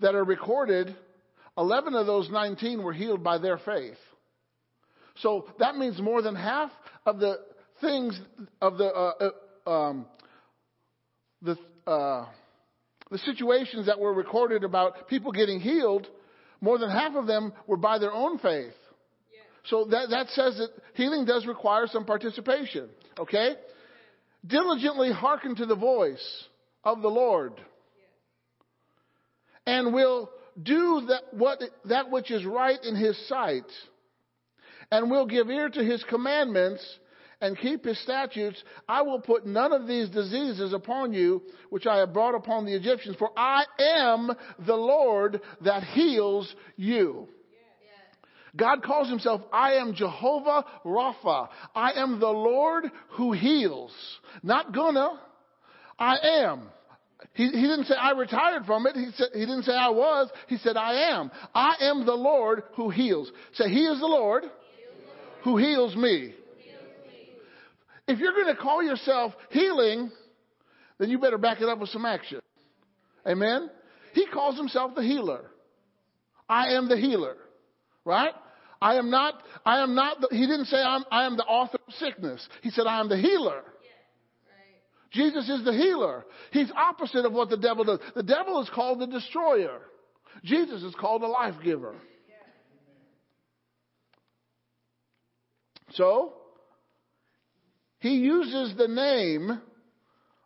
that 0.00 0.16
are 0.16 0.24
recorded, 0.24 0.96
11 1.56 1.94
of 1.94 2.04
those 2.04 2.28
19 2.28 2.82
were 2.82 2.92
healed 2.92 3.22
by 3.22 3.38
their 3.38 3.58
faith. 3.58 3.94
So 5.18 5.46
that 5.60 5.76
means 5.76 6.00
more 6.00 6.20
than 6.20 6.34
half 6.34 6.72
of 7.06 7.20
the 7.20 7.36
things 7.80 8.20
of 8.60 8.76
the 8.76 8.86
uh, 8.86 9.30
uh, 9.66 9.70
um, 9.70 10.06
the 11.42 11.56
uh, 11.86 12.26
the 13.12 13.18
situations 13.18 13.86
that 13.86 14.00
were 14.00 14.12
recorded 14.12 14.64
about 14.64 15.06
people 15.08 15.30
getting 15.30 15.60
healed, 15.60 16.08
more 16.64 16.78
than 16.78 16.90
half 16.90 17.14
of 17.14 17.26
them 17.26 17.52
were 17.66 17.76
by 17.76 17.98
their 17.98 18.12
own 18.12 18.38
faith. 18.38 18.72
So 19.66 19.84
that 19.86 20.10
that 20.10 20.28
says 20.30 20.58
that 20.58 20.70
healing 20.94 21.24
does 21.24 21.46
require 21.46 21.86
some 21.86 22.04
participation. 22.04 22.88
Okay, 23.18 23.54
diligently 24.46 25.12
hearken 25.12 25.54
to 25.56 25.66
the 25.66 25.76
voice 25.76 26.44
of 26.82 27.00
the 27.00 27.08
Lord, 27.08 27.52
and 29.66 29.94
will 29.94 30.30
do 30.60 31.06
that 31.08 31.22
what 31.32 31.62
that 31.86 32.10
which 32.10 32.30
is 32.30 32.44
right 32.44 32.82
in 32.82 32.96
His 32.96 33.16
sight 33.28 33.64
and 34.90 35.10
will 35.10 35.26
give 35.26 35.50
ear 35.50 35.68
to 35.68 35.82
his 35.82 36.02
commandments 36.04 36.82
and 37.44 37.58
keep 37.58 37.84
his 37.84 38.00
statutes, 38.02 38.62
I 38.88 39.02
will 39.02 39.20
put 39.20 39.44
none 39.44 39.72
of 39.72 39.86
these 39.86 40.08
diseases 40.08 40.72
upon 40.72 41.12
you, 41.12 41.42
which 41.68 41.86
I 41.86 41.98
have 41.98 42.14
brought 42.14 42.34
upon 42.34 42.64
the 42.64 42.74
Egyptians, 42.74 43.16
for 43.18 43.30
I 43.36 43.64
am 43.78 44.32
the 44.66 44.74
Lord 44.74 45.42
that 45.62 45.82
heals 45.84 46.52
you. 46.76 47.28
God 48.56 48.82
calls 48.82 49.10
himself, 49.10 49.42
I 49.52 49.74
am 49.74 49.94
Jehovah 49.94 50.64
Rapha. 50.86 51.48
I 51.74 51.92
am 51.96 52.18
the 52.18 52.28
Lord 52.28 52.84
who 53.10 53.32
heals. 53.32 53.92
Not 54.42 54.72
gonna. 54.72 55.20
I 55.98 56.16
am. 56.44 56.68
He, 57.34 57.46
he 57.46 57.62
didn't 57.62 57.86
say 57.86 57.94
I 57.94 58.12
retired 58.12 58.64
from 58.64 58.86
it. 58.86 58.94
He, 58.94 59.08
said, 59.16 59.28
he 59.34 59.40
didn't 59.40 59.64
say 59.64 59.72
I 59.72 59.90
was. 59.90 60.30
He 60.46 60.56
said 60.58 60.76
I 60.76 61.10
am. 61.10 61.30
I 61.54 61.74
am 61.80 62.06
the 62.06 62.14
Lord 62.14 62.62
who 62.74 62.90
heals. 62.90 63.30
Say, 63.54 63.68
He 63.68 63.84
is 63.84 63.98
the 63.98 64.06
Lord 64.06 64.44
who 65.42 65.56
heals 65.56 65.96
me. 65.96 66.34
If 68.06 68.18
you're 68.18 68.32
going 68.32 68.54
to 68.54 68.60
call 68.60 68.82
yourself 68.82 69.32
healing, 69.50 70.10
then 70.98 71.10
you 71.10 71.18
better 71.18 71.38
back 71.38 71.60
it 71.60 71.68
up 71.68 71.78
with 71.78 71.88
some 71.90 72.04
action. 72.04 72.40
Amen? 73.26 73.70
He 74.12 74.26
calls 74.26 74.56
himself 74.56 74.94
the 74.94 75.02
healer. 75.02 75.50
I 76.48 76.74
am 76.74 76.88
the 76.88 76.96
healer. 76.96 77.36
Right? 78.04 78.34
I 78.80 78.96
am 78.96 79.10
not, 79.10 79.42
I 79.64 79.82
am 79.82 79.94
not, 79.94 80.20
the, 80.20 80.28
he 80.30 80.46
didn't 80.46 80.66
say 80.66 80.76
I'm, 80.76 81.04
I 81.10 81.24
am 81.24 81.36
the 81.36 81.44
author 81.44 81.78
of 81.86 81.94
sickness. 81.94 82.46
He 82.62 82.70
said 82.70 82.86
I 82.86 83.00
am 83.00 83.08
the 83.08 83.16
healer. 83.16 83.62
Jesus 85.10 85.48
is 85.48 85.64
the 85.64 85.72
healer. 85.72 86.26
He's 86.50 86.70
opposite 86.76 87.24
of 87.24 87.32
what 87.32 87.48
the 87.48 87.56
devil 87.56 87.84
does. 87.84 88.00
The 88.14 88.22
devil 88.22 88.60
is 88.60 88.68
called 88.74 88.98
the 88.98 89.06
destroyer. 89.06 89.80
Jesus 90.42 90.82
is 90.82 90.94
called 90.96 91.22
the 91.22 91.28
life 91.28 91.54
giver. 91.64 91.94
So, 95.92 96.34
he 98.04 98.16
uses 98.16 98.76
the 98.76 98.86
name. 98.86 99.58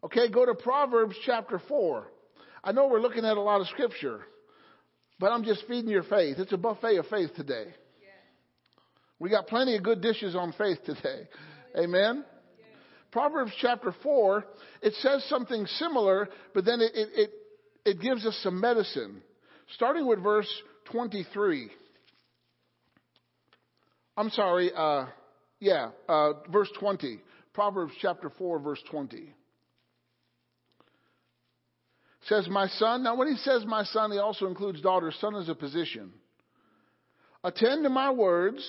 Okay, 0.05 0.31
go 0.31 0.47
to 0.47 0.55
Proverbs 0.55 1.17
chapter 1.27 1.61
4. 1.67 2.07
I 2.63 2.71
know 2.71 2.87
we're 2.87 3.01
looking 3.01 3.25
at 3.25 3.37
a 3.37 3.41
lot 3.41 3.61
of 3.61 3.67
scripture, 3.67 4.21
but 5.19 5.33
I'm 5.33 5.43
just 5.43 5.65
feeding 5.67 5.91
your 5.91 6.05
faith. 6.05 6.37
It's 6.39 6.53
a 6.53 6.57
buffet 6.57 6.99
of 6.99 7.07
faith 7.07 7.35
today. 7.35 7.75
We 9.19 9.29
got 9.29 9.49
plenty 9.49 9.75
of 9.75 9.83
good 9.83 10.01
dishes 10.01 10.37
on 10.37 10.53
faith 10.53 10.79
today. 10.85 11.29
Amen. 11.77 12.25
Proverbs 13.11 13.51
chapter 13.61 13.93
4, 14.05 14.45
it 14.83 14.95
says 15.01 15.25
something 15.29 15.67
similar, 15.67 16.29
but 16.55 16.65
then 16.65 16.81
it, 16.81 16.93
it, 16.95 17.09
it, 17.17 17.31
it 17.85 18.01
gives 18.01 18.25
us 18.25 18.39
some 18.45 18.61
medicine. 18.61 19.21
Starting 19.75 20.07
with 20.07 20.23
verse 20.23 20.49
23. 20.93 21.71
I'm 24.17 24.31
sorry, 24.31 24.71
uh, 24.73 25.07
yeah, 25.59 25.91
uh, 26.09 26.35
verse 26.53 26.71
20. 26.79 27.21
Proverbs 27.59 27.95
chapter 28.01 28.31
4, 28.39 28.61
verse 28.61 28.81
20. 28.89 29.35
Says, 32.29 32.47
My 32.49 32.69
son. 32.69 33.03
Now, 33.03 33.17
when 33.17 33.27
he 33.27 33.35
says 33.39 33.65
my 33.67 33.83
son, 33.83 34.13
he 34.13 34.19
also 34.19 34.47
includes 34.47 34.81
daughter. 34.81 35.13
Son 35.21 35.35
is 35.35 35.49
a 35.49 35.57
position. 35.57 36.13
Attend 37.43 37.83
to 37.83 37.91
my 37.91 38.13
words. 38.13 38.65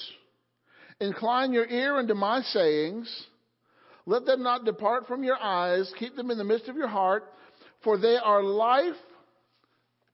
Incline 0.99 1.53
your 1.53 1.68
ear 1.68 1.98
unto 1.98 2.16
my 2.16 2.41
sayings. 2.41 3.26
Let 4.07 4.26
them 4.26 4.41
not 4.41 4.66
depart 4.66 5.06
from 5.06 5.24
your 5.24 5.38
eyes. 5.40 5.94
Keep 5.99 6.16
them 6.16 6.32
in 6.32 6.40
the 6.40 6.44
midst 6.44 6.68
of 6.68 6.76
your 6.76 6.88
heart. 6.88 7.26
For 7.84 7.95
they 7.99 8.18
are 8.18 8.41
life. 8.41 8.95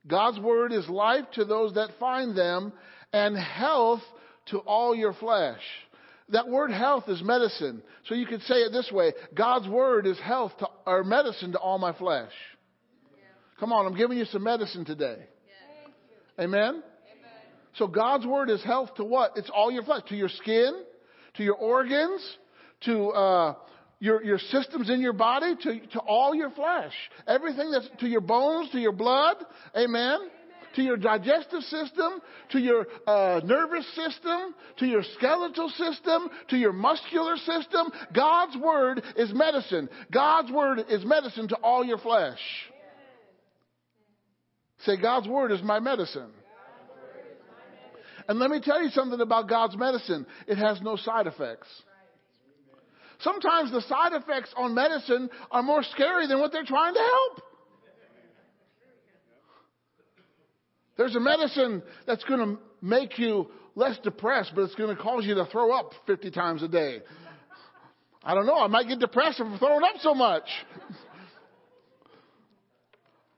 God's 0.06 0.38
word 0.38 0.74
is 0.74 0.86
life 0.86 1.24
to 1.36 1.46
those 1.46 1.72
that 1.76 1.98
find 1.98 2.36
them 2.36 2.74
and 3.14 3.38
health 3.38 4.02
to 4.50 4.58
all 4.58 4.94
your 4.94 5.14
flesh. 5.14 5.62
That 6.30 6.48
word 6.48 6.72
health 6.72 7.04
is 7.08 7.22
medicine. 7.22 7.82
So 8.06 8.14
you 8.14 8.26
could 8.26 8.42
say 8.42 8.56
it 8.56 8.72
this 8.72 8.90
way 8.92 9.12
God's 9.34 9.68
word 9.68 10.06
is 10.06 10.18
health 10.18 10.52
to, 10.58 10.66
or 10.84 11.04
medicine 11.04 11.52
to 11.52 11.58
all 11.58 11.78
my 11.78 11.92
flesh. 11.92 12.32
Come 13.60 13.72
on, 13.72 13.86
I'm 13.86 13.96
giving 13.96 14.18
you 14.18 14.24
some 14.26 14.42
medicine 14.42 14.84
today. 14.84 15.18
Amen? 16.38 16.82
So 17.76 17.86
God's 17.86 18.26
word 18.26 18.50
is 18.50 18.62
health 18.62 18.94
to 18.96 19.04
what? 19.04 19.32
It's 19.36 19.50
all 19.54 19.70
your 19.70 19.82
flesh. 19.82 20.02
To 20.08 20.16
your 20.16 20.28
skin, 20.28 20.82
to 21.34 21.42
your 21.42 21.54
organs, 21.54 22.22
to 22.84 23.08
uh, 23.08 23.54
your, 23.98 24.22
your 24.22 24.38
systems 24.38 24.90
in 24.90 25.00
your 25.00 25.12
body, 25.12 25.54
to, 25.62 25.86
to 25.88 25.98
all 26.00 26.34
your 26.34 26.50
flesh. 26.50 26.92
Everything 27.26 27.70
that's 27.70 27.88
to 28.00 28.06
your 28.06 28.20
bones, 28.20 28.70
to 28.72 28.78
your 28.78 28.92
blood. 28.92 29.36
Amen? 29.76 30.18
To 30.76 30.82
your 30.82 30.96
digestive 30.96 31.62
system, 31.62 32.20
to 32.50 32.58
your 32.58 32.86
uh, 33.06 33.40
nervous 33.44 33.86
system, 33.94 34.54
to 34.78 34.86
your 34.86 35.02
skeletal 35.14 35.70
system, 35.70 36.28
to 36.48 36.56
your 36.56 36.72
muscular 36.72 37.36
system. 37.36 37.90
God's 38.14 38.56
word 38.56 39.02
is 39.16 39.32
medicine. 39.32 39.88
God's 40.12 40.52
word 40.52 40.84
is 40.88 41.04
medicine 41.04 41.48
to 41.48 41.56
all 41.56 41.84
your 41.84 41.98
flesh. 41.98 42.38
Say, 44.84 45.00
God's 45.00 45.26
word 45.26 45.50
is 45.50 45.62
my 45.62 45.80
medicine. 45.80 46.30
And 48.28 48.38
let 48.38 48.50
me 48.50 48.60
tell 48.60 48.82
you 48.82 48.90
something 48.90 49.20
about 49.20 49.48
God's 49.48 49.76
medicine. 49.76 50.26
It 50.46 50.58
has 50.58 50.80
no 50.82 50.96
side 50.96 51.26
effects. 51.26 51.68
Sometimes 53.20 53.72
the 53.72 53.80
side 53.82 54.12
effects 54.12 54.52
on 54.56 54.74
medicine 54.74 55.30
are 55.50 55.62
more 55.62 55.82
scary 55.82 56.26
than 56.26 56.38
what 56.38 56.52
they're 56.52 56.64
trying 56.64 56.94
to 56.94 57.00
help. 57.00 57.45
There's 60.96 61.14
a 61.14 61.20
medicine 61.20 61.82
that's 62.06 62.24
going 62.24 62.40
to 62.40 62.58
make 62.80 63.18
you 63.18 63.48
less 63.74 63.98
depressed, 64.02 64.52
but 64.54 64.62
it's 64.62 64.74
going 64.74 64.94
to 64.94 65.00
cause 65.00 65.24
you 65.24 65.34
to 65.34 65.46
throw 65.46 65.72
up 65.72 65.92
50 66.06 66.30
times 66.30 66.62
a 66.62 66.68
day. 66.68 67.00
I 68.24 68.34
don't 68.34 68.46
know. 68.46 68.58
I 68.58 68.66
might 68.66 68.88
get 68.88 68.98
depressed 68.98 69.38
if 69.38 69.46
I'm 69.46 69.58
throwing 69.58 69.84
up 69.84 70.00
so 70.00 70.14
much. 70.14 70.44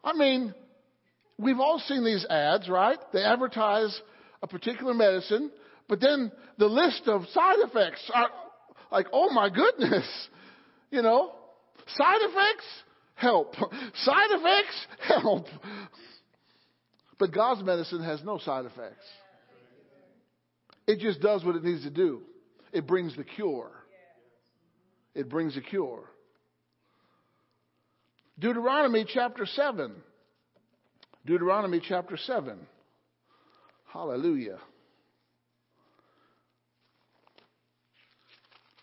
I 0.04 0.12
mean, 0.14 0.54
we've 1.38 1.60
all 1.60 1.78
seen 1.80 2.04
these 2.04 2.24
ads, 2.30 2.68
right? 2.68 2.98
They 3.12 3.22
advertise 3.22 4.00
a 4.42 4.46
particular 4.46 4.94
medicine, 4.94 5.50
but 5.88 6.00
then 6.00 6.32
the 6.56 6.66
list 6.66 7.02
of 7.06 7.26
side 7.32 7.58
effects 7.58 8.10
are 8.14 8.30
like, 8.90 9.08
oh 9.12 9.30
my 9.30 9.50
goodness, 9.50 10.06
you 10.90 11.02
know, 11.02 11.34
side 11.96 12.20
effects, 12.20 12.64
help. 13.14 13.54
Side 13.56 14.30
effects, 14.30 14.86
help. 15.00 15.46
But 17.18 17.32
God's 17.32 17.62
medicine 17.62 18.02
has 18.02 18.22
no 18.24 18.38
side 18.38 18.64
effects. 18.64 19.04
It 20.86 21.00
just 21.00 21.20
does 21.20 21.44
what 21.44 21.56
it 21.56 21.64
needs 21.64 21.82
to 21.82 21.90
do. 21.90 22.22
It 22.72 22.86
brings 22.86 23.16
the 23.16 23.24
cure. 23.24 23.70
It 25.14 25.28
brings 25.28 25.56
a 25.56 25.60
cure. 25.60 26.04
Deuteronomy 28.38 29.04
chapter 29.06 29.46
7. 29.46 29.92
Deuteronomy 31.26 31.80
chapter 31.86 32.16
7. 32.16 32.58
Hallelujah. 33.92 34.58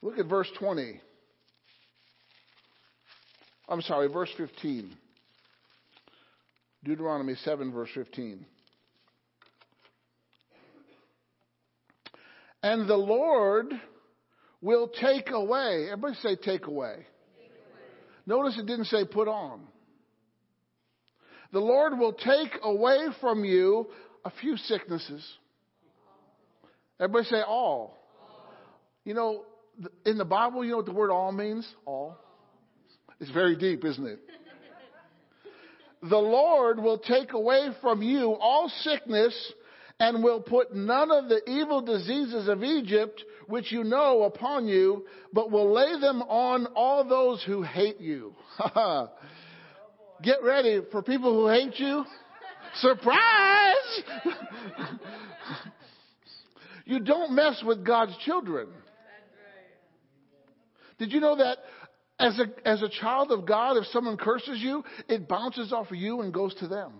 Look 0.02 0.20
at 0.20 0.26
verse 0.26 0.50
20. 0.60 1.00
I'm 3.68 3.82
sorry, 3.82 4.08
verse 4.08 4.30
15. 4.38 4.96
Deuteronomy 6.86 7.34
7, 7.44 7.72
verse 7.74 7.90
15. 7.96 8.46
And 12.62 12.88
the 12.88 12.96
Lord 12.96 13.74
will 14.62 14.88
take 14.88 15.32
away. 15.32 15.88
Everybody 15.92 16.16
say, 16.22 16.36
take 16.36 16.68
away. 16.68 16.94
Take 17.38 17.50
away. 17.50 18.28
Notice 18.28 18.58
it 18.60 18.68
didn't 18.68 18.86
say 18.86 19.04
put 19.04 19.28
on. 19.28 19.62
The 21.52 21.60
Lord 21.60 21.98
will 21.98 22.14
take 22.14 22.52
away 22.62 23.08
from 23.20 23.44
you 23.44 23.88
a 24.24 24.32
few 24.42 24.56
sicknesses. 24.58 25.26
Everybody 27.00 27.26
say 27.26 27.42
all. 27.42 27.98
You 29.06 29.16
know, 29.16 29.44
in 30.06 30.20
the 30.20 30.26
Bible, 30.26 30.64
you 30.64 30.72
know 30.72 30.78
what 30.78 30.86
the 30.86 30.94
word 30.94 31.12
all 31.12 31.32
means? 31.32 31.68
All. 31.86 32.18
It's 33.20 33.32
very 33.32 33.56
deep, 33.56 33.84
isn't 33.84 34.06
it? 34.06 34.20
The 36.10 36.18
Lord 36.18 36.80
will 36.80 37.00
take 37.00 37.34
away 37.34 37.70
from 37.82 38.02
you 38.02 38.34
all 38.34 38.70
sickness 38.82 39.54
and 40.00 40.24
will 40.24 40.42
put 40.42 40.76
none 40.76 41.10
of 41.10 41.30
the 41.30 41.42
evil 41.50 41.82
diseases 41.82 42.48
of 42.48 42.64
Egypt, 42.64 43.24
which 43.48 43.72
you 43.72 43.84
know, 43.84 44.24
upon 44.24 44.68
you, 44.68 45.06
but 45.32 45.52
will 45.52 45.74
lay 45.74 46.00
them 46.00 46.22
on 46.24 46.68
all 46.76 47.08
those 47.08 47.42
who 47.44 47.64
hate 47.64 48.02
you. 48.02 48.34
Get 50.24 50.44
ready 50.44 50.82
for 50.92 51.02
people 51.02 51.34
who 51.34 51.48
hate 51.48 51.80
you. 51.80 52.04
Surprise! 52.76 54.04
you 56.86 57.00
don't 57.00 57.34
mess 57.34 57.64
with 57.66 57.86
God's 57.86 58.16
children. 58.26 58.68
Did 60.98 61.12
you 61.12 61.20
know 61.20 61.38
that 61.38 61.58
as 62.20 62.40
a, 62.40 62.68
as 62.68 62.82
a 62.82 62.90
child 62.90 63.32
of 63.32 63.46
God, 63.46 63.78
if 63.78 63.86
someone 63.88 64.18
curses 64.18 64.60
you, 64.62 64.84
it 65.08 65.28
bounces 65.28 65.74
off 65.74 65.92
of 65.92 65.98
you 65.98 66.22
and 66.22 66.34
goes 66.34 66.54
to 66.56 66.68
them? 66.68 66.94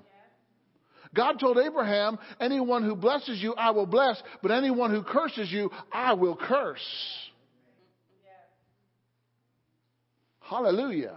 God 1.14 1.40
told 1.40 1.58
Abraham, 1.58 2.20
anyone 2.42 2.84
who 2.84 2.96
blesses 2.96 3.42
you, 3.42 3.54
I 3.54 3.72
will 3.72 3.86
bless, 3.86 4.22
but 4.42 4.52
anyone 4.52 4.92
who 4.92 5.02
curses 5.02 5.50
you, 5.52 5.72
I 5.92 6.14
will 6.14 6.36
curse. 6.36 6.80
Hallelujah. 10.42 11.16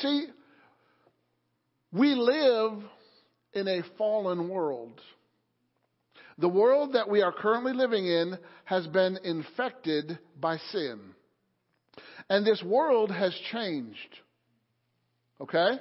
See, 0.00 0.26
we 1.92 2.14
live 2.14 2.78
in 3.52 3.66
a 3.66 3.82
fallen 3.98 4.48
world. 4.48 5.00
The 6.40 6.48
world 6.48 6.94
that 6.94 7.08
we 7.08 7.20
are 7.20 7.32
currently 7.32 7.74
living 7.74 8.06
in 8.06 8.38
has 8.64 8.86
been 8.86 9.18
infected 9.24 10.18
by 10.40 10.56
sin. 10.72 10.98
And 12.30 12.46
this 12.46 12.62
world 12.62 13.10
has 13.10 13.34
changed. 13.52 13.98
Okay? 15.38 15.78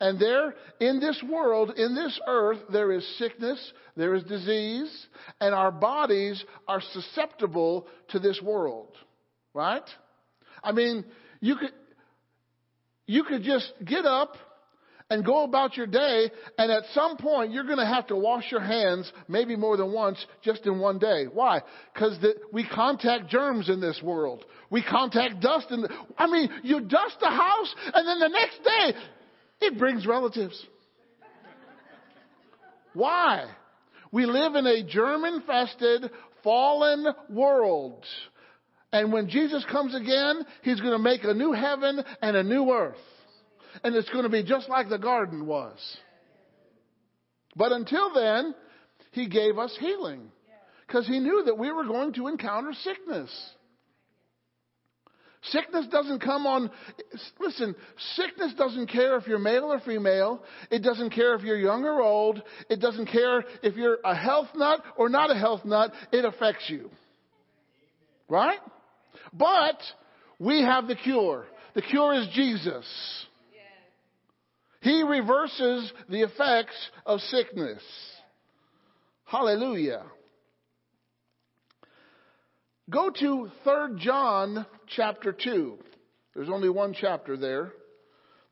And 0.00 0.18
there, 0.20 0.54
in 0.80 0.98
this 0.98 1.22
world, 1.28 1.74
in 1.76 1.94
this 1.94 2.18
earth, 2.26 2.58
there 2.72 2.90
is 2.92 3.06
sickness, 3.18 3.72
there 3.96 4.14
is 4.14 4.24
disease, 4.24 5.06
and 5.40 5.54
our 5.54 5.70
bodies 5.70 6.42
are 6.66 6.80
susceptible 6.92 7.86
to 8.08 8.18
this 8.18 8.40
world. 8.42 8.96
Right? 9.54 9.88
I 10.64 10.72
mean, 10.72 11.04
you 11.40 11.56
could, 11.56 11.72
you 13.06 13.22
could 13.22 13.42
just 13.42 13.72
get 13.84 14.04
up 14.04 14.36
and 15.12 15.26
go 15.26 15.44
about 15.44 15.76
your 15.76 15.86
day, 15.86 16.30
and 16.56 16.72
at 16.72 16.84
some 16.94 17.18
point 17.18 17.52
you're 17.52 17.66
going 17.66 17.76
to 17.78 17.84
have 17.84 18.06
to 18.06 18.16
wash 18.16 18.50
your 18.50 18.62
hands, 18.62 19.12
maybe 19.28 19.56
more 19.56 19.76
than 19.76 19.92
once, 19.92 20.24
just 20.42 20.64
in 20.64 20.78
one 20.78 20.98
day. 20.98 21.26
Why? 21.30 21.60
Because 21.92 22.16
we 22.50 22.66
contact 22.66 23.28
germs 23.28 23.68
in 23.68 23.78
this 23.78 24.00
world. 24.02 24.42
We 24.70 24.82
contact 24.82 25.42
dust, 25.42 25.66
and 25.68 25.86
I 26.16 26.26
mean, 26.26 26.48
you 26.62 26.80
dust 26.80 27.16
the 27.20 27.28
house, 27.28 27.74
and 27.92 28.08
then 28.08 28.20
the 28.20 28.28
next 28.28 28.64
day 28.64 29.00
it 29.60 29.78
brings 29.78 30.06
relatives. 30.06 30.66
Why? 32.94 33.44
We 34.12 34.24
live 34.24 34.54
in 34.54 34.66
a 34.66 34.82
germ 34.82 35.26
infested, 35.26 36.10
fallen 36.42 37.06
world. 37.28 38.02
And 38.94 39.12
when 39.12 39.28
Jesus 39.28 39.62
comes 39.70 39.94
again, 39.94 40.46
He's 40.62 40.80
going 40.80 40.92
to 40.92 40.98
make 40.98 41.24
a 41.24 41.34
new 41.34 41.52
heaven 41.52 42.02
and 42.22 42.34
a 42.34 42.42
new 42.42 42.70
earth. 42.70 42.96
And 43.82 43.94
it's 43.94 44.10
going 44.10 44.24
to 44.24 44.30
be 44.30 44.42
just 44.42 44.68
like 44.68 44.88
the 44.88 44.98
garden 44.98 45.46
was. 45.46 45.78
But 47.56 47.72
until 47.72 48.12
then, 48.14 48.54
He 49.12 49.28
gave 49.28 49.58
us 49.58 49.76
healing. 49.80 50.30
Because 50.86 51.06
He 51.06 51.18
knew 51.18 51.44
that 51.46 51.58
we 51.58 51.72
were 51.72 51.84
going 51.84 52.12
to 52.14 52.28
encounter 52.28 52.72
sickness. 52.72 53.30
Sickness 55.46 55.86
doesn't 55.90 56.20
come 56.20 56.46
on, 56.46 56.70
listen, 57.40 57.74
sickness 58.14 58.52
doesn't 58.56 58.86
care 58.86 59.16
if 59.16 59.26
you're 59.26 59.40
male 59.40 59.72
or 59.72 59.80
female. 59.80 60.40
It 60.70 60.84
doesn't 60.84 61.10
care 61.10 61.34
if 61.34 61.42
you're 61.42 61.58
young 61.58 61.84
or 61.84 62.00
old. 62.00 62.40
It 62.70 62.80
doesn't 62.80 63.06
care 63.06 63.44
if 63.60 63.74
you're 63.74 63.98
a 64.04 64.14
health 64.14 64.48
nut 64.54 64.80
or 64.96 65.08
not 65.08 65.32
a 65.32 65.34
health 65.34 65.64
nut. 65.64 65.92
It 66.12 66.24
affects 66.24 66.66
you. 66.68 66.90
Right? 68.28 68.60
But 69.32 69.78
we 70.38 70.62
have 70.62 70.86
the 70.86 70.94
cure. 70.94 71.46
The 71.74 71.82
cure 71.82 72.14
is 72.14 72.28
Jesus. 72.34 72.86
He 74.82 75.02
reverses 75.02 75.92
the 76.08 76.22
effects 76.22 76.74
of 77.06 77.20
sickness. 77.20 77.82
Hallelujah. 79.24 80.02
Go 82.90 83.10
to 83.10 83.50
3 83.62 83.72
John 83.98 84.66
chapter 84.88 85.32
2. 85.32 85.78
There's 86.34 86.48
only 86.48 86.68
one 86.68 86.94
chapter 86.98 87.36
there. 87.36 87.72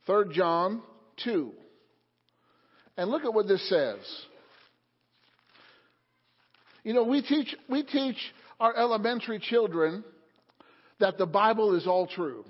3 0.07 0.33
John 0.33 0.81
2. 1.23 1.51
And 2.95 3.09
look 3.09 3.25
at 3.25 3.33
what 3.33 3.49
this 3.49 3.67
says. 3.67 3.99
You 6.85 6.93
know, 6.93 7.03
we 7.03 7.21
teach, 7.21 7.53
we 7.69 7.83
teach 7.83 8.17
our 8.57 8.75
elementary 8.75 9.39
children 9.39 10.05
that 11.01 11.17
the 11.17 11.25
Bible 11.25 11.75
is 11.75 11.85
all 11.87 12.07
true. 12.07 12.45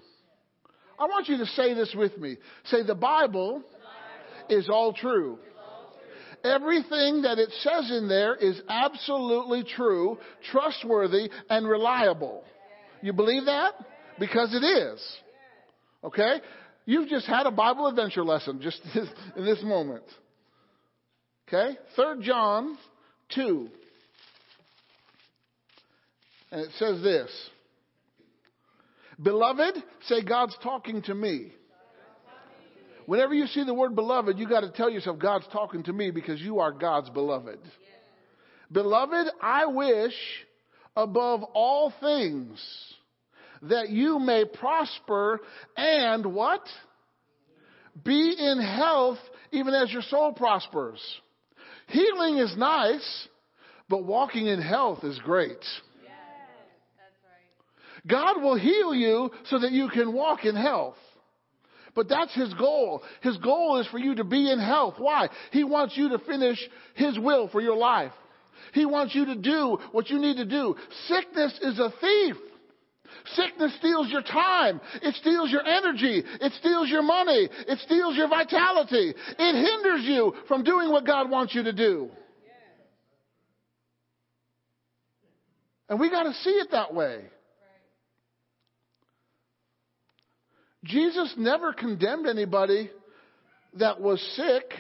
I 1.00 1.06
want 1.06 1.28
you 1.28 1.38
to 1.38 1.46
say 1.48 1.74
this 1.74 1.94
with 1.96 2.18
me. 2.18 2.38
Say, 2.66 2.84
the 2.84 2.96
Bible 2.96 3.64
is 4.50 4.70
all 4.70 4.94
true. 4.94 5.40
Everything 6.44 7.22
that 7.22 7.38
it 7.38 7.50
says 7.60 7.92
in 7.92 8.08
there 8.08 8.36
is 8.36 8.60
absolutely 8.68 9.64
true, 9.64 10.18
trustworthy, 10.52 11.30
and 11.50 11.68
reliable. 11.68 12.44
You 13.02 13.14
believe 13.14 13.46
that? 13.46 13.74
Because 14.20 14.54
it 14.54 14.66
is. 14.66 15.18
Okay? 16.04 16.42
You've 16.86 17.10
just 17.10 17.28
had 17.28 17.46
a 17.46 17.52
Bible 17.52 17.88
adventure 17.88 18.24
lesson 18.24 18.60
just 18.62 18.82
in 19.36 19.46
this 19.46 19.62
moment. 19.64 20.04
Okay? 21.48 21.78
Third 21.96 22.22
John 22.22 22.78
2. 23.36 23.70
And 26.52 26.62
it 26.62 26.70
says 26.78 27.02
this. 27.02 27.30
Beloved, 29.22 29.76
say 30.08 30.24
God's 30.24 30.58
talking 30.64 31.02
to 31.04 31.14
me. 31.14 31.54
Whenever 33.06 33.34
you 33.34 33.48
see 33.48 33.64
the 33.64 33.74
word 33.74 33.96
beloved, 33.96 34.40
you 34.40 34.48
got 34.48 34.62
to 34.62 34.72
tell 34.72 34.90
yourself 34.90 35.20
God's 35.20 35.46
talking 35.52 35.84
to 35.84 35.94
me 35.94 36.12
because 36.12 36.40
you 36.40 36.60
are 36.60 36.72
God's 36.72 37.10
beloved. 37.10 37.60
Beloved, 38.72 39.28
I 39.42 39.66
wish 39.66 40.14
above 40.96 41.44
all 41.44 41.94
things 42.00 42.60
that 43.64 43.90
you 43.90 44.20
may 44.20 44.46
prosper 44.46 45.42
and 45.76 46.34
what? 46.34 46.62
Be 48.04 48.36
in 48.38 48.62
health 48.62 49.20
even 49.52 49.74
as 49.74 49.92
your 49.92 50.04
soul 50.04 50.32
prospers. 50.32 51.02
Healing 51.88 52.38
is 52.38 52.56
nice, 52.58 53.28
but 53.90 54.06
walking 54.06 54.48
in 54.48 54.62
health 54.62 55.04
is 55.04 55.20
great. 55.20 55.60
God 58.08 58.42
will 58.42 58.58
heal 58.58 58.94
you 58.94 59.32
so 59.46 59.60
that 59.60 59.72
you 59.72 59.90
can 59.90 60.14
walk 60.14 60.46
in 60.46 60.56
health. 60.56 60.96
But 61.94 62.08
that's 62.10 62.34
His 62.34 62.54
goal. 62.54 63.04
His 63.22 63.38
goal 63.38 63.80
is 63.80 63.88
for 63.88 64.00
you 64.00 64.16
to 64.16 64.24
be 64.24 64.50
in 64.50 64.60
health. 64.60 64.96
Why? 64.98 65.30
He 65.52 65.64
wants 65.64 65.98
you 65.98 66.10
to 66.10 66.20
finish 66.20 66.58
His 66.96 67.20
will 67.20 67.50
for 67.50 67.62
your 67.62 67.76
life. 67.76 68.14
He 68.74 68.86
wants 68.86 69.14
you 69.14 69.26
to 69.26 69.36
do 69.36 69.78
what 69.92 70.10
you 70.10 70.20
need 70.20 70.38
to 70.38 70.46
do. 70.46 70.76
Sickness 71.08 71.60
is 71.62 71.80
a 71.80 71.92
thief. 72.00 72.36
Sickness 73.36 73.76
steals 73.78 74.10
your 74.10 74.22
time. 74.22 74.80
It 75.02 75.16
steals 75.16 75.52
your 75.52 75.66
energy. 75.66 76.24
It 76.26 76.54
steals 76.54 76.90
your 76.90 77.04
money. 77.04 77.50
It 77.68 77.80
steals 77.80 78.16
your 78.16 78.30
vitality. 78.30 79.14
It 79.38 79.56
hinders 79.56 80.06
you 80.06 80.34
from 80.48 80.64
doing 80.64 80.90
what 80.92 81.06
God 81.06 81.30
wants 81.30 81.54
you 81.54 81.64
to 81.64 81.74
do. 81.74 82.10
And 85.90 86.00
we 86.00 86.10
got 86.10 86.24
to 86.24 86.34
see 86.34 86.52
it 86.52 86.72
that 86.72 86.94
way. 86.94 87.26
Jesus 90.84 91.34
never 91.38 91.74
condemned 91.74 92.28
anybody 92.28 92.90
that 93.76 94.02
was 94.02 94.22
sick, 94.36 94.74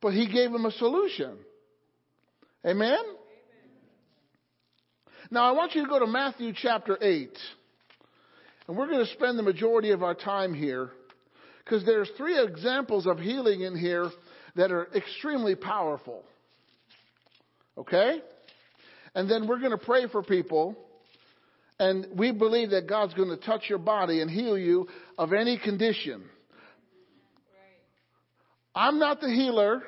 but 0.00 0.12
he 0.12 0.30
gave 0.30 0.50
them 0.50 0.66
a 0.66 0.72
solution. 0.72 1.36
Amen? 2.66 3.02
Now, 5.30 5.44
I 5.44 5.52
want 5.52 5.74
you 5.74 5.82
to 5.82 5.88
go 5.88 5.98
to 5.98 6.06
Matthew 6.06 6.52
chapter 6.54 6.98
8. 7.00 7.30
And 8.66 8.76
we're 8.76 8.88
going 8.88 9.04
to 9.04 9.12
spend 9.12 9.38
the 9.38 9.42
majority 9.42 9.90
of 9.90 10.02
our 10.02 10.14
time 10.14 10.54
here 10.54 10.90
because 11.64 11.84
there's 11.84 12.10
three 12.16 12.42
examples 12.42 13.06
of 13.06 13.18
healing 13.18 13.62
in 13.62 13.76
here 13.76 14.10
that 14.56 14.70
are 14.70 14.88
extremely 14.94 15.54
powerful. 15.54 16.22
Okay? 17.76 18.20
And 19.14 19.30
then 19.30 19.46
we're 19.46 19.58
going 19.58 19.70
to 19.70 19.78
pray 19.78 20.06
for 20.08 20.22
people. 20.22 20.76
And 21.78 22.06
we 22.14 22.30
believe 22.30 22.70
that 22.70 22.88
God's 22.88 23.14
going 23.14 23.30
to 23.30 23.36
touch 23.36 23.64
your 23.68 23.78
body 23.78 24.20
and 24.20 24.30
heal 24.30 24.56
you 24.56 24.88
of 25.18 25.32
any 25.32 25.58
condition. 25.58 26.22
I'm 28.74 28.98
not 28.98 29.20
the 29.20 29.28
healer. 29.28 29.82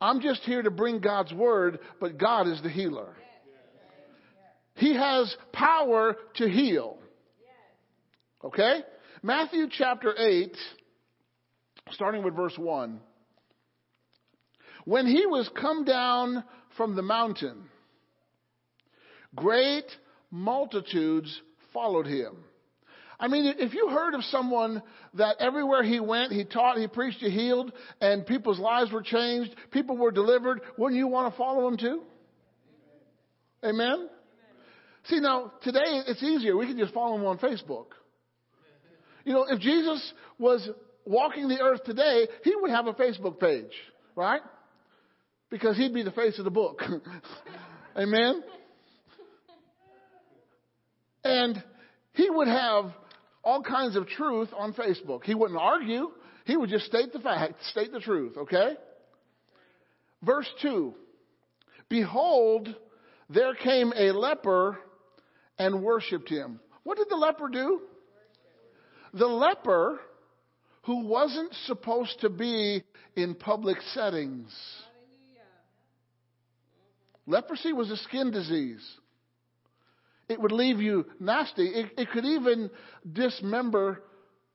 I'm 0.00 0.20
just 0.20 0.42
here 0.42 0.62
to 0.62 0.70
bring 0.70 1.00
God's 1.00 1.32
word, 1.32 1.80
but 2.00 2.18
God 2.18 2.46
is 2.48 2.60
the 2.62 2.68
healer. 2.68 3.14
He 4.74 4.94
has 4.94 5.34
power 5.52 6.16
to 6.36 6.48
heal. 6.48 6.98
Okay? 8.44 8.80
Matthew 9.22 9.66
chapter 9.70 10.14
8, 10.16 10.56
starting 11.90 12.22
with 12.22 12.36
verse 12.36 12.56
1. 12.56 13.00
When 14.84 15.06
he 15.06 15.26
was 15.26 15.50
come 15.60 15.84
down 15.84 16.44
from 16.76 16.94
the 16.94 17.02
mountain, 17.02 17.64
great 19.34 19.84
multitudes 20.30 21.40
followed 21.72 22.06
him. 22.06 22.36
I 23.20 23.26
mean, 23.26 23.52
if 23.58 23.74
you 23.74 23.88
heard 23.88 24.14
of 24.14 24.22
someone 24.24 24.80
that 25.14 25.36
everywhere 25.40 25.82
he 25.82 25.98
went, 25.98 26.32
he 26.32 26.44
taught, 26.44 26.78
he 26.78 26.86
preached, 26.86 27.18
he 27.18 27.30
healed, 27.30 27.72
and 28.00 28.24
people's 28.24 28.60
lives 28.60 28.92
were 28.92 29.02
changed, 29.02 29.54
people 29.72 29.96
were 29.96 30.12
delivered, 30.12 30.60
wouldn't 30.76 30.96
you 30.96 31.08
want 31.08 31.32
to 31.32 31.36
follow 31.36 31.66
him 31.66 31.76
too? 31.76 32.02
Amen? 33.64 34.08
See, 35.06 35.18
now, 35.18 35.52
today 35.62 36.02
it's 36.06 36.22
easier. 36.22 36.56
We 36.56 36.66
can 36.66 36.78
just 36.78 36.94
follow 36.94 37.16
him 37.16 37.24
on 37.24 37.38
Facebook. 37.38 37.86
You 39.24 39.32
know, 39.32 39.46
if 39.48 39.58
Jesus 39.60 40.12
was 40.38 40.68
walking 41.04 41.48
the 41.48 41.60
earth 41.60 41.82
today, 41.84 42.28
he 42.44 42.54
would 42.54 42.70
have 42.70 42.86
a 42.86 42.94
Facebook 42.94 43.40
page, 43.40 43.72
right? 44.14 44.42
Because 45.50 45.76
he'd 45.76 45.94
be 45.94 46.02
the 46.02 46.12
face 46.12 46.38
of 46.38 46.44
the 46.44 46.50
book. 46.50 46.82
Amen? 47.96 48.42
And 51.28 51.62
he 52.14 52.30
would 52.30 52.48
have 52.48 52.92
all 53.44 53.62
kinds 53.62 53.96
of 53.96 54.06
truth 54.06 54.48
on 54.56 54.72
Facebook. 54.72 55.24
He 55.24 55.34
wouldn't 55.34 55.60
argue. 55.60 56.10
He 56.46 56.56
would 56.56 56.70
just 56.70 56.86
state 56.86 57.12
the 57.12 57.18
fact, 57.18 57.54
state 57.70 57.92
the 57.92 58.00
truth, 58.00 58.36
okay? 58.36 58.76
Verse 60.22 60.48
2. 60.62 60.94
Behold, 61.88 62.74
there 63.28 63.54
came 63.54 63.92
a 63.94 64.12
leper 64.12 64.78
and 65.58 65.82
worshiped 65.82 66.28
him. 66.28 66.60
What 66.82 66.96
did 66.96 67.08
the 67.10 67.16
leper 67.16 67.48
do? 67.48 67.82
The 69.12 69.26
leper 69.26 70.00
who 70.82 71.06
wasn't 71.06 71.52
supposed 71.66 72.20
to 72.20 72.30
be 72.30 72.82
in 73.16 73.34
public 73.34 73.78
settings. 73.92 74.50
Leprosy 77.26 77.74
was 77.74 77.90
a 77.90 77.96
skin 77.98 78.30
disease. 78.30 78.82
It 80.28 80.40
would 80.40 80.52
leave 80.52 80.80
you 80.80 81.06
nasty. 81.18 81.66
It, 81.66 81.92
it 81.96 82.10
could 82.10 82.24
even 82.24 82.70
dismember 83.10 84.02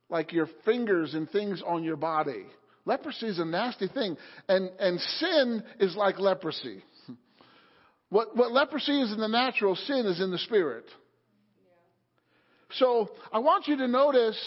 like 0.10 0.32
your 0.32 0.48
fingers 0.66 1.14
and 1.14 1.30
things 1.30 1.64
on 1.66 1.84
your 1.84 1.96
body. 1.98 2.46
Leprosy 2.86 3.28
is 3.28 3.40
a 3.40 3.46
nasty 3.46 3.88
thing. 3.88 4.18
And, 4.48 4.70
and 4.80 5.00
sin 5.00 5.64
is 5.80 5.96
like 5.96 6.20
leprosy. 6.20 6.84
What, 8.10 8.36
what 8.36 8.52
leprosy 8.52 9.02
is 9.02 9.12
in 9.12 9.20
the 9.20 9.28
natural, 9.28 9.76
sin 9.76 10.06
is 10.06 10.22
in 10.22 10.30
the 10.30 10.38
spirit. 10.38 10.86
So 12.74 13.10
I 13.32 13.40
want 13.40 13.68
you 13.68 13.78
to 13.78 13.88
notice 13.88 14.40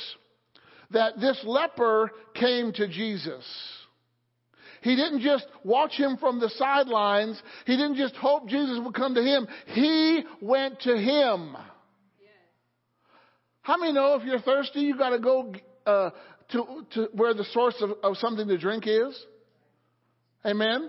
that 0.91 1.19
this 1.19 1.41
leper 1.45 2.11
came 2.35 2.73
to 2.75 2.87
Jesus. 2.87 3.45
He 4.87 4.95
didn't 4.95 5.21
just 5.21 5.45
watch 5.65 5.95
him 5.95 6.17
from 6.17 6.39
the 6.39 6.49
sidelines. 6.51 7.43
He 7.67 7.77
didn't 7.77 7.97
just 7.97 8.15
hope 8.15 8.49
Jesus 8.49 8.79
would 8.85 8.95
come 8.95 9.17
to 9.17 9.21
him. 9.21 9.49
He 9.67 10.23
went 10.41 10.81
to 10.83 10.97
him. 10.97 11.57
How 13.63 13.77
many 13.79 13.93
know 13.93 14.15
if 14.15 14.25
you're 14.25 14.39
thirsty, 14.39 14.83
you 14.83 14.97
got 14.97 15.09
to 15.09 15.19
go 15.19 15.53
uh, 15.87 16.11
to 16.53 16.87
to 16.95 17.09
where 17.15 17.35
the 17.35 17.43
source 17.53 17.75
of, 17.81 17.91
of 18.05 18.17
something 18.19 18.47
to 18.47 18.57
drink 18.57 18.85
is? 18.87 19.21
Amen. 20.45 20.89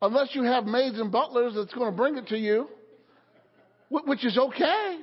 Unless 0.00 0.34
you 0.34 0.44
have 0.44 0.64
maids 0.64 0.98
and 0.98 1.12
butlers 1.12 1.52
that's 1.54 1.74
going 1.74 1.90
to 1.90 1.96
bring 1.96 2.16
it 2.16 2.28
to 2.28 2.38
you, 2.38 2.66
which 3.90 4.24
is 4.24 4.38
okay. 4.38 5.00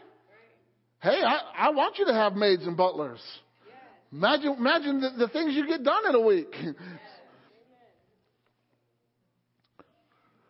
Hey, 0.99 1.21
I, 1.23 1.67
I 1.67 1.69
want 1.69 1.99
you 1.99 2.05
to 2.05 2.13
have 2.13 2.33
maids 2.33 2.65
and 2.65 2.75
butlers. 2.75 3.21
Imagine, 4.13 4.55
imagine 4.59 5.01
the, 5.01 5.09
the 5.25 5.27
things 5.27 5.55
you 5.55 5.67
get 5.67 5.83
done 5.83 6.07
in 6.07 6.13
a 6.13 6.21
week. 6.21 6.53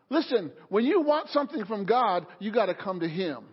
Listen, 0.10 0.52
when 0.68 0.84
you 0.84 1.02
want 1.02 1.30
something 1.30 1.64
from 1.66 1.86
God, 1.86 2.28
you 2.40 2.52
got 2.52 2.66
to 2.66 2.76
come 2.76 3.00
to 3.00 3.08
Him. 3.08 3.46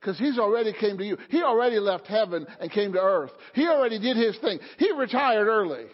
Because 0.00 0.18
He's 0.18 0.38
already 0.38 0.72
came 0.72 0.98
to 0.98 1.04
you. 1.04 1.18
He 1.30 1.42
already 1.42 1.78
left 1.80 2.06
heaven 2.06 2.46
and 2.60 2.70
came 2.70 2.92
to 2.92 3.00
earth. 3.00 3.32
He 3.54 3.66
already 3.66 3.98
did 3.98 4.16
His 4.16 4.38
thing. 4.38 4.60
He 4.78 4.92
retired 4.92 5.48
early. 5.48 5.86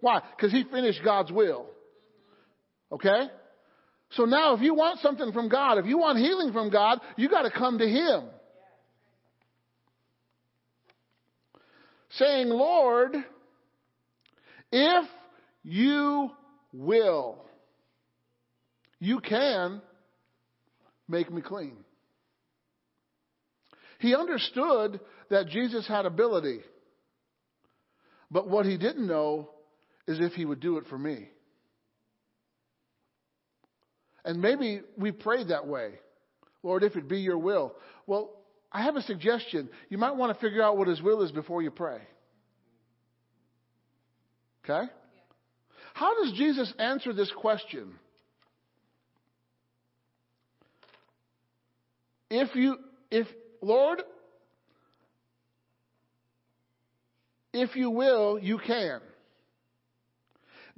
Why? 0.00 0.22
Because 0.34 0.50
He 0.50 0.64
finished 0.64 1.00
God's 1.04 1.30
will. 1.30 1.66
Okay? 2.90 3.28
So 4.12 4.24
now 4.24 4.54
if 4.54 4.62
you 4.62 4.74
want 4.74 5.00
something 5.00 5.30
from 5.32 5.50
God, 5.50 5.78
if 5.78 5.84
you 5.84 5.98
want 5.98 6.18
healing 6.18 6.52
from 6.52 6.70
God, 6.70 7.00
you 7.16 7.28
got 7.28 7.42
to 7.42 7.50
come 7.50 7.78
to 7.78 7.86
Him. 7.86 8.24
Saying, 12.10 12.48
Lord, 12.48 13.16
if 14.72 15.08
you 15.62 16.30
will, 16.72 17.44
You 19.00 19.18
can 19.20 19.80
make 21.08 21.32
me 21.32 21.40
clean. 21.40 21.76
He 23.98 24.14
understood 24.14 25.00
that 25.30 25.48
Jesus 25.48 25.88
had 25.88 26.06
ability. 26.06 26.60
But 28.30 28.48
what 28.48 28.66
he 28.66 28.76
didn't 28.76 29.06
know 29.06 29.50
is 30.06 30.20
if 30.20 30.34
he 30.34 30.44
would 30.44 30.60
do 30.60 30.76
it 30.76 30.84
for 30.88 30.98
me. 30.98 31.28
And 34.24 34.40
maybe 34.40 34.82
we 34.96 35.12
prayed 35.12 35.48
that 35.48 35.66
way. 35.66 35.94
Lord, 36.62 36.84
if 36.84 36.94
it 36.96 37.08
be 37.08 37.20
your 37.20 37.38
will. 37.38 37.74
Well, 38.06 38.30
I 38.72 38.82
have 38.82 38.96
a 38.96 39.02
suggestion. 39.02 39.68
You 39.88 39.98
might 39.98 40.16
want 40.16 40.34
to 40.34 40.40
figure 40.40 40.62
out 40.62 40.76
what 40.76 40.88
his 40.88 41.02
will 41.02 41.22
is 41.22 41.32
before 41.32 41.62
you 41.62 41.70
pray. 41.70 42.00
Okay? 44.64 44.88
How 45.94 46.22
does 46.22 46.32
Jesus 46.34 46.72
answer 46.78 47.12
this 47.12 47.32
question? 47.36 47.94
If 52.30 52.54
you, 52.54 52.76
if, 53.10 53.26
Lord, 53.60 54.02
if 57.52 57.74
you 57.74 57.90
will, 57.90 58.38
you 58.38 58.58
can. 58.64 59.00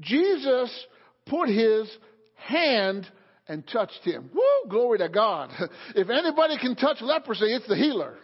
Jesus 0.01 0.86
put 1.27 1.48
his 1.51 1.90
hand 2.36 3.06
and 3.53 3.69
touched 3.69 4.01
him. 4.03 4.31
Woo, 4.35 4.70
glory 4.70 4.99
to 4.99 5.09
God. 5.11 5.51
If 5.95 6.09
anybody 6.09 6.57
can 6.59 6.74
touch 6.74 7.03
leprosy, 7.03 7.53
it's 7.53 7.69
the 7.69 7.77
healer. 7.77 8.15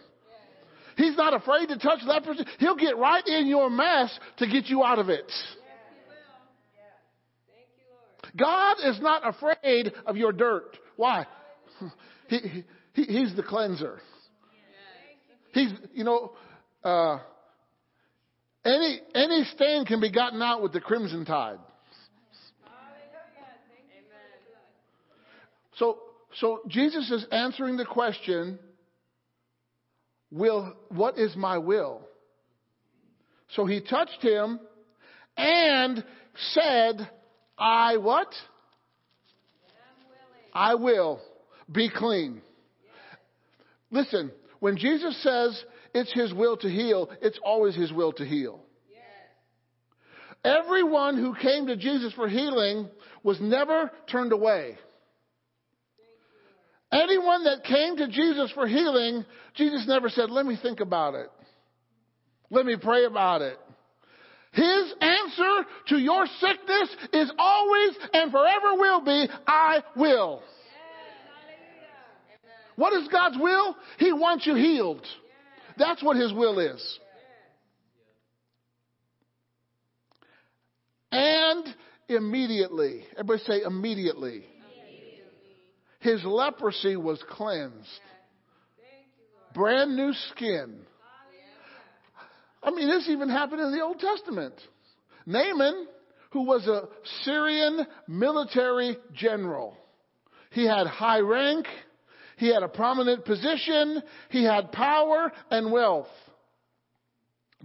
He's 0.97 1.15
not 1.15 1.33
afraid 1.33 1.67
to 1.67 1.77
touch 1.77 1.99
leprosy. 2.03 2.43
He'll 2.57 2.75
get 2.75 2.97
right 2.97 3.25
in 3.25 3.47
your 3.47 3.69
mess 3.69 4.17
to 4.37 4.47
get 4.47 4.65
you 4.65 4.83
out 4.83 4.97
of 4.97 5.09
it. 5.09 5.31
God 8.35 8.77
is 8.83 8.99
not 8.99 9.21
afraid 9.27 9.93
of 10.05 10.17
your 10.17 10.33
dirt. 10.33 10.77
Why? 10.95 11.25
He, 12.27 12.63
he, 12.93 13.03
he's 13.05 13.35
the 13.35 13.41
cleanser. 13.41 13.99
He's, 15.51 15.71
you 15.95 16.03
know, 16.03 16.33
uh, 16.83 17.17
any, 18.63 19.01
any 19.15 19.45
stain 19.55 19.83
can 19.85 19.99
be 19.99 20.11
gotten 20.11 20.39
out 20.39 20.61
with 20.61 20.71
the 20.71 20.79
crimson 20.79 21.25
tide. 21.25 21.57
So, 25.79 25.97
so 26.39 26.59
Jesus 26.67 27.09
is 27.09 27.25
answering 27.31 27.77
the 27.77 27.85
question, 27.85 28.59
will, 30.29 30.75
what 30.89 31.17
is 31.17 31.35
my 31.35 31.57
will? 31.57 32.01
So 33.55 33.65
he 33.65 33.81
touched 33.81 34.21
him 34.21 34.59
and 35.37 36.03
said, 36.51 37.09
I 37.57 37.97
what? 37.97 38.27
I 40.53 40.75
will 40.75 41.21
be 41.71 41.89
clean. 41.89 42.41
Listen, 43.89 44.31
when 44.59 44.77
Jesus 44.77 45.21
says 45.23 45.63
it's 45.93 46.13
his 46.13 46.33
will 46.33 46.57
to 46.57 46.69
heal, 46.69 47.09
it's 47.21 47.39
always 47.43 47.75
his 47.75 47.91
will 47.91 48.11
to 48.13 48.25
heal. 48.25 48.59
Everyone 50.43 51.17
who 51.17 51.35
came 51.35 51.67
to 51.67 51.75
Jesus 51.75 52.13
for 52.13 52.27
healing 52.27 52.87
was 53.23 53.41
never 53.41 53.91
turned 54.09 54.31
away. 54.31 54.77
Anyone 56.91 57.43
that 57.43 57.63
came 57.63 57.97
to 57.97 58.07
Jesus 58.07 58.51
for 58.51 58.67
healing, 58.67 59.23
Jesus 59.55 59.85
never 59.87 60.09
said, 60.09 60.31
let 60.31 60.45
me 60.45 60.57
think 60.61 60.79
about 60.79 61.13
it. 61.13 61.29
Let 62.49 62.65
me 62.65 62.75
pray 62.81 63.05
about 63.05 63.41
it. 63.41 63.57
His 64.51 64.93
answer 64.99 65.67
to 65.89 65.97
your 65.97 66.25
sickness 66.39 66.95
is 67.13 67.31
always 67.37 67.91
and 68.13 68.31
forever 68.31 68.73
will 68.77 69.01
be, 69.01 69.27
I 69.45 69.83
will. 69.95 70.41
What 72.75 72.93
is 72.93 73.07
God's 73.09 73.37
will? 73.39 73.75
He 73.97 74.11
wants 74.11 74.47
you 74.47 74.55
healed. 74.55 75.05
That's 75.77 76.01
what 76.01 76.17
His 76.17 76.33
will 76.33 76.59
is. 76.59 76.99
And 81.11 81.65
immediately, 82.07 83.03
everybody 83.13 83.43
say 83.43 83.61
immediately, 83.65 84.45
his 85.99 86.23
leprosy 86.23 86.95
was 86.95 87.21
cleansed. 87.29 87.87
Brand 89.53 89.95
new 89.95 90.13
skin. 90.31 90.79
I 92.61 92.71
mean, 92.71 92.89
this 92.89 93.07
even 93.09 93.29
happened 93.29 93.61
in 93.61 93.71
the 93.71 93.83
Old 93.83 93.99
Testament. 93.99 94.53
Naaman, 95.25 95.87
who 96.31 96.43
was 96.43 96.67
a 96.67 96.87
Syrian 97.23 97.85
military 98.07 98.97
general, 99.13 99.77
he 100.51 100.65
had 100.65 100.87
high 100.87 101.19
rank, 101.19 101.65
he 102.37 102.47
had 102.53 102.63
a 102.63 102.67
prominent 102.67 103.25
position, 103.25 104.01
he 104.29 104.43
had 104.43 104.71
power 104.71 105.31
and 105.51 105.71
wealth, 105.71 106.07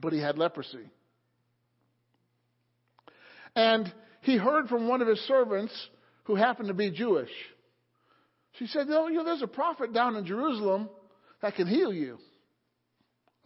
but 0.00 0.12
he 0.12 0.20
had 0.20 0.38
leprosy. 0.38 0.90
And 3.56 3.92
he 4.22 4.36
heard 4.36 4.68
from 4.68 4.88
one 4.88 5.00
of 5.02 5.08
his 5.08 5.20
servants 5.20 5.72
who 6.24 6.34
happened 6.34 6.68
to 6.68 6.74
be 6.74 6.90
Jewish. 6.90 7.30
She 8.58 8.66
said, 8.66 8.88
"No, 8.88 9.08
you 9.08 9.16
know, 9.16 9.24
there's 9.24 9.42
a 9.42 9.46
prophet 9.46 9.92
down 9.92 10.16
in 10.16 10.26
Jerusalem 10.26 10.88
that 11.42 11.54
can 11.54 11.66
heal 11.66 11.92
you. 11.92 12.18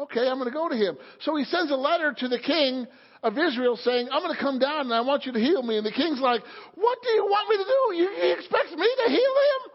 Okay, 0.01 0.28
I'm 0.28 0.39
going 0.39 0.48
to 0.48 0.55
go 0.55 0.68
to 0.68 0.76
him. 0.76 0.97
So 1.22 1.35
he 1.35 1.44
sends 1.44 1.72
a 1.72 1.76
letter 1.76 2.14
to 2.16 2.28
the 2.28 2.39
king 2.39 2.86
of 3.24 3.36
Israel 3.36 3.76
saying, 3.82 4.09
I'm 4.12 4.22
going 4.22 4.35
to 4.35 4.40
come 4.40 4.60
down 4.60 4.82
and 4.82 4.94
I 4.94 5.01
want 5.01 5.26
you 5.26 5.32
to 5.32 5.40
heal 5.40 5.60
me. 5.62 5.76
And 5.76 5.85
the 5.85 5.90
king's 5.90 6.20
like, 6.20 6.43
What 6.76 6.98
do 7.02 7.09
you 7.10 7.24
want 7.24 7.51
me 7.51 7.56
to 7.56 7.64
do? 7.64 7.97
You, 7.97 8.22
he 8.22 8.32
expects 8.32 8.70
me 8.70 8.89
to 9.05 9.10
heal 9.10 9.18
him? 9.18 9.70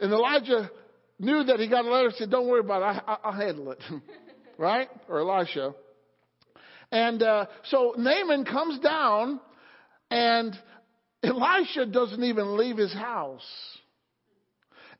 And 0.00 0.12
Elijah 0.12 0.70
knew 1.18 1.44
that 1.44 1.60
he 1.60 1.68
got 1.68 1.84
a 1.84 1.90
letter 1.90 2.06
and 2.06 2.16
said, 2.16 2.30
Don't 2.30 2.48
worry 2.48 2.60
about 2.60 2.96
it. 2.96 3.04
I, 3.06 3.28
will 3.28 3.36
handle 3.36 3.72
it. 3.72 3.82
right? 4.58 4.88
Or 5.08 5.20
Elisha. 5.20 5.74
And 6.90 7.22
uh, 7.22 7.46
so 7.64 7.94
Naaman 7.98 8.46
comes 8.46 8.78
down 8.78 9.40
and 10.10 10.56
Elisha 11.22 11.84
doesn't 11.84 12.24
even 12.24 12.56
leave 12.56 12.78
his 12.78 12.94
house. 12.94 13.42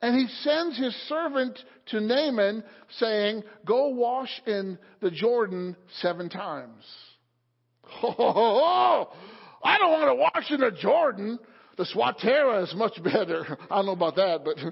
And 0.00 0.16
he 0.16 0.28
sends 0.42 0.78
his 0.78 0.94
servant 1.08 1.58
to 1.86 2.00
Naaman 2.00 2.62
saying, 2.98 3.42
Go 3.66 3.88
wash 3.88 4.30
in 4.46 4.78
the 5.00 5.10
Jordan 5.10 5.76
seven 6.00 6.28
times. 6.28 6.84
Oh, 8.02 9.08
I 9.64 9.78
don't 9.78 9.90
want 9.90 10.08
to 10.08 10.14
wash 10.14 10.50
in 10.50 10.60
the 10.60 10.70
Jordan. 10.70 11.38
The 11.78 11.84
Swatara 11.84 12.64
is 12.64 12.74
much 12.76 13.02
better. 13.02 13.58
I 13.70 13.76
don't 13.76 13.86
know 13.86 13.92
about 13.92 14.16
that, 14.16 14.44
but 14.44 14.56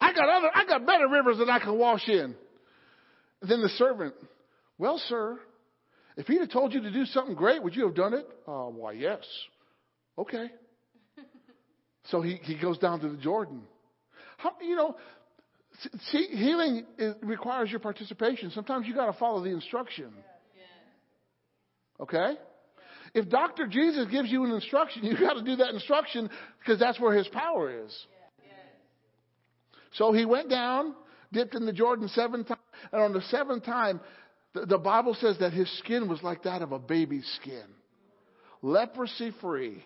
I 0.00 0.12
got 0.12 0.28
other, 0.28 0.50
I 0.54 0.64
got 0.66 0.86
better 0.86 1.08
rivers 1.08 1.38
that 1.38 1.48
I 1.48 1.58
can 1.58 1.76
wash 1.78 2.08
in. 2.08 2.34
then 3.42 3.60
the 3.60 3.68
servant, 3.70 4.14
well, 4.78 4.98
sir, 5.08 5.38
if 6.16 6.26
he'd 6.26 6.40
have 6.40 6.50
told 6.50 6.72
you 6.72 6.80
to 6.82 6.90
do 6.90 7.04
something 7.06 7.34
great, 7.34 7.62
would 7.62 7.74
you 7.74 7.86
have 7.86 7.94
done 7.94 8.14
it? 8.14 8.26
Uh, 8.46 8.66
why, 8.66 8.92
yes. 8.92 9.24
Okay. 10.16 10.48
So 12.10 12.20
he, 12.20 12.38
he 12.42 12.56
goes 12.56 12.78
down 12.78 13.00
to 13.00 13.08
the 13.08 13.16
Jordan. 13.16 13.62
How, 14.38 14.52
you 14.60 14.76
know, 14.76 14.96
see, 16.10 16.28
healing 16.30 16.84
requires 17.22 17.70
your 17.70 17.80
participation. 17.80 18.50
Sometimes 18.50 18.86
you 18.86 18.94
got 18.94 19.06
to 19.06 19.18
follow 19.18 19.42
the 19.42 19.50
instruction. 19.50 20.12
Okay? 22.00 22.34
If 23.14 23.28
Dr. 23.30 23.66
Jesus 23.66 24.06
gives 24.10 24.30
you 24.30 24.44
an 24.44 24.52
instruction, 24.52 25.04
you 25.04 25.18
got 25.18 25.34
to 25.34 25.42
do 25.42 25.56
that 25.56 25.70
instruction 25.70 26.28
because 26.58 26.78
that's 26.78 27.00
where 27.00 27.16
his 27.16 27.28
power 27.28 27.84
is. 27.84 28.06
So 29.92 30.12
he 30.12 30.26
went 30.26 30.50
down, 30.50 30.94
dipped 31.32 31.54
in 31.54 31.64
the 31.64 31.72
Jordan 31.72 32.08
seven 32.08 32.44
times, 32.44 32.60
and 32.92 33.00
on 33.00 33.12
the 33.14 33.22
seventh 33.22 33.64
time, 33.64 34.00
the, 34.52 34.66
the 34.66 34.78
Bible 34.78 35.16
says 35.18 35.38
that 35.40 35.52
his 35.52 35.70
skin 35.78 36.08
was 36.08 36.22
like 36.22 36.42
that 36.42 36.60
of 36.60 36.72
a 36.72 36.78
baby's 36.78 37.26
skin. 37.40 37.64
Leprosy 38.62 39.32
free. 39.40 39.82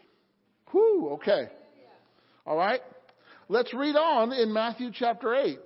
Whew, 0.72 1.10
okay. 1.12 1.50
All 2.50 2.56
right? 2.56 2.80
Let's 3.48 3.72
read 3.72 3.94
on 3.94 4.32
in 4.32 4.52
Matthew 4.52 4.90
chapter 4.92 5.36
8. 5.36 5.56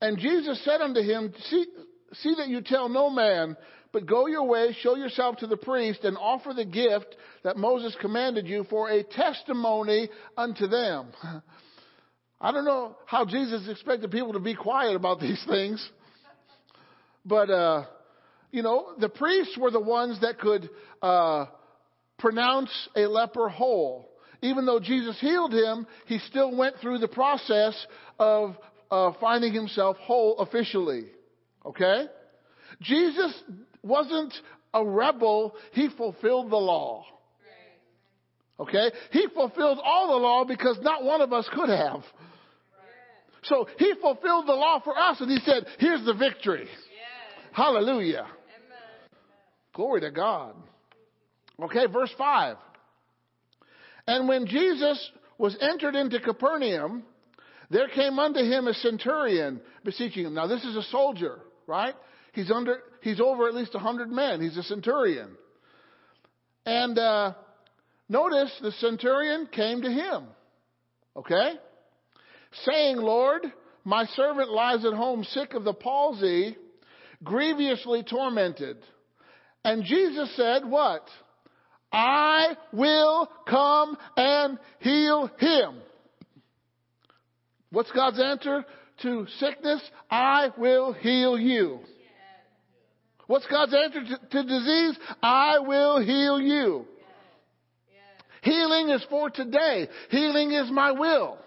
And 0.00 0.18
Jesus 0.18 0.64
said 0.64 0.80
unto 0.80 1.00
him, 1.00 1.34
see, 1.50 1.66
see 2.12 2.34
that 2.38 2.46
you 2.46 2.60
tell 2.60 2.88
no 2.88 3.10
man, 3.10 3.56
but 3.92 4.06
go 4.06 4.28
your 4.28 4.44
way, 4.44 4.72
show 4.82 4.94
yourself 4.94 5.38
to 5.38 5.48
the 5.48 5.56
priest, 5.56 6.04
and 6.04 6.16
offer 6.16 6.52
the 6.54 6.64
gift 6.64 7.16
that 7.42 7.56
Moses 7.56 7.96
commanded 8.00 8.46
you 8.46 8.66
for 8.70 8.88
a 8.88 9.02
testimony 9.02 10.10
unto 10.36 10.68
them. 10.68 11.08
I 12.40 12.52
don't 12.52 12.64
know 12.64 12.96
how 13.06 13.24
Jesus 13.24 13.68
expected 13.68 14.12
people 14.12 14.34
to 14.34 14.38
be 14.38 14.54
quiet 14.54 14.94
about 14.94 15.18
these 15.18 15.44
things. 15.48 15.84
But, 17.24 17.50
uh, 17.50 17.86
you 18.52 18.62
know, 18.62 18.92
the 19.00 19.08
priests 19.08 19.58
were 19.58 19.72
the 19.72 19.80
ones 19.80 20.20
that 20.20 20.38
could 20.38 20.70
uh, 21.02 21.46
pronounce 22.18 22.70
a 22.96 23.06
leper 23.06 23.48
whole. 23.48 24.10
Even 24.42 24.66
though 24.66 24.80
Jesus 24.80 25.18
healed 25.20 25.52
him, 25.52 25.86
he 26.06 26.18
still 26.18 26.54
went 26.54 26.76
through 26.80 26.98
the 26.98 27.08
process 27.08 27.74
of 28.18 28.56
uh, 28.90 29.12
finding 29.20 29.52
himself 29.52 29.96
whole 29.98 30.38
officially. 30.38 31.06
Okay? 31.64 32.04
Jesus 32.80 33.32
wasn't 33.82 34.34
a 34.74 34.84
rebel, 34.84 35.54
he 35.72 35.88
fulfilled 35.96 36.50
the 36.50 36.56
law. 36.56 37.04
Okay? 38.60 38.90
He 39.10 39.26
fulfilled 39.34 39.78
all 39.82 40.08
the 40.08 40.16
law 40.16 40.44
because 40.44 40.78
not 40.82 41.02
one 41.02 41.20
of 41.20 41.32
us 41.32 41.48
could 41.54 41.70
have. 41.70 42.02
So 43.44 43.66
he 43.78 43.94
fulfilled 44.00 44.46
the 44.46 44.54
law 44.54 44.80
for 44.82 44.96
us 44.96 45.20
and 45.20 45.30
he 45.30 45.38
said, 45.44 45.66
here's 45.78 46.04
the 46.04 46.14
victory. 46.14 46.68
Hallelujah. 47.52 48.26
Glory 49.74 50.00
to 50.02 50.10
God. 50.10 50.54
Okay, 51.62 51.86
verse 51.86 52.12
5. 52.18 52.56
And 54.06 54.28
when 54.28 54.46
Jesus 54.46 55.10
was 55.38 55.56
entered 55.60 55.94
into 55.94 56.20
Capernaum, 56.20 57.04
there 57.70 57.88
came 57.88 58.18
unto 58.18 58.40
him 58.40 58.66
a 58.66 58.74
centurion 58.74 59.60
beseeching 59.84 60.26
him. 60.26 60.34
Now 60.34 60.46
this 60.46 60.64
is 60.64 60.76
a 60.76 60.82
soldier, 60.84 61.40
right? 61.66 61.94
He's 62.32 62.50
under, 62.50 62.78
he's 63.00 63.20
over 63.20 63.48
at 63.48 63.54
least 63.54 63.74
a 63.74 63.78
hundred 63.78 64.10
men. 64.10 64.40
He's 64.40 64.56
a 64.56 64.62
centurion. 64.64 65.30
And, 66.66 66.98
uh, 66.98 67.34
notice 68.08 68.52
the 68.60 68.72
centurion 68.72 69.46
came 69.46 69.82
to 69.82 69.90
him. 69.90 70.24
Okay? 71.16 71.52
Saying, 72.64 72.96
Lord, 72.96 73.42
my 73.84 74.06
servant 74.06 74.50
lies 74.50 74.84
at 74.84 74.94
home 74.94 75.24
sick 75.24 75.54
of 75.54 75.64
the 75.64 75.74
palsy, 75.74 76.56
grievously 77.22 78.02
tormented. 78.02 78.78
And 79.64 79.84
Jesus 79.84 80.34
said, 80.36 80.64
what? 80.64 81.06
I 81.94 82.56
will 82.72 83.30
come 83.48 83.96
and 84.16 84.58
heal 84.80 85.30
him. 85.38 85.76
What's 87.70 87.92
God's 87.92 88.20
answer 88.20 88.64
to 89.02 89.26
sickness? 89.38 89.80
I 90.10 90.48
will 90.58 90.92
heal 90.92 91.38
you. 91.38 91.78
What's 93.28 93.46
God's 93.46 93.74
answer 93.74 94.00
to, 94.02 94.28
to 94.28 94.42
disease? 94.42 94.98
I 95.22 95.60
will 95.60 96.00
heal 96.00 96.40
you. 96.40 96.84
Healing 98.42 98.90
is 98.90 99.06
for 99.08 99.30
today. 99.30 99.88
Healing 100.10 100.50
is 100.50 100.70
my 100.70 100.90
will. 100.90 101.38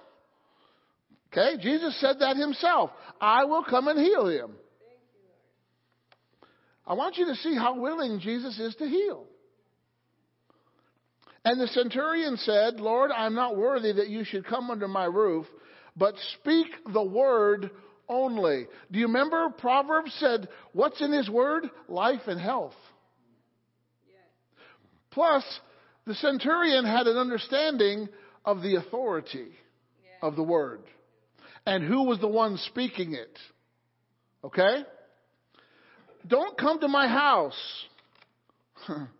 Okay? 1.31 1.61
Jesus 1.61 1.99
said 1.99 2.19
that 2.21 2.37
himself. 2.37 2.89
I 3.19 3.43
will 3.43 3.63
come 3.63 3.89
and 3.89 3.99
heal 3.99 4.27
him. 4.27 4.51
I 6.85 6.93
want 6.93 7.17
you 7.17 7.25
to 7.25 7.35
see 7.35 7.53
how 7.53 7.79
willing 7.79 8.21
Jesus 8.21 8.57
is 8.57 8.73
to 8.75 8.87
heal. 8.87 9.25
And 11.47 11.61
the 11.61 11.67
centurion 11.69 12.35
said, 12.35 12.81
Lord, 12.81 13.09
I'm 13.09 13.33
not 13.33 13.55
worthy 13.55 13.93
that 13.93 14.09
you 14.09 14.25
should 14.25 14.45
come 14.45 14.69
under 14.69 14.89
my 14.89 15.05
roof, 15.05 15.45
but 15.95 16.13
speak 16.33 16.67
the 16.91 17.01
word 17.01 17.71
only. 18.09 18.67
Do 18.91 18.99
you 18.99 19.07
remember 19.07 19.49
Proverbs 19.57 20.13
said, 20.19 20.49
what's 20.73 20.99
in 20.99 21.13
his 21.13 21.29
word? 21.29 21.69
Life 21.87 22.19
and 22.27 22.37
health. 22.37 22.73
Plus, 25.11 25.45
the 26.05 26.15
centurion 26.15 26.83
had 26.83 27.07
an 27.07 27.15
understanding 27.15 28.09
of 28.43 28.61
the 28.61 28.75
authority 28.75 29.47
of 30.21 30.35
the 30.35 30.43
word 30.43 30.81
and 31.65 31.81
who 31.81 32.03
was 32.03 32.19
the 32.19 32.27
one 32.27 32.57
speaking 32.57 33.13
it. 33.13 33.39
Okay? 34.43 34.83
Don't 36.27 36.57
come 36.57 36.81
to 36.81 36.89
my 36.89 37.07
house. 37.07 37.85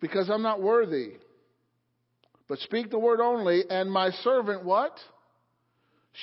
because 0.00 0.30
I'm 0.30 0.42
not 0.42 0.60
worthy. 0.60 1.12
But 2.48 2.58
speak 2.60 2.90
the 2.90 2.98
word 2.98 3.20
only, 3.20 3.62
and 3.68 3.90
my 3.90 4.10
servant 4.10 4.64
what? 4.64 4.98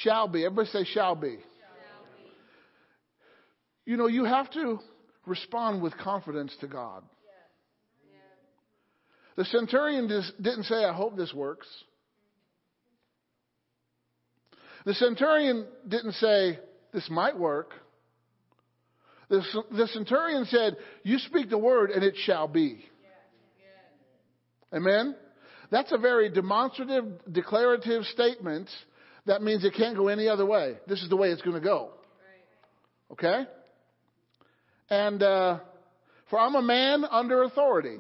Shall 0.04 0.28
be. 0.28 0.46
Everybody 0.46 0.70
say 0.70 0.84
shall 0.84 1.16
be. 1.16 1.30
Shall 1.30 1.38
be. 1.38 1.42
You 3.86 3.98
know, 3.98 4.08
you 4.08 4.26
have 4.26 4.52
to 4.52 4.80
respond 5.26 5.82
with 5.82 5.98
confidence 5.98 6.56
to 6.62 6.68
God. 6.68 7.04
The 9.38 9.46
centurion 9.46 10.08
didn't 10.42 10.64
say, 10.64 10.84
I 10.84 10.94
hope 10.94 11.16
this 11.16 11.32
works. 11.32 11.68
The 14.84 14.96
centurion 14.96 15.68
didn't 15.88 16.14
say, 16.14 16.60
this 16.92 17.08
might 17.10 17.38
work. 17.38 17.72
The, 19.30 19.44
the 19.72 19.88
centurion 19.90 20.46
said, 20.46 20.78
you 21.04 21.20
speak 21.20 21.50
the 21.50 21.58
word 21.58 21.92
and 21.92 22.04
it 22.04 22.16
shall 22.26 22.48
be. 22.48 22.84
Amen? 24.74 25.16
That's 25.72 25.92
a 25.92 25.98
very 25.98 26.30
demonstrative, 26.30 27.06
declarative 27.32 28.04
statement. 28.06 28.70
That 29.26 29.42
means 29.42 29.66
it 29.66 29.74
can't 29.76 29.98
go 29.98 30.08
any 30.08 30.28
other 30.28 30.46
way. 30.46 30.78
This 30.88 31.02
is 31.02 31.10
the 31.10 31.18
way 31.18 31.30
it's 31.30 31.42
going 31.42 31.60
to 31.60 31.66
go. 31.66 31.92
Okay? 33.12 33.44
And, 34.90 35.22
uh, 35.22 35.60
for 36.30 36.40
I'm 36.40 36.56
a 36.56 36.62
man 36.62 37.06
under 37.10 37.44
authority, 37.44 37.98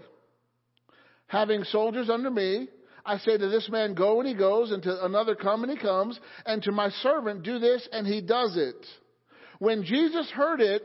having 1.27 1.63
soldiers 1.65 2.09
under 2.09 2.29
me. 2.29 2.67
I 3.05 3.17
say 3.19 3.37
to 3.37 3.47
this 3.47 3.69
man, 3.69 3.93
go 3.93 4.19
and 4.19 4.27
he 4.27 4.35
goes, 4.35 4.71
and 4.71 4.83
to 4.83 5.05
another, 5.05 5.35
come 5.35 5.63
and 5.63 5.71
he 5.71 5.77
comes, 5.77 6.19
and 6.45 6.61
to 6.63 6.73
my 6.73 6.89
servant, 6.89 7.43
do 7.43 7.57
this, 7.57 7.87
and 7.93 8.05
he 8.05 8.21
does 8.21 8.57
it. 8.57 8.85
When 9.59 9.83
Jesus 9.83 10.29
heard 10.29 10.59
it, 10.59 10.83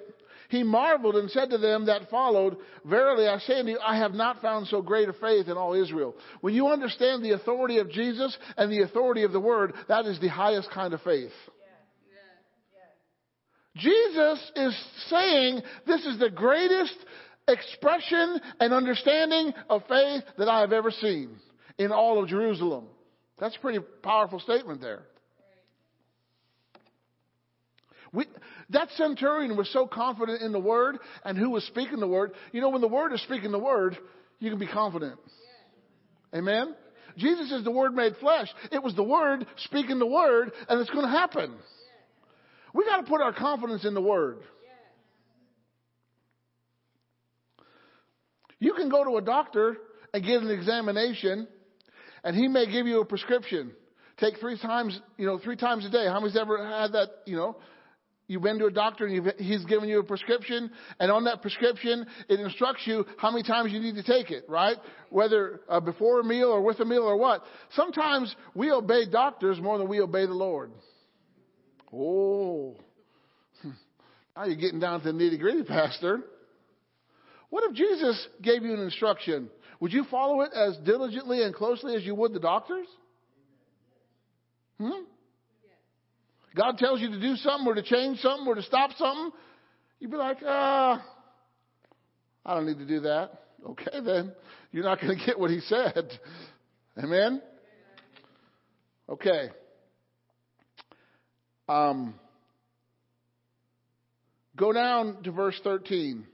he 0.52 0.62
marveled 0.62 1.16
and 1.16 1.30
said 1.30 1.48
to 1.48 1.56
them 1.56 1.86
that 1.86 2.10
followed, 2.10 2.58
Verily 2.84 3.26
I 3.26 3.38
say 3.38 3.60
unto 3.60 3.70
you, 3.70 3.78
I 3.82 3.96
have 3.96 4.12
not 4.12 4.42
found 4.42 4.66
so 4.66 4.82
great 4.82 5.08
a 5.08 5.14
faith 5.14 5.48
in 5.48 5.56
all 5.56 5.72
Israel. 5.72 6.14
When 6.42 6.52
you 6.52 6.68
understand 6.68 7.24
the 7.24 7.30
authority 7.30 7.78
of 7.78 7.90
Jesus 7.90 8.36
and 8.58 8.70
the 8.70 8.82
authority 8.82 9.22
of 9.22 9.32
the 9.32 9.40
Word, 9.40 9.72
that 9.88 10.04
is 10.04 10.20
the 10.20 10.28
highest 10.28 10.70
kind 10.70 10.92
of 10.92 11.00
faith. 11.00 11.32
Jesus 13.76 14.52
is 14.54 14.84
saying 15.08 15.62
this 15.86 16.04
is 16.04 16.18
the 16.18 16.28
greatest 16.28 16.98
expression 17.48 18.38
and 18.60 18.74
understanding 18.74 19.54
of 19.70 19.80
faith 19.88 20.22
that 20.36 20.48
I 20.48 20.60
have 20.60 20.74
ever 20.74 20.90
seen 20.90 21.30
in 21.78 21.92
all 21.92 22.22
of 22.22 22.28
Jerusalem. 22.28 22.88
That's 23.38 23.56
a 23.56 23.60
pretty 23.60 23.78
powerful 24.02 24.38
statement 24.38 24.82
there. 24.82 25.04
We, 28.12 28.26
that 28.70 28.88
centurion 28.96 29.56
was 29.56 29.70
so 29.72 29.86
confident 29.86 30.42
in 30.42 30.52
the 30.52 30.60
word 30.60 30.98
and 31.24 31.38
who 31.38 31.50
was 31.50 31.64
speaking 31.64 31.98
the 31.98 32.08
word. 32.08 32.32
You 32.52 32.60
know, 32.60 32.68
when 32.68 32.82
the 32.82 32.88
word 32.88 33.12
is 33.12 33.22
speaking 33.22 33.52
the 33.52 33.58
word, 33.58 33.96
you 34.38 34.50
can 34.50 34.58
be 34.58 34.66
confident. 34.66 35.18
Amen? 36.34 36.74
Jesus 37.16 37.50
is 37.52 37.64
the 37.64 37.70
word 37.70 37.94
made 37.94 38.16
flesh. 38.16 38.48
It 38.70 38.82
was 38.82 38.94
the 38.94 39.02
word 39.02 39.46
speaking 39.58 39.98
the 39.98 40.06
word, 40.06 40.52
and 40.68 40.80
it's 40.80 40.90
going 40.90 41.04
to 41.04 41.10
happen. 41.10 41.54
We 42.74 42.84
got 42.84 42.98
to 42.98 43.02
put 43.04 43.20
our 43.20 43.32
confidence 43.32 43.84
in 43.84 43.94
the 43.94 44.00
word. 44.00 44.38
You 48.58 48.74
can 48.74 48.88
go 48.88 49.04
to 49.04 49.16
a 49.16 49.22
doctor 49.22 49.76
and 50.14 50.24
get 50.24 50.42
an 50.42 50.50
examination, 50.50 51.48
and 52.24 52.36
he 52.36 52.48
may 52.48 52.70
give 52.70 52.86
you 52.86 53.00
a 53.00 53.04
prescription. 53.04 53.72
Take 54.18 54.38
three 54.38 54.58
times, 54.58 54.98
you 55.16 55.26
know, 55.26 55.38
three 55.38 55.56
times 55.56 55.84
a 55.84 55.90
day. 55.90 56.06
How 56.06 56.20
many's 56.20 56.36
ever 56.36 56.64
had 56.64 56.92
that, 56.92 57.08
you 57.26 57.36
know, 57.36 57.56
You've 58.32 58.40
been 58.40 58.58
to 58.60 58.64
a 58.64 58.70
doctor 58.70 59.04
and 59.04 59.30
he's 59.36 59.62
given 59.66 59.90
you 59.90 59.98
a 60.00 60.02
prescription, 60.02 60.70
and 60.98 61.12
on 61.12 61.24
that 61.24 61.42
prescription, 61.42 62.06
it 62.30 62.40
instructs 62.40 62.80
you 62.86 63.04
how 63.18 63.30
many 63.30 63.42
times 63.42 63.70
you 63.70 63.78
need 63.78 63.96
to 63.96 64.02
take 64.02 64.30
it, 64.30 64.44
right? 64.48 64.78
Whether 65.10 65.60
uh, 65.68 65.80
before 65.80 66.20
a 66.20 66.24
meal 66.24 66.48
or 66.48 66.62
with 66.62 66.80
a 66.80 66.86
meal 66.86 67.02
or 67.02 67.18
what. 67.18 67.42
Sometimes 67.74 68.34
we 68.54 68.70
obey 68.72 69.04
doctors 69.04 69.60
more 69.60 69.76
than 69.76 69.86
we 69.86 70.00
obey 70.00 70.24
the 70.24 70.32
Lord. 70.32 70.70
Oh, 71.92 72.78
now 74.34 74.46
you're 74.46 74.56
getting 74.56 74.80
down 74.80 75.02
to 75.02 75.12
the 75.12 75.18
nitty 75.18 75.38
gritty, 75.38 75.64
Pastor. 75.64 76.20
What 77.50 77.64
if 77.64 77.76
Jesus 77.76 78.28
gave 78.40 78.62
you 78.62 78.72
an 78.72 78.80
instruction? 78.80 79.50
Would 79.80 79.92
you 79.92 80.04
follow 80.10 80.40
it 80.40 80.52
as 80.54 80.78
diligently 80.86 81.42
and 81.42 81.54
closely 81.54 81.96
as 81.96 82.02
you 82.02 82.14
would 82.14 82.32
the 82.32 82.40
doctors? 82.40 82.86
Hmm? 84.80 85.02
God 86.54 86.78
tells 86.78 87.00
you 87.00 87.10
to 87.10 87.20
do 87.20 87.36
something 87.36 87.66
or 87.66 87.74
to 87.74 87.82
change 87.82 88.18
something 88.18 88.46
or 88.46 88.54
to 88.54 88.62
stop 88.62 88.90
something, 88.96 89.30
you'd 90.00 90.10
be 90.10 90.16
like, 90.16 90.42
uh, 90.42 90.98
I 92.44 92.54
don't 92.54 92.66
need 92.66 92.78
to 92.78 92.86
do 92.86 93.00
that. 93.00 93.30
Okay, 93.64 94.00
then. 94.04 94.32
You're 94.72 94.82
not 94.82 95.00
going 95.00 95.16
to 95.16 95.24
get 95.24 95.38
what 95.38 95.52
he 95.52 95.60
said. 95.60 96.10
Amen? 96.98 97.40
Okay. 99.08 99.50
Um, 101.68 102.14
go 104.56 104.72
down 104.72 105.22
to 105.22 105.30
verse 105.30 105.60
13. 105.62 106.26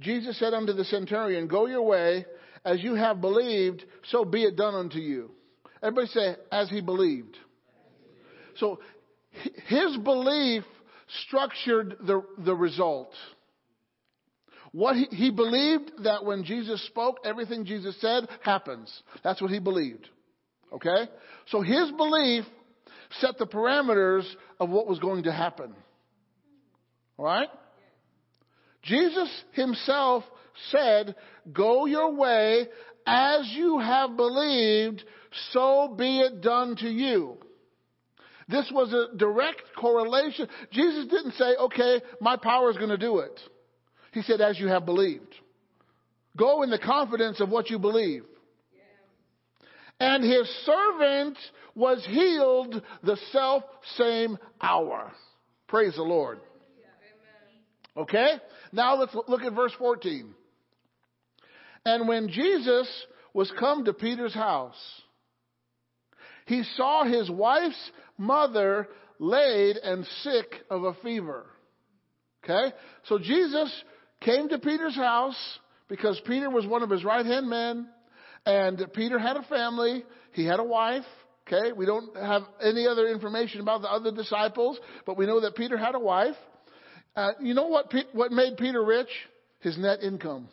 Jesus 0.00 0.38
said 0.38 0.54
unto 0.54 0.72
the 0.72 0.84
centurion, 0.84 1.48
Go 1.48 1.66
your 1.66 1.82
way, 1.82 2.24
as 2.64 2.80
you 2.82 2.94
have 2.94 3.20
believed, 3.20 3.84
so 4.10 4.24
be 4.24 4.44
it 4.44 4.54
done 4.56 4.74
unto 4.74 4.98
you. 4.98 5.32
Everybody 5.82 6.06
say, 6.08 6.36
as 6.52 6.68
he 6.68 6.80
believed. 6.80 7.36
So 8.56 8.80
his 9.66 9.96
belief 9.98 10.64
structured 11.26 11.96
the, 12.00 12.22
the 12.38 12.54
result. 12.54 13.12
What 14.72 14.96
he, 14.96 15.06
he 15.10 15.30
believed 15.30 15.90
that 16.04 16.24
when 16.24 16.44
Jesus 16.44 16.84
spoke, 16.86 17.18
everything 17.24 17.64
Jesus 17.64 17.96
said 18.00 18.28
happens. 18.42 19.02
That's 19.24 19.42
what 19.42 19.50
he 19.50 19.58
believed. 19.58 20.08
Okay? 20.72 21.08
So 21.48 21.60
his 21.60 21.90
belief 21.96 22.44
set 23.18 23.38
the 23.38 23.46
parameters 23.46 24.24
of 24.60 24.70
what 24.70 24.86
was 24.86 24.98
going 25.00 25.24
to 25.24 25.32
happen. 25.32 25.74
All 27.16 27.24
right? 27.24 27.48
Jesus 28.82 29.28
himself 29.52 30.24
said, 30.70 31.16
Go 31.52 31.86
your 31.86 32.14
way 32.14 32.66
as 33.06 33.50
you 33.54 33.78
have 33.78 34.16
believed, 34.16 35.02
so 35.52 35.94
be 35.98 36.20
it 36.20 36.40
done 36.40 36.76
to 36.76 36.88
you. 36.88 37.38
This 38.50 38.70
was 38.72 38.92
a 38.92 39.16
direct 39.16 39.62
correlation. 39.78 40.48
Jesus 40.72 41.06
didn't 41.06 41.34
say, 41.34 41.54
okay, 41.60 42.00
my 42.20 42.36
power 42.36 42.70
is 42.70 42.76
going 42.76 42.90
to 42.90 42.98
do 42.98 43.18
it. 43.18 43.38
He 44.12 44.22
said, 44.22 44.40
as 44.40 44.58
you 44.58 44.66
have 44.66 44.84
believed. 44.84 45.34
Go 46.36 46.62
in 46.62 46.70
the 46.70 46.78
confidence 46.78 47.40
of 47.40 47.48
what 47.48 47.70
you 47.70 47.78
believe. 47.78 48.24
And 50.00 50.24
his 50.24 50.48
servant 50.64 51.36
was 51.74 52.04
healed 52.08 52.82
the 53.02 53.18
self 53.32 53.62
same 53.96 54.38
hour. 54.60 55.12
Praise 55.68 55.94
the 55.94 56.02
Lord. 56.02 56.40
Okay? 57.96 58.34
Now 58.72 58.96
let's 58.96 59.14
look 59.28 59.42
at 59.42 59.52
verse 59.52 59.72
14. 59.78 60.34
And 61.84 62.08
when 62.08 62.28
Jesus 62.28 62.88
was 63.34 63.52
come 63.58 63.84
to 63.84 63.92
Peter's 63.92 64.34
house, 64.34 64.80
he 66.46 66.64
saw 66.76 67.04
his 67.04 67.30
wife's 67.30 67.90
mother 68.20 68.86
laid 69.18 69.76
and 69.76 70.06
sick 70.22 70.46
of 70.70 70.84
a 70.84 70.94
fever. 71.02 71.46
Okay? 72.44 72.74
So 73.06 73.18
Jesus 73.18 73.72
came 74.20 74.48
to 74.50 74.58
Peter's 74.58 74.94
house 74.94 75.58
because 75.88 76.20
Peter 76.26 76.50
was 76.50 76.66
one 76.66 76.82
of 76.82 76.90
his 76.90 77.02
right 77.02 77.24
hand 77.24 77.48
men, 77.48 77.88
and 78.46 78.80
Peter 78.94 79.18
had 79.18 79.36
a 79.36 79.42
family, 79.44 80.04
he 80.32 80.44
had 80.44 80.60
a 80.60 80.64
wife. 80.64 81.04
Okay? 81.46 81.72
We 81.72 81.86
don't 81.86 82.14
have 82.16 82.42
any 82.62 82.86
other 82.86 83.08
information 83.08 83.60
about 83.60 83.82
the 83.82 83.88
other 83.88 84.12
disciples, 84.12 84.78
but 85.06 85.16
we 85.16 85.26
know 85.26 85.40
that 85.40 85.56
Peter 85.56 85.76
had 85.76 85.94
a 85.94 85.98
wife. 85.98 86.36
Uh, 87.16 87.32
you 87.40 87.54
know 87.54 87.66
what, 87.66 87.92
what 88.12 88.30
made 88.30 88.56
Peter 88.56 88.84
rich? 88.84 89.08
His 89.60 89.76
net 89.76 90.02
income. 90.02 90.48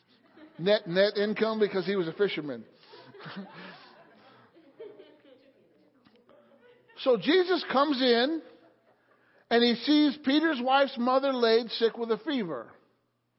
net, 0.58 0.86
net 0.86 1.16
income 1.16 1.58
because 1.58 1.86
he 1.86 1.96
was 1.96 2.08
a 2.08 2.12
fisherman. 2.12 2.64
so 7.04 7.18
Jesus 7.18 7.62
comes 7.70 8.00
in 8.00 8.40
and 9.50 9.62
he 9.62 9.74
sees 9.84 10.18
Peter's 10.24 10.60
wife's 10.60 10.96
mother 10.98 11.32
laid 11.32 11.70
sick 11.72 11.98
with 11.98 12.10
a 12.10 12.18
fever. 12.18 12.66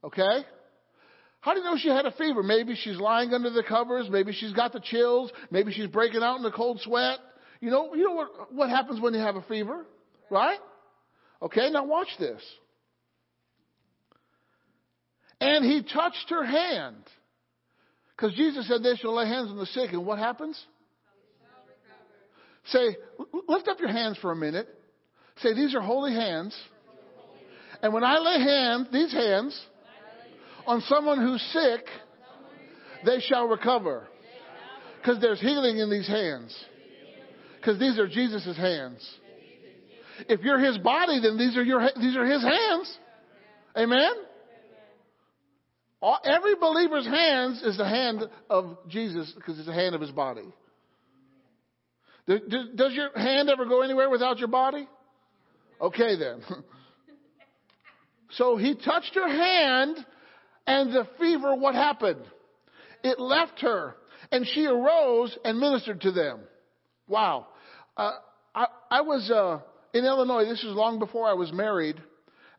Okay? 0.04 0.46
How 1.42 1.54
do 1.54 1.60
you 1.60 1.66
know 1.66 1.76
she 1.78 1.90
had 1.90 2.06
a 2.06 2.12
fever? 2.12 2.44
Maybe 2.44 2.76
she's 2.76 2.98
lying 2.98 3.34
under 3.34 3.50
the 3.50 3.64
covers. 3.64 4.08
Maybe 4.10 4.32
she's 4.32 4.54
got 4.54 4.72
the 4.72 4.80
chills. 4.80 5.32
Maybe 5.50 5.74
she's 5.74 5.88
breaking 5.88 6.22
out 6.24 6.38
in 6.38 6.44
the 6.44 6.52
cold 6.52 6.80
sweat. 6.82 7.18
You 7.60 7.72
know, 7.72 7.96
you 7.96 8.04
know 8.04 8.14
what, 8.14 8.54
what 8.54 8.70
happens 8.70 9.02
when 9.02 9.14
you 9.14 9.20
have 9.20 9.36
a 9.36 9.42
fever? 9.44 9.86
Right? 10.30 10.60
Okay, 11.42 11.70
now 11.72 11.86
watch 11.86 12.08
this. 12.20 12.42
And 15.42 15.66
he 15.66 15.82
touched 15.84 16.30
her 16.30 16.46
hand. 16.46 17.04
Because 18.16 18.34
Jesus 18.36 18.68
said 18.68 18.82
they 18.84 18.96
shall 18.96 19.16
lay 19.16 19.28
hands 19.28 19.50
on 19.50 19.58
the 19.58 19.66
sick, 19.66 19.92
and 19.92 20.06
what 20.06 20.18
happens? 20.20 20.60
Say, 22.68 22.98
lift 23.48 23.68
up 23.68 23.80
your 23.80 23.92
hands 23.92 24.18
for 24.22 24.32
a 24.32 24.36
minute. 24.36 24.68
Say, 25.38 25.54
these 25.54 25.76
are 25.76 25.82
holy 25.82 26.14
hands. 26.14 26.56
And 27.82 27.94
when 27.94 28.04
I 28.04 28.18
lay 28.18 28.40
hands, 28.40 28.88
these 28.92 29.12
hands, 29.12 29.60
on 30.66 30.82
someone 30.82 31.20
who's 31.20 31.42
sick, 31.54 31.86
they 33.06 33.20
shall 33.20 33.48
recover. 33.48 34.08
Because 34.98 35.22
there's 35.22 35.40
healing 35.40 35.78
in 35.78 35.90
these 35.90 36.08
hands. 36.08 36.56
Because 37.58 37.80
these 37.80 38.00
are 38.00 38.08
Jesus' 38.08 38.58
hands. 38.58 39.08
If 40.30 40.42
you're 40.42 40.60
his 40.60 40.78
body, 40.78 41.20
then 41.22 41.38
these 41.38 41.58
are 41.58 41.64
your 41.64 41.82
these 42.00 42.16
are 42.16 42.26
his 42.26 42.42
hands. 42.42 42.98
Amen. 43.78 44.14
All, 46.02 46.20
every 46.24 46.56
believer's 46.56 47.06
hands 47.06 47.62
is 47.64 47.78
the 47.78 47.88
hand 47.88 48.24
of 48.50 48.78
Jesus 48.88 49.32
because 49.36 49.58
it's 49.58 49.68
the 49.68 49.74
hand 49.74 49.96
of 49.96 50.02
his 50.02 50.12
body. 50.12 50.54
Does 52.28 52.94
your 52.94 53.12
hand 53.16 53.50
ever 53.50 53.66
go 53.66 53.82
anywhere 53.82 54.10
without 54.10 54.40
your 54.40 54.48
body? 54.48 54.88
Okay 55.82 56.18
then. 56.18 56.42
So 58.32 58.58
he 58.58 58.76
touched 58.76 59.16
her 59.16 59.28
hand 59.28 60.06
and 60.68 60.92
the 60.92 61.08
fever, 61.20 61.56
what 61.56 61.76
happened? 61.76 62.26
It 63.04 63.20
left 63.20 63.62
her 63.62 63.96
and 64.32 64.46
she 64.46 64.66
arose 64.66 65.38
and 65.46 65.60
ministered 65.60 66.02
to 66.02 66.12
them. 66.12 66.40
Wow. 67.08 67.48
Uh, 67.96 68.14
I, 68.54 68.66
I 68.92 69.02
was, 69.02 69.30
uh, 69.32 69.60
in 69.94 70.06
Illinois. 70.06 70.46
This 70.46 70.64
was 70.64 70.76
long 70.76 71.00
before 71.00 71.28
I 71.28 71.34
was 71.34 71.54
married. 71.54 72.02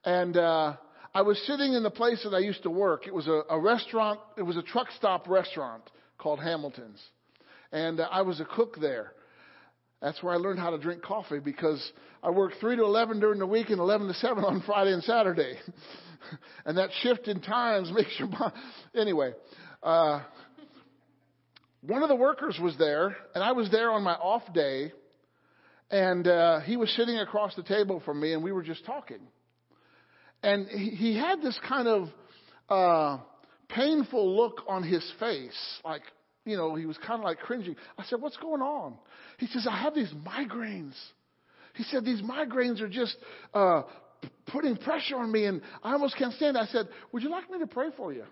And, 0.05 0.36
uh, 0.36 0.76
I 1.14 1.22
was 1.22 1.40
sitting 1.47 1.72
in 1.72 1.82
the 1.82 1.90
place 1.90 2.22
that 2.24 2.34
I 2.34 2.40
used 2.40 2.62
to 2.64 2.70
work. 2.70 3.06
It 3.06 3.14
was 3.14 3.26
a, 3.26 3.43
a 3.48 3.59
restaurant. 3.59 4.20
It 4.36 4.43
was 4.43 4.56
a 4.56 4.62
truck 4.62 4.88
stop 4.97 5.26
restaurant 5.28 5.82
called 6.18 6.40
Hamilton's. 6.40 7.02
And 7.72 8.01
uh, 8.01 8.09
I 8.10 8.22
was 8.22 8.38
a 8.38 8.44
cook 8.44 8.76
there. 8.80 9.12
That's 10.02 10.23
where 10.23 10.35
I 10.35 10.36
learned 10.36 10.59
how 10.59 10.70
to 10.70 10.78
drink 10.78 11.02
coffee 11.02 11.39
because 11.39 11.82
I 12.23 12.31
worked 12.31 12.56
3 12.60 12.77
to 12.77 12.85
11 12.85 13.18
during 13.20 13.39
the 13.39 13.47
week 13.47 13.70
and 13.70 13.78
11 13.78 14.09
to 14.09 14.14
7 14.14 14.44
on 14.44 14.62
Friday 14.66 14.93
and 14.93 15.02
Saturday. 15.02 15.55
and 16.66 16.77
that 16.77 16.90
shift 17.02 17.28
in 17.28 17.40
times 17.40 17.90
makes 17.94 18.18
your 18.18 18.28
mind. 18.28 18.52
Anyway, 18.94 19.32
uh, 19.82 20.20
one 21.81 22.02
of 22.02 22.09
the 22.09 22.16
workers 22.16 22.59
was 22.60 22.77
there, 22.78 23.16
and 23.35 23.43
I 23.43 23.52
was 23.52 23.70
there 23.70 23.90
on 23.90 24.02
my 24.02 24.14
off 24.14 24.43
day, 24.52 24.93
and 25.90 26.27
uh, 26.27 26.60
he 26.60 26.77
was 26.77 26.90
sitting 26.90 27.18
across 27.18 27.55
the 27.55 27.62
table 27.62 28.02
from 28.05 28.20
me, 28.20 28.32
and 28.32 28.43
we 28.43 28.52
were 28.52 28.62
just 28.62 28.85
talking. 28.85 29.20
And 30.43 30.66
he, 30.68 30.90
he 30.90 31.16
had 31.16 31.40
this 31.40 31.59
kind 31.66 31.89
of 31.89 32.09
uh, 32.68 33.23
painful 33.68 34.36
look 34.36 34.62
on 34.68 34.82
his 34.82 35.05
face, 35.20 35.81
like, 35.85 36.02
you 36.47 36.56
know, 36.56 36.77
he 36.77 36.86
was 36.86 36.97
kind 36.98 37.20
of 37.20 37.24
like 37.24 37.40
cringing. 37.40 37.77
I 37.98 38.05
said, 38.05 38.23
What's 38.23 38.36
going 38.39 38.62
on? 38.62 38.94
He 39.39 39.47
says, 39.48 39.66
I 39.68 39.77
have 39.82 39.94
these 39.94 40.12
migraines. 40.24 40.94
He 41.74 41.82
said, 41.82 42.05
These 42.05 42.23
migraines 42.23 42.81
are 42.81 42.89
just 42.89 43.16
uh, 43.52 43.82
putting 44.47 44.77
pressure 44.77 45.16
on 45.16 45.31
me, 45.31 45.44
and 45.44 45.60
I 45.82 45.93
almost 45.93 46.16
can't 46.16 46.32
stand. 46.35 46.56
I 46.56 46.66
said, 46.66 46.86
Would 47.12 47.23
you 47.23 47.31
like 47.31 47.51
me 47.51 47.59
to 47.59 47.66
pray 47.66 47.89
for 47.97 48.12
you? 48.12 48.24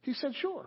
He 0.00 0.14
said, 0.14 0.32
Sure. 0.40 0.66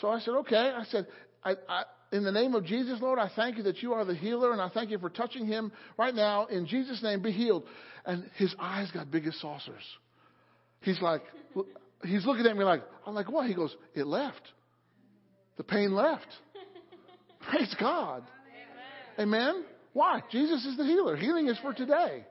So 0.00 0.08
I 0.08 0.20
said, 0.20 0.32
Okay. 0.32 0.56
I 0.56 0.84
said, 0.90 1.06
I, 1.44 1.54
I, 1.68 1.82
in 2.12 2.24
the 2.24 2.32
name 2.32 2.54
of 2.54 2.64
Jesus, 2.64 2.98
Lord, 3.00 3.18
I 3.18 3.30
thank 3.36 3.58
you 3.58 3.62
that 3.64 3.82
you 3.82 3.92
are 3.92 4.04
the 4.04 4.14
healer, 4.14 4.52
and 4.52 4.60
I 4.60 4.70
thank 4.70 4.90
you 4.90 4.98
for 4.98 5.10
touching 5.10 5.46
him 5.46 5.70
right 5.98 6.14
now. 6.14 6.46
In 6.46 6.66
Jesus' 6.66 7.02
name, 7.02 7.22
be 7.22 7.30
healed. 7.30 7.64
And 8.06 8.24
his 8.36 8.54
eyes 8.58 8.90
got 8.90 9.10
big 9.10 9.26
as 9.26 9.38
saucers. 9.40 9.84
He's 10.80 11.00
like, 11.02 11.22
he's 12.04 12.24
looking 12.24 12.46
at 12.46 12.56
me 12.56 12.64
like, 12.64 12.82
I'm 13.06 13.14
like, 13.14 13.30
what? 13.30 13.46
He 13.46 13.54
goes, 13.54 13.76
it 13.94 14.06
left. 14.06 14.40
The 15.60 15.64
pain 15.64 15.94
left. 15.94 16.26
Praise 17.50 17.76
God. 17.78 18.22
Amen. 19.18 19.44
Amen. 19.52 19.64
Why? 19.92 20.22
Jesus 20.32 20.64
is 20.64 20.78
the 20.78 20.84
healer. 20.84 21.16
Healing 21.16 21.48
is 21.48 21.58
for 21.58 21.74
today. 21.74 22.24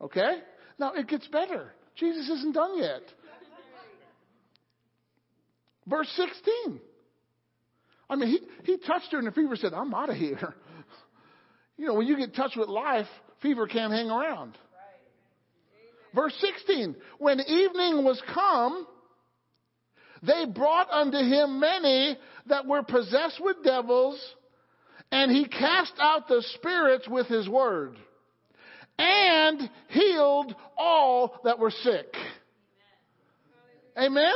Okay? 0.00 0.38
Now 0.78 0.94
it 0.94 1.06
gets 1.06 1.28
better. 1.28 1.70
Jesus 1.96 2.30
isn't 2.30 2.54
done 2.54 2.78
yet. 2.78 3.02
Verse 5.86 6.08
16. 6.16 6.80
I 8.08 8.16
mean, 8.16 8.30
he, 8.30 8.40
he 8.72 8.78
touched 8.78 9.12
her 9.12 9.18
and 9.18 9.26
the 9.26 9.32
fever 9.32 9.54
said, 9.56 9.74
I'm 9.74 9.92
out 9.92 10.08
of 10.08 10.16
here. 10.16 10.54
You 11.78 11.84
know, 11.84 11.92
when 11.92 12.06
you 12.06 12.16
get 12.16 12.34
touched 12.34 12.56
with 12.56 12.70
life, 12.70 13.04
fever 13.42 13.66
can't 13.66 13.92
hang 13.92 14.08
around. 14.08 14.56
Verse 16.14 16.32
16. 16.40 16.96
When 17.18 17.38
evening 17.38 18.02
was 18.02 18.18
come, 18.32 18.86
they 20.22 20.44
brought 20.46 20.90
unto 20.90 21.18
him 21.18 21.60
many 21.60 22.16
that 22.46 22.66
were 22.66 22.82
possessed 22.82 23.40
with 23.40 23.62
devils, 23.62 24.20
and 25.10 25.30
he 25.30 25.46
cast 25.46 25.92
out 25.98 26.28
the 26.28 26.42
spirits 26.54 27.08
with 27.08 27.26
his 27.26 27.48
word, 27.48 27.96
and 28.98 29.70
healed 29.88 30.54
all 30.76 31.40
that 31.44 31.58
were 31.58 31.70
sick. 31.70 32.14
Amen? 33.96 34.16
Amen? 34.16 34.34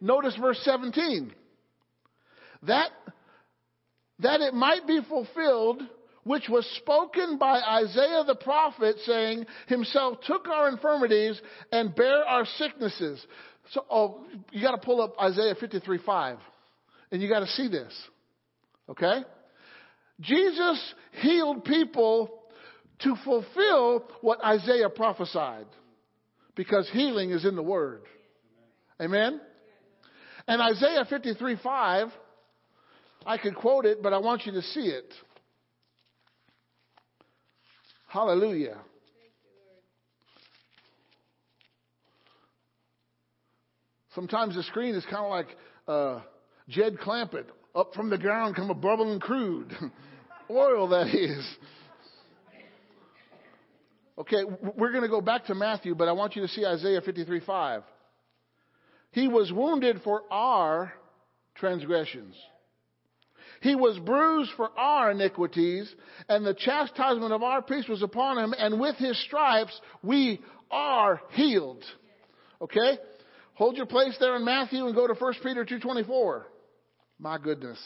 Notice 0.00 0.36
verse 0.40 0.60
17 0.64 1.32
that, 2.64 2.90
that 4.20 4.40
it 4.40 4.54
might 4.54 4.86
be 4.86 5.00
fulfilled 5.08 5.82
which 6.24 6.48
was 6.48 6.66
spoken 6.76 7.38
by 7.38 7.60
Isaiah 7.60 8.24
the 8.26 8.34
prophet, 8.34 8.96
saying, 9.04 9.46
Himself 9.68 10.18
took 10.26 10.48
our 10.48 10.68
infirmities 10.68 11.40
and 11.70 11.94
bare 11.94 12.24
our 12.24 12.46
sicknesses. 12.58 13.24
So, 13.70 13.84
oh, 13.90 14.24
you 14.50 14.62
got 14.62 14.72
to 14.72 14.84
pull 14.84 15.00
up 15.00 15.14
Isaiah 15.20 15.54
53 15.58 15.98
5. 16.04 16.38
And 17.10 17.20
you 17.20 17.28
got 17.28 17.40
to 17.40 17.46
see 17.46 17.68
this. 17.68 17.92
Okay? 18.88 19.22
Jesus 20.20 20.94
healed 21.20 21.64
people 21.64 22.30
to 23.00 23.16
fulfill 23.24 24.04
what 24.20 24.42
Isaiah 24.44 24.88
prophesied. 24.88 25.66
Because 26.54 26.88
healing 26.92 27.30
is 27.30 27.44
in 27.44 27.56
the 27.56 27.62
Word. 27.62 28.02
Amen? 29.00 29.40
And 30.46 30.60
Isaiah 30.60 31.04
53 31.08 31.56
5 31.62 32.08
I 33.26 33.38
could 33.38 33.54
quote 33.54 33.86
it, 33.86 34.02
but 34.02 34.12
I 34.12 34.18
want 34.18 34.46
you 34.46 34.52
to 34.52 34.62
see 34.62 34.86
it. 34.86 35.12
Hallelujah. 38.12 38.76
Sometimes 44.14 44.54
the 44.54 44.62
screen 44.64 44.94
is 44.94 45.02
kind 45.04 45.24
of 45.24 45.30
like 45.30 45.46
uh, 45.88 46.20
Jed 46.68 46.98
Clampett. 46.98 47.46
Up 47.74 47.94
from 47.94 48.10
the 48.10 48.18
ground 48.18 48.54
come 48.54 48.68
a 48.68 48.74
bubbling 48.74 49.18
crude. 49.18 49.72
Oil, 50.50 50.88
that 50.88 51.06
is. 51.06 51.42
Okay, 54.18 54.44
we're 54.76 54.92
going 54.92 55.04
to 55.04 55.08
go 55.08 55.22
back 55.22 55.46
to 55.46 55.54
Matthew, 55.54 55.94
but 55.94 56.06
I 56.06 56.12
want 56.12 56.36
you 56.36 56.42
to 56.42 56.48
see 56.48 56.66
Isaiah 56.66 57.00
53 57.00 57.40
5. 57.40 57.82
He 59.12 59.26
was 59.26 59.50
wounded 59.50 60.02
for 60.04 60.20
our 60.30 60.92
transgressions. 61.54 62.34
He 63.62 63.76
was 63.76 63.96
bruised 64.00 64.50
for 64.56 64.70
our 64.76 65.12
iniquities, 65.12 65.88
and 66.28 66.44
the 66.44 66.52
chastisement 66.52 67.32
of 67.32 67.44
our 67.44 67.62
peace 67.62 67.86
was 67.86 68.02
upon 68.02 68.36
him, 68.36 68.52
and 68.58 68.80
with 68.80 68.96
his 68.96 69.16
stripes 69.22 69.80
we 70.02 70.40
are 70.68 71.20
healed. 71.30 71.84
Okay? 72.60 72.98
Hold 73.54 73.76
your 73.76 73.86
place 73.86 74.16
there 74.18 74.34
in 74.34 74.44
Matthew 74.44 74.84
and 74.84 74.96
go 74.96 75.06
to 75.06 75.14
1 75.14 75.34
Peter 75.44 75.64
2.24. 75.64 76.42
My 77.20 77.38
goodness. 77.38 77.78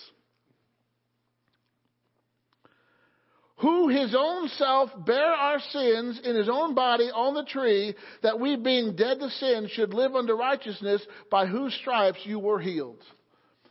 Who 3.57 3.89
his 3.89 4.15
own 4.19 4.49
self 4.49 4.91
bare 5.05 5.35
our 5.35 5.61
sins 5.61 6.21
in 6.25 6.37
his 6.37 6.49
own 6.49 6.75
body 6.75 7.11
on 7.15 7.35
the 7.35 7.45
tree, 7.45 7.95
that 8.23 8.41
we 8.41 8.57
being 8.57 8.97
dead 8.97 9.19
to 9.19 9.29
sin 9.29 9.69
should 9.71 9.93
live 9.93 10.15
unto 10.15 10.33
righteousness, 10.33 11.03
by 11.31 11.45
whose 11.45 11.75
stripes 11.75 12.21
you 12.25 12.39
were 12.39 12.61
healed. 12.61 13.03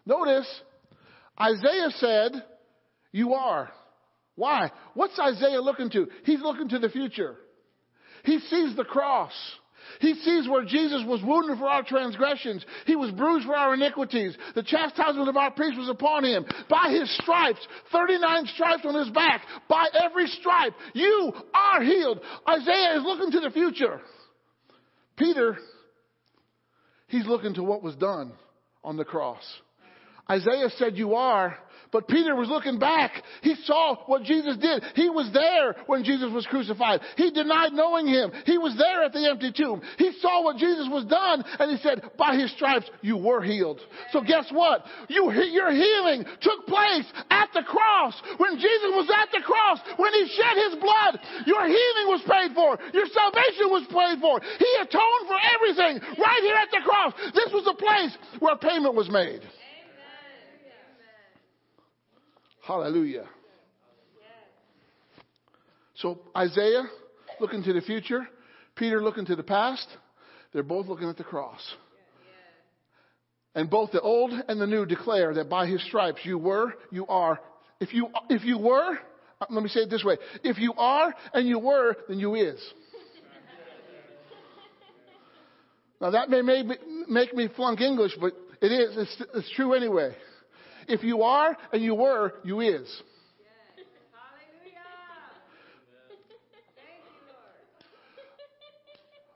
Notice, 0.06 0.48
Isaiah 1.40 1.90
said, 1.98 2.44
You 3.12 3.34
are. 3.34 3.72
Why? 4.36 4.72
What's 4.94 5.18
Isaiah 5.20 5.62
looking 5.62 5.90
to? 5.92 6.08
He's 6.24 6.42
looking 6.42 6.70
to 6.70 6.80
the 6.80 6.90
future. 6.90 7.36
He 8.24 8.40
sees 8.40 8.76
the 8.76 8.84
cross. 8.84 9.34
He 10.00 10.16
sees 10.16 10.48
where 10.48 10.66
Jesus 10.66 11.04
was 11.06 11.22
wounded 11.24 11.58
for 11.58 11.68
our 11.68 11.84
transgressions. 11.84 12.66
He 12.86 12.96
was 12.96 13.12
bruised 13.12 13.46
for 13.46 13.56
our 13.56 13.74
iniquities. 13.74 14.36
The 14.56 14.64
chastisement 14.64 15.30
of 15.30 15.38
our 15.38 15.52
peace 15.52 15.78
was 15.78 15.90
upon 15.90 16.24
him. 16.24 16.46
By 16.70 16.90
his 16.90 17.16
stripes, 17.18 17.66
39 17.92 18.48
stripes 18.48 18.84
on 18.86 18.96
his 18.96 19.10
back, 19.12 19.44
by 19.70 19.88
every 20.04 20.28
stripe, 20.28 20.74
you 20.94 21.34
are 21.54 21.84
healed. 21.84 22.20
Isaiah 22.50 22.98
is 22.98 23.04
looking 23.04 23.32
to 23.32 23.40
the 23.42 23.52
future. 23.52 24.02
Peter, 25.18 25.58
he's 27.08 27.26
looking 27.26 27.54
to 27.54 27.64
what 27.64 27.84
was 27.84 27.96
done 27.96 28.34
on 28.84 28.98
the 28.98 29.06
cross. 29.06 29.44
Isaiah 30.30 30.70
said, 30.78 30.98
You 30.98 31.16
are. 31.16 31.58
But 31.96 32.12
Peter 32.12 32.36
was 32.36 32.52
looking 32.52 32.78
back. 32.78 33.24
He 33.40 33.56
saw 33.64 33.96
what 34.12 34.24
Jesus 34.24 34.58
did. 34.58 34.84
He 35.00 35.08
was 35.08 35.32
there 35.32 35.80
when 35.88 36.04
Jesus 36.04 36.28
was 36.28 36.46
crucified. 36.52 37.00
He 37.16 37.32
denied 37.32 37.72
knowing 37.72 38.04
him. 38.04 38.36
He 38.44 38.58
was 38.58 38.76
there 38.76 39.08
at 39.08 39.14
the 39.14 39.24
empty 39.24 39.56
tomb. 39.56 39.80
He 39.98 40.12
saw 40.20 40.44
what 40.44 40.58
Jesus 40.58 40.92
was 40.92 41.06
done 41.06 41.40
and 41.58 41.72
he 41.72 41.80
said, 41.80 42.04
by 42.18 42.36
his 42.36 42.52
stripes 42.52 42.92
you 43.00 43.16
were 43.16 43.40
healed. 43.40 43.80
So 44.12 44.20
guess 44.20 44.44
what? 44.52 44.84
You, 45.08 45.32
your 45.32 45.72
healing 45.72 46.26
took 46.44 46.68
place 46.68 47.08
at 47.32 47.56
the 47.56 47.64
cross. 47.64 48.20
When 48.44 48.60
Jesus 48.60 48.92
was 48.92 49.08
at 49.16 49.32
the 49.32 49.40
cross, 49.40 49.80
when 49.96 50.12
he 50.20 50.28
shed 50.36 50.56
his 50.68 50.76
blood, 50.84 51.24
your 51.48 51.64
healing 51.64 52.08
was 52.12 52.28
paid 52.28 52.52
for. 52.52 52.76
Your 52.92 53.08
salvation 53.08 53.72
was 53.72 53.88
paid 53.88 54.20
for. 54.20 54.44
He 54.44 54.72
atoned 54.84 55.26
for 55.32 55.40
everything 55.56 56.04
right 56.20 56.44
here 56.44 56.60
at 56.60 56.76
the 56.76 56.84
cross. 56.84 57.16
This 57.32 57.56
was 57.56 57.64
the 57.64 57.80
place 57.80 58.12
where 58.44 58.60
payment 58.60 58.96
was 58.96 59.08
made. 59.08 59.40
Hallelujah. 62.66 63.26
So 65.96 66.20
Isaiah 66.36 66.84
looking 67.40 67.64
to 67.64 67.74
the 67.74 67.82
future, 67.82 68.28
Peter 68.76 69.02
looking 69.04 69.26
to 69.28 69.36
the 69.36 69.44
past. 69.44 69.88
They're 70.52 70.64
both 70.64 70.88
looking 70.88 71.08
at 71.08 71.18
the 71.18 71.24
cross. 71.24 71.62
And 73.54 73.70
both 73.70 73.92
the 73.92 74.02
old 74.02 74.34
and 74.48 74.60
the 74.60 74.68
new 74.68 74.86
declare 74.86 75.34
that 75.36 75.50
by 75.50 75.68
his 75.68 75.82
stripes 75.86 76.20
you 76.24 76.38
were, 76.38 76.74
you 76.92 77.06
are. 77.08 77.40
If 77.80 77.94
you, 77.94 78.08
if 78.30 78.44
you 78.44 78.58
were, 78.58 78.98
uh, 79.40 79.46
let 79.50 79.64
me 79.64 79.70
say 79.70 79.82
it 79.82 79.90
this 79.90 80.04
way. 80.04 80.18
If 80.44 80.58
you 80.58 80.74
are 80.74 81.14
and 81.34 81.48
you 81.48 81.60
were, 81.60 81.96
then 82.10 82.20
you 82.20 82.36
is. 82.36 82.60
Now 86.02 86.10
that 86.12 86.30
may 86.30 86.42
make 86.42 86.66
me, 86.66 86.76
make 87.08 87.34
me 87.34 87.48
flunk 87.56 87.80
English, 87.80 88.14
but 88.20 88.34
it 88.62 88.72
is. 88.72 88.98
It's, 88.98 89.24
it's 89.36 89.52
true 89.56 89.74
anyway. 89.74 90.16
If 90.88 91.04
you 91.04 91.24
are 91.24 91.58
and 91.72 91.82
you 91.82 91.96
were, 91.96 92.34
you 92.44 92.62
is. 92.62 93.02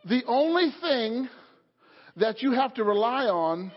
The 0.07 0.23
only 0.25 0.71
thing 0.81 1.29
that 2.15 2.41
you 2.41 2.53
have 2.53 2.73
to 2.75 2.83
rely 2.83 3.25
on 3.25 3.71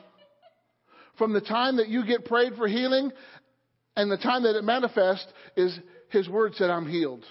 from 1.18 1.32
the 1.32 1.40
time 1.40 1.76
that 1.76 1.88
you 1.88 2.06
get 2.06 2.24
prayed 2.24 2.54
for 2.54 2.66
healing 2.66 3.12
and 3.96 4.10
the 4.10 4.16
time 4.16 4.44
that 4.44 4.56
it 4.56 4.64
manifests 4.64 5.30
is 5.56 5.78
His 6.08 6.28
Word 6.28 6.54
said, 6.54 6.70
I'm 6.70 6.88
healed. 6.88 7.24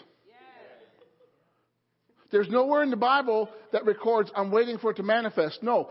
There's 2.32 2.50
nowhere 2.50 2.84
in 2.84 2.90
the 2.90 2.98
Bible 2.98 3.50
that 3.74 3.86
records, 3.86 4.32
I'm 4.36 4.52
waiting 4.52 4.78
for 4.78 4.92
it 4.92 4.98
to 4.98 5.04
manifest. 5.04 5.62
No. 5.62 5.90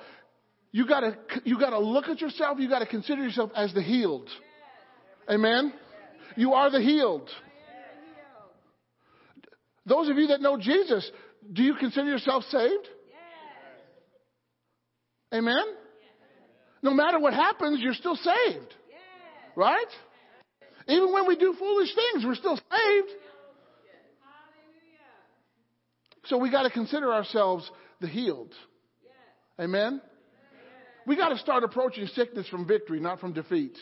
You 0.73 0.87
gotta, 0.87 1.17
you 1.45 1.59
gotta 1.59 1.79
look 1.79 2.07
at 2.07 2.21
yourself, 2.21 2.59
you 2.61 2.69
gotta 2.69 2.87
consider 2.87 3.23
yourself 3.23 3.51
as 3.57 3.75
the 3.75 3.83
healed. 3.83 4.29
Amen? 5.29 5.73
You 6.37 6.53
are 6.53 6.71
the 6.71 6.81
healed. 6.81 7.29
Those 9.87 10.09
of 10.09 10.17
you 10.17 10.29
that 10.29 10.41
know 10.41 10.57
Jesus, 10.57 11.11
do 11.53 11.63
you 11.63 11.75
consider 11.75 12.09
yourself 12.09 12.45
saved? 12.45 12.89
Amen? 15.35 15.65
No 16.83 16.93
matter 16.93 17.19
what 17.19 17.35
happens, 17.35 17.81
you're 17.81 17.95
still 17.95 18.17
saved. 18.17 18.75
Right? 19.57 19.87
Even 20.89 21.13
when 21.13 21.27
we 21.27 21.37
do 21.37 21.55
foolish 21.59 21.95
things, 21.95 22.25
we're 22.25 22.35
still 22.37 22.57
saved. 22.57 23.09
So 26.27 26.37
we 26.37 26.51
got 26.51 26.63
to 26.63 26.71
consider 26.71 27.13
ourselves 27.13 27.69
the 28.01 28.07
healed. 28.07 28.55
Amen? 29.61 30.01
We 31.11 31.17
got 31.17 31.31
to 31.31 31.39
start 31.39 31.65
approaching 31.65 32.07
sickness 32.15 32.47
from 32.47 32.69
victory, 32.69 33.01
not 33.01 33.19
from 33.19 33.33
defeat. 33.33 33.77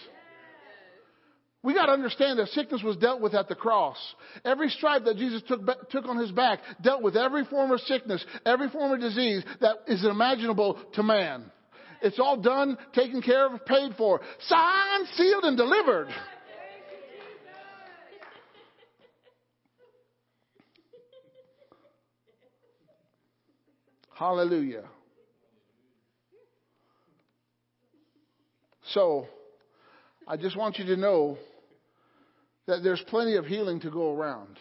We 1.63 1.75
got 1.75 1.85
to 1.85 1.93
understand 1.93 2.39
that 2.39 2.49
sickness 2.49 2.83
was 2.83 2.97
dealt 2.97 3.21
with 3.21 3.35
at 3.35 3.51
the 3.51 3.55
cross. 3.55 3.99
Every 4.47 4.71
stripe 4.71 5.05
that 5.05 5.19
Jesus 5.19 5.43
took, 5.47 5.61
took 5.91 6.07
on 6.07 6.17
his 6.17 6.33
back 6.33 6.61
dealt 6.81 7.03
with 7.03 7.19
every 7.19 7.45
form 7.45 7.71
of 7.71 7.81
sickness, 7.81 8.25
every 8.47 8.71
form 8.71 8.93
of 8.93 9.01
disease 9.01 9.45
that 9.61 9.77
is 9.87 10.07
imaginable 10.07 10.81
to 10.95 11.03
man. 11.03 11.53
It's 12.01 12.19
all 12.19 12.39
done, 12.39 12.79
taken 12.95 13.21
care 13.21 13.55
of, 13.55 13.67
paid 13.67 13.95
for, 13.99 14.23
signed, 14.47 15.09
sealed, 15.13 15.45
and 15.45 15.59
delivered. 15.59 16.09
Hallelujah. 24.15 24.85
So, 28.93 29.27
I 30.27 30.37
just 30.37 30.57
want 30.57 30.79
you 30.79 30.87
to 30.87 30.97
know 30.97 31.39
that 32.67 32.83
there's 32.83 33.03
plenty 33.09 33.37
of 33.37 33.47
healing 33.47 33.81
to 33.81 33.91
go 33.91 34.15
around. 34.15 34.59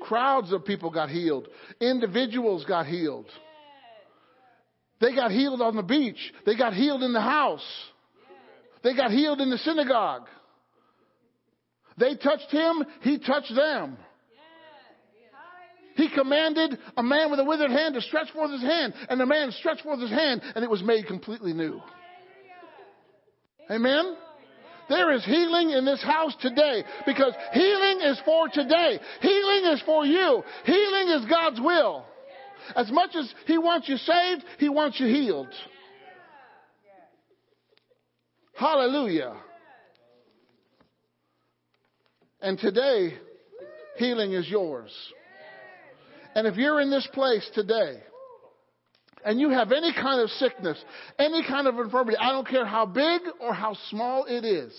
Crowds 0.00 0.52
of 0.52 0.64
people 0.64 0.90
got 0.90 1.10
healed. 1.10 1.46
Individuals 1.80 2.64
got 2.64 2.86
healed. 2.86 3.26
They 5.00 5.14
got 5.14 5.30
healed 5.30 5.62
on 5.62 5.76
the 5.76 5.82
beach. 5.82 6.32
They 6.44 6.56
got 6.56 6.74
healed 6.74 7.02
in 7.02 7.12
the 7.12 7.20
house. 7.20 7.66
They 8.82 8.94
got 8.94 9.10
healed 9.10 9.40
in 9.40 9.50
the 9.50 9.58
synagogue. 9.58 10.26
They 11.98 12.16
touched 12.16 12.50
him, 12.50 12.84
he 13.02 13.18
touched 13.18 13.54
them. 13.54 13.98
He 16.00 16.08
commanded 16.08 16.78
a 16.96 17.02
man 17.02 17.30
with 17.30 17.40
a 17.40 17.44
withered 17.44 17.70
hand 17.70 17.92
to 17.92 18.00
stretch 18.00 18.30
forth 18.30 18.50
his 18.52 18.62
hand, 18.62 18.94
and 19.10 19.20
the 19.20 19.26
man 19.26 19.52
stretched 19.52 19.82
forth 19.82 20.00
his 20.00 20.08
hand, 20.08 20.40
and 20.54 20.64
it 20.64 20.70
was 20.70 20.82
made 20.82 21.06
completely 21.06 21.52
new. 21.52 21.78
Amen? 23.70 24.16
There 24.88 25.12
is 25.12 25.22
healing 25.26 25.70
in 25.70 25.84
this 25.84 26.02
house 26.02 26.34
today 26.40 26.84
because 27.04 27.34
healing 27.52 28.00
is 28.00 28.18
for 28.24 28.48
today. 28.48 28.98
Healing 29.20 29.72
is 29.74 29.82
for 29.82 30.06
you. 30.06 30.42
Healing 30.64 31.08
is 31.10 31.26
God's 31.28 31.60
will. 31.60 32.06
As 32.74 32.90
much 32.90 33.10
as 33.14 33.30
He 33.46 33.58
wants 33.58 33.86
you 33.86 33.98
saved, 33.98 34.42
He 34.58 34.70
wants 34.70 34.98
you 34.98 35.06
healed. 35.06 35.52
Hallelujah. 38.54 39.36
And 42.40 42.58
today, 42.58 43.18
healing 43.98 44.32
is 44.32 44.48
yours. 44.48 44.90
And 46.34 46.46
if 46.46 46.56
you're 46.56 46.80
in 46.80 46.90
this 46.90 47.06
place 47.12 47.48
today, 47.54 48.00
and 49.24 49.38
you 49.38 49.50
have 49.50 49.72
any 49.72 49.92
kind 49.92 50.20
of 50.20 50.30
sickness, 50.30 50.82
any 51.18 51.44
kind 51.46 51.66
of 51.66 51.78
infirmity, 51.78 52.16
I 52.16 52.32
don't 52.32 52.48
care 52.48 52.64
how 52.64 52.86
big 52.86 53.22
or 53.40 53.52
how 53.52 53.76
small 53.90 54.24
it 54.24 54.44
is, 54.44 54.72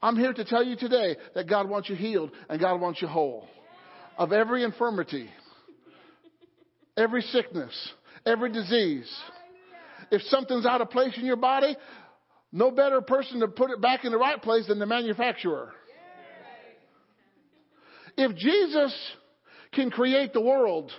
I'm 0.00 0.16
here 0.16 0.32
to 0.32 0.44
tell 0.44 0.64
you 0.64 0.76
today 0.76 1.16
that 1.34 1.48
God 1.48 1.68
wants 1.68 1.88
you 1.88 1.96
healed 1.96 2.30
and 2.48 2.60
God 2.60 2.80
wants 2.80 3.02
you 3.02 3.08
whole 3.08 3.48
of 4.16 4.32
every 4.32 4.62
infirmity, 4.64 5.28
every 6.96 7.22
sickness, 7.22 7.92
every 8.24 8.52
disease. 8.52 9.08
if 10.10 10.22
something's 10.22 10.66
out 10.66 10.80
of 10.80 10.90
place 10.90 11.12
in 11.16 11.24
your 11.24 11.36
body, 11.36 11.76
no 12.52 12.70
better 12.70 13.00
person 13.00 13.40
to 13.40 13.48
put 13.48 13.70
it 13.70 13.80
back 13.80 14.04
in 14.04 14.12
the 14.12 14.18
right 14.18 14.40
place 14.40 14.66
than 14.68 14.78
the 14.78 14.86
manufacturer. 14.86 15.72
If 18.16 18.34
Jesus 18.36 18.94
can 19.72 19.90
create 19.90 20.32
the 20.32 20.40
world 20.40 20.90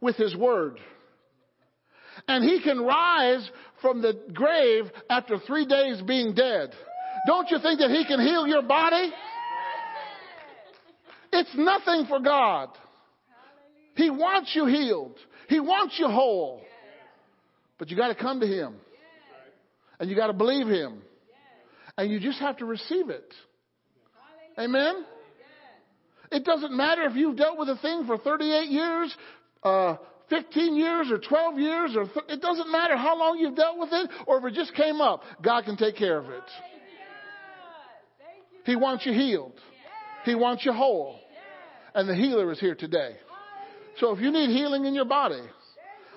with 0.00 0.16
his 0.16 0.36
word, 0.36 0.78
and 2.28 2.44
he 2.44 2.62
can 2.62 2.80
rise 2.80 3.48
from 3.80 4.00
the 4.00 4.18
grave 4.32 4.84
after 5.10 5.38
three 5.38 5.66
days 5.66 6.00
being 6.06 6.34
dead, 6.34 6.70
don't 7.26 7.50
you 7.50 7.58
think 7.58 7.80
that 7.80 7.90
he 7.90 8.04
can 8.04 8.20
heal 8.20 8.46
your 8.46 8.62
body? 8.62 9.12
It's 11.32 11.50
nothing 11.54 12.06
for 12.08 12.20
God. 12.20 12.70
He 13.96 14.10
wants 14.10 14.52
you 14.54 14.66
healed. 14.66 15.16
He 15.48 15.60
wants 15.60 15.96
you 15.98 16.06
whole. 16.08 16.62
But 17.78 17.90
you 17.90 17.96
got 17.96 18.08
to 18.08 18.14
come 18.14 18.40
to 18.40 18.46
him. 18.46 18.74
And 19.98 20.08
you 20.08 20.16
got 20.16 20.28
to 20.28 20.32
believe 20.32 20.66
him. 20.66 21.02
And 21.96 22.10
you 22.10 22.20
just 22.20 22.40
have 22.40 22.56
to 22.58 22.64
receive 22.64 23.10
it. 23.10 23.34
Amen? 24.58 25.04
It 26.34 26.44
doesn't 26.44 26.76
matter 26.76 27.02
if 27.02 27.14
you've 27.14 27.36
dealt 27.36 27.56
with 27.60 27.68
a 27.68 27.76
thing 27.76 28.06
for 28.06 28.18
38 28.18 28.68
years, 28.68 29.16
uh, 29.62 29.96
15 30.30 30.74
years, 30.74 31.08
or 31.12 31.18
12 31.18 31.58
years, 31.60 31.96
or 31.96 32.06
th- 32.06 32.26
it 32.28 32.42
doesn't 32.42 32.72
matter 32.72 32.96
how 32.96 33.16
long 33.16 33.38
you've 33.38 33.54
dealt 33.54 33.78
with 33.78 33.90
it, 33.92 34.10
or 34.26 34.38
if 34.38 34.44
it 34.44 34.54
just 34.54 34.74
came 34.74 35.00
up. 35.00 35.22
God 35.40 35.64
can 35.64 35.76
take 35.76 35.94
care 35.94 36.18
of 36.18 36.28
it. 36.30 36.42
He 38.64 38.74
wants 38.74 39.06
you 39.06 39.12
healed. 39.12 39.52
He 40.24 40.34
wants 40.34 40.64
you 40.64 40.72
whole. 40.72 41.20
And 41.94 42.08
the 42.08 42.16
healer 42.16 42.50
is 42.50 42.58
here 42.58 42.74
today. 42.74 43.14
So 43.98 44.10
if 44.10 44.20
you 44.20 44.32
need 44.32 44.50
healing 44.50 44.86
in 44.86 44.94
your 44.94 45.04
body, 45.04 45.42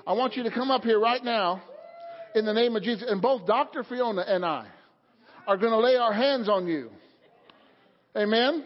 I 0.07 0.13
want 0.13 0.35
you 0.35 0.41
to 0.43 0.51
come 0.51 0.71
up 0.71 0.83
here 0.83 0.99
right 0.99 1.23
now 1.23 1.61
in 2.33 2.43
the 2.43 2.53
name 2.53 2.75
of 2.75 2.81
Jesus. 2.81 3.07
And 3.07 3.21
both 3.21 3.45
Dr. 3.45 3.83
Fiona 3.83 4.23
and 4.27 4.43
I 4.43 4.65
are 5.45 5.57
going 5.57 5.73
to 5.73 5.79
lay 5.79 5.95
our 5.95 6.13
hands 6.13 6.49
on 6.49 6.65
you. 6.65 6.89
Amen. 8.15 8.65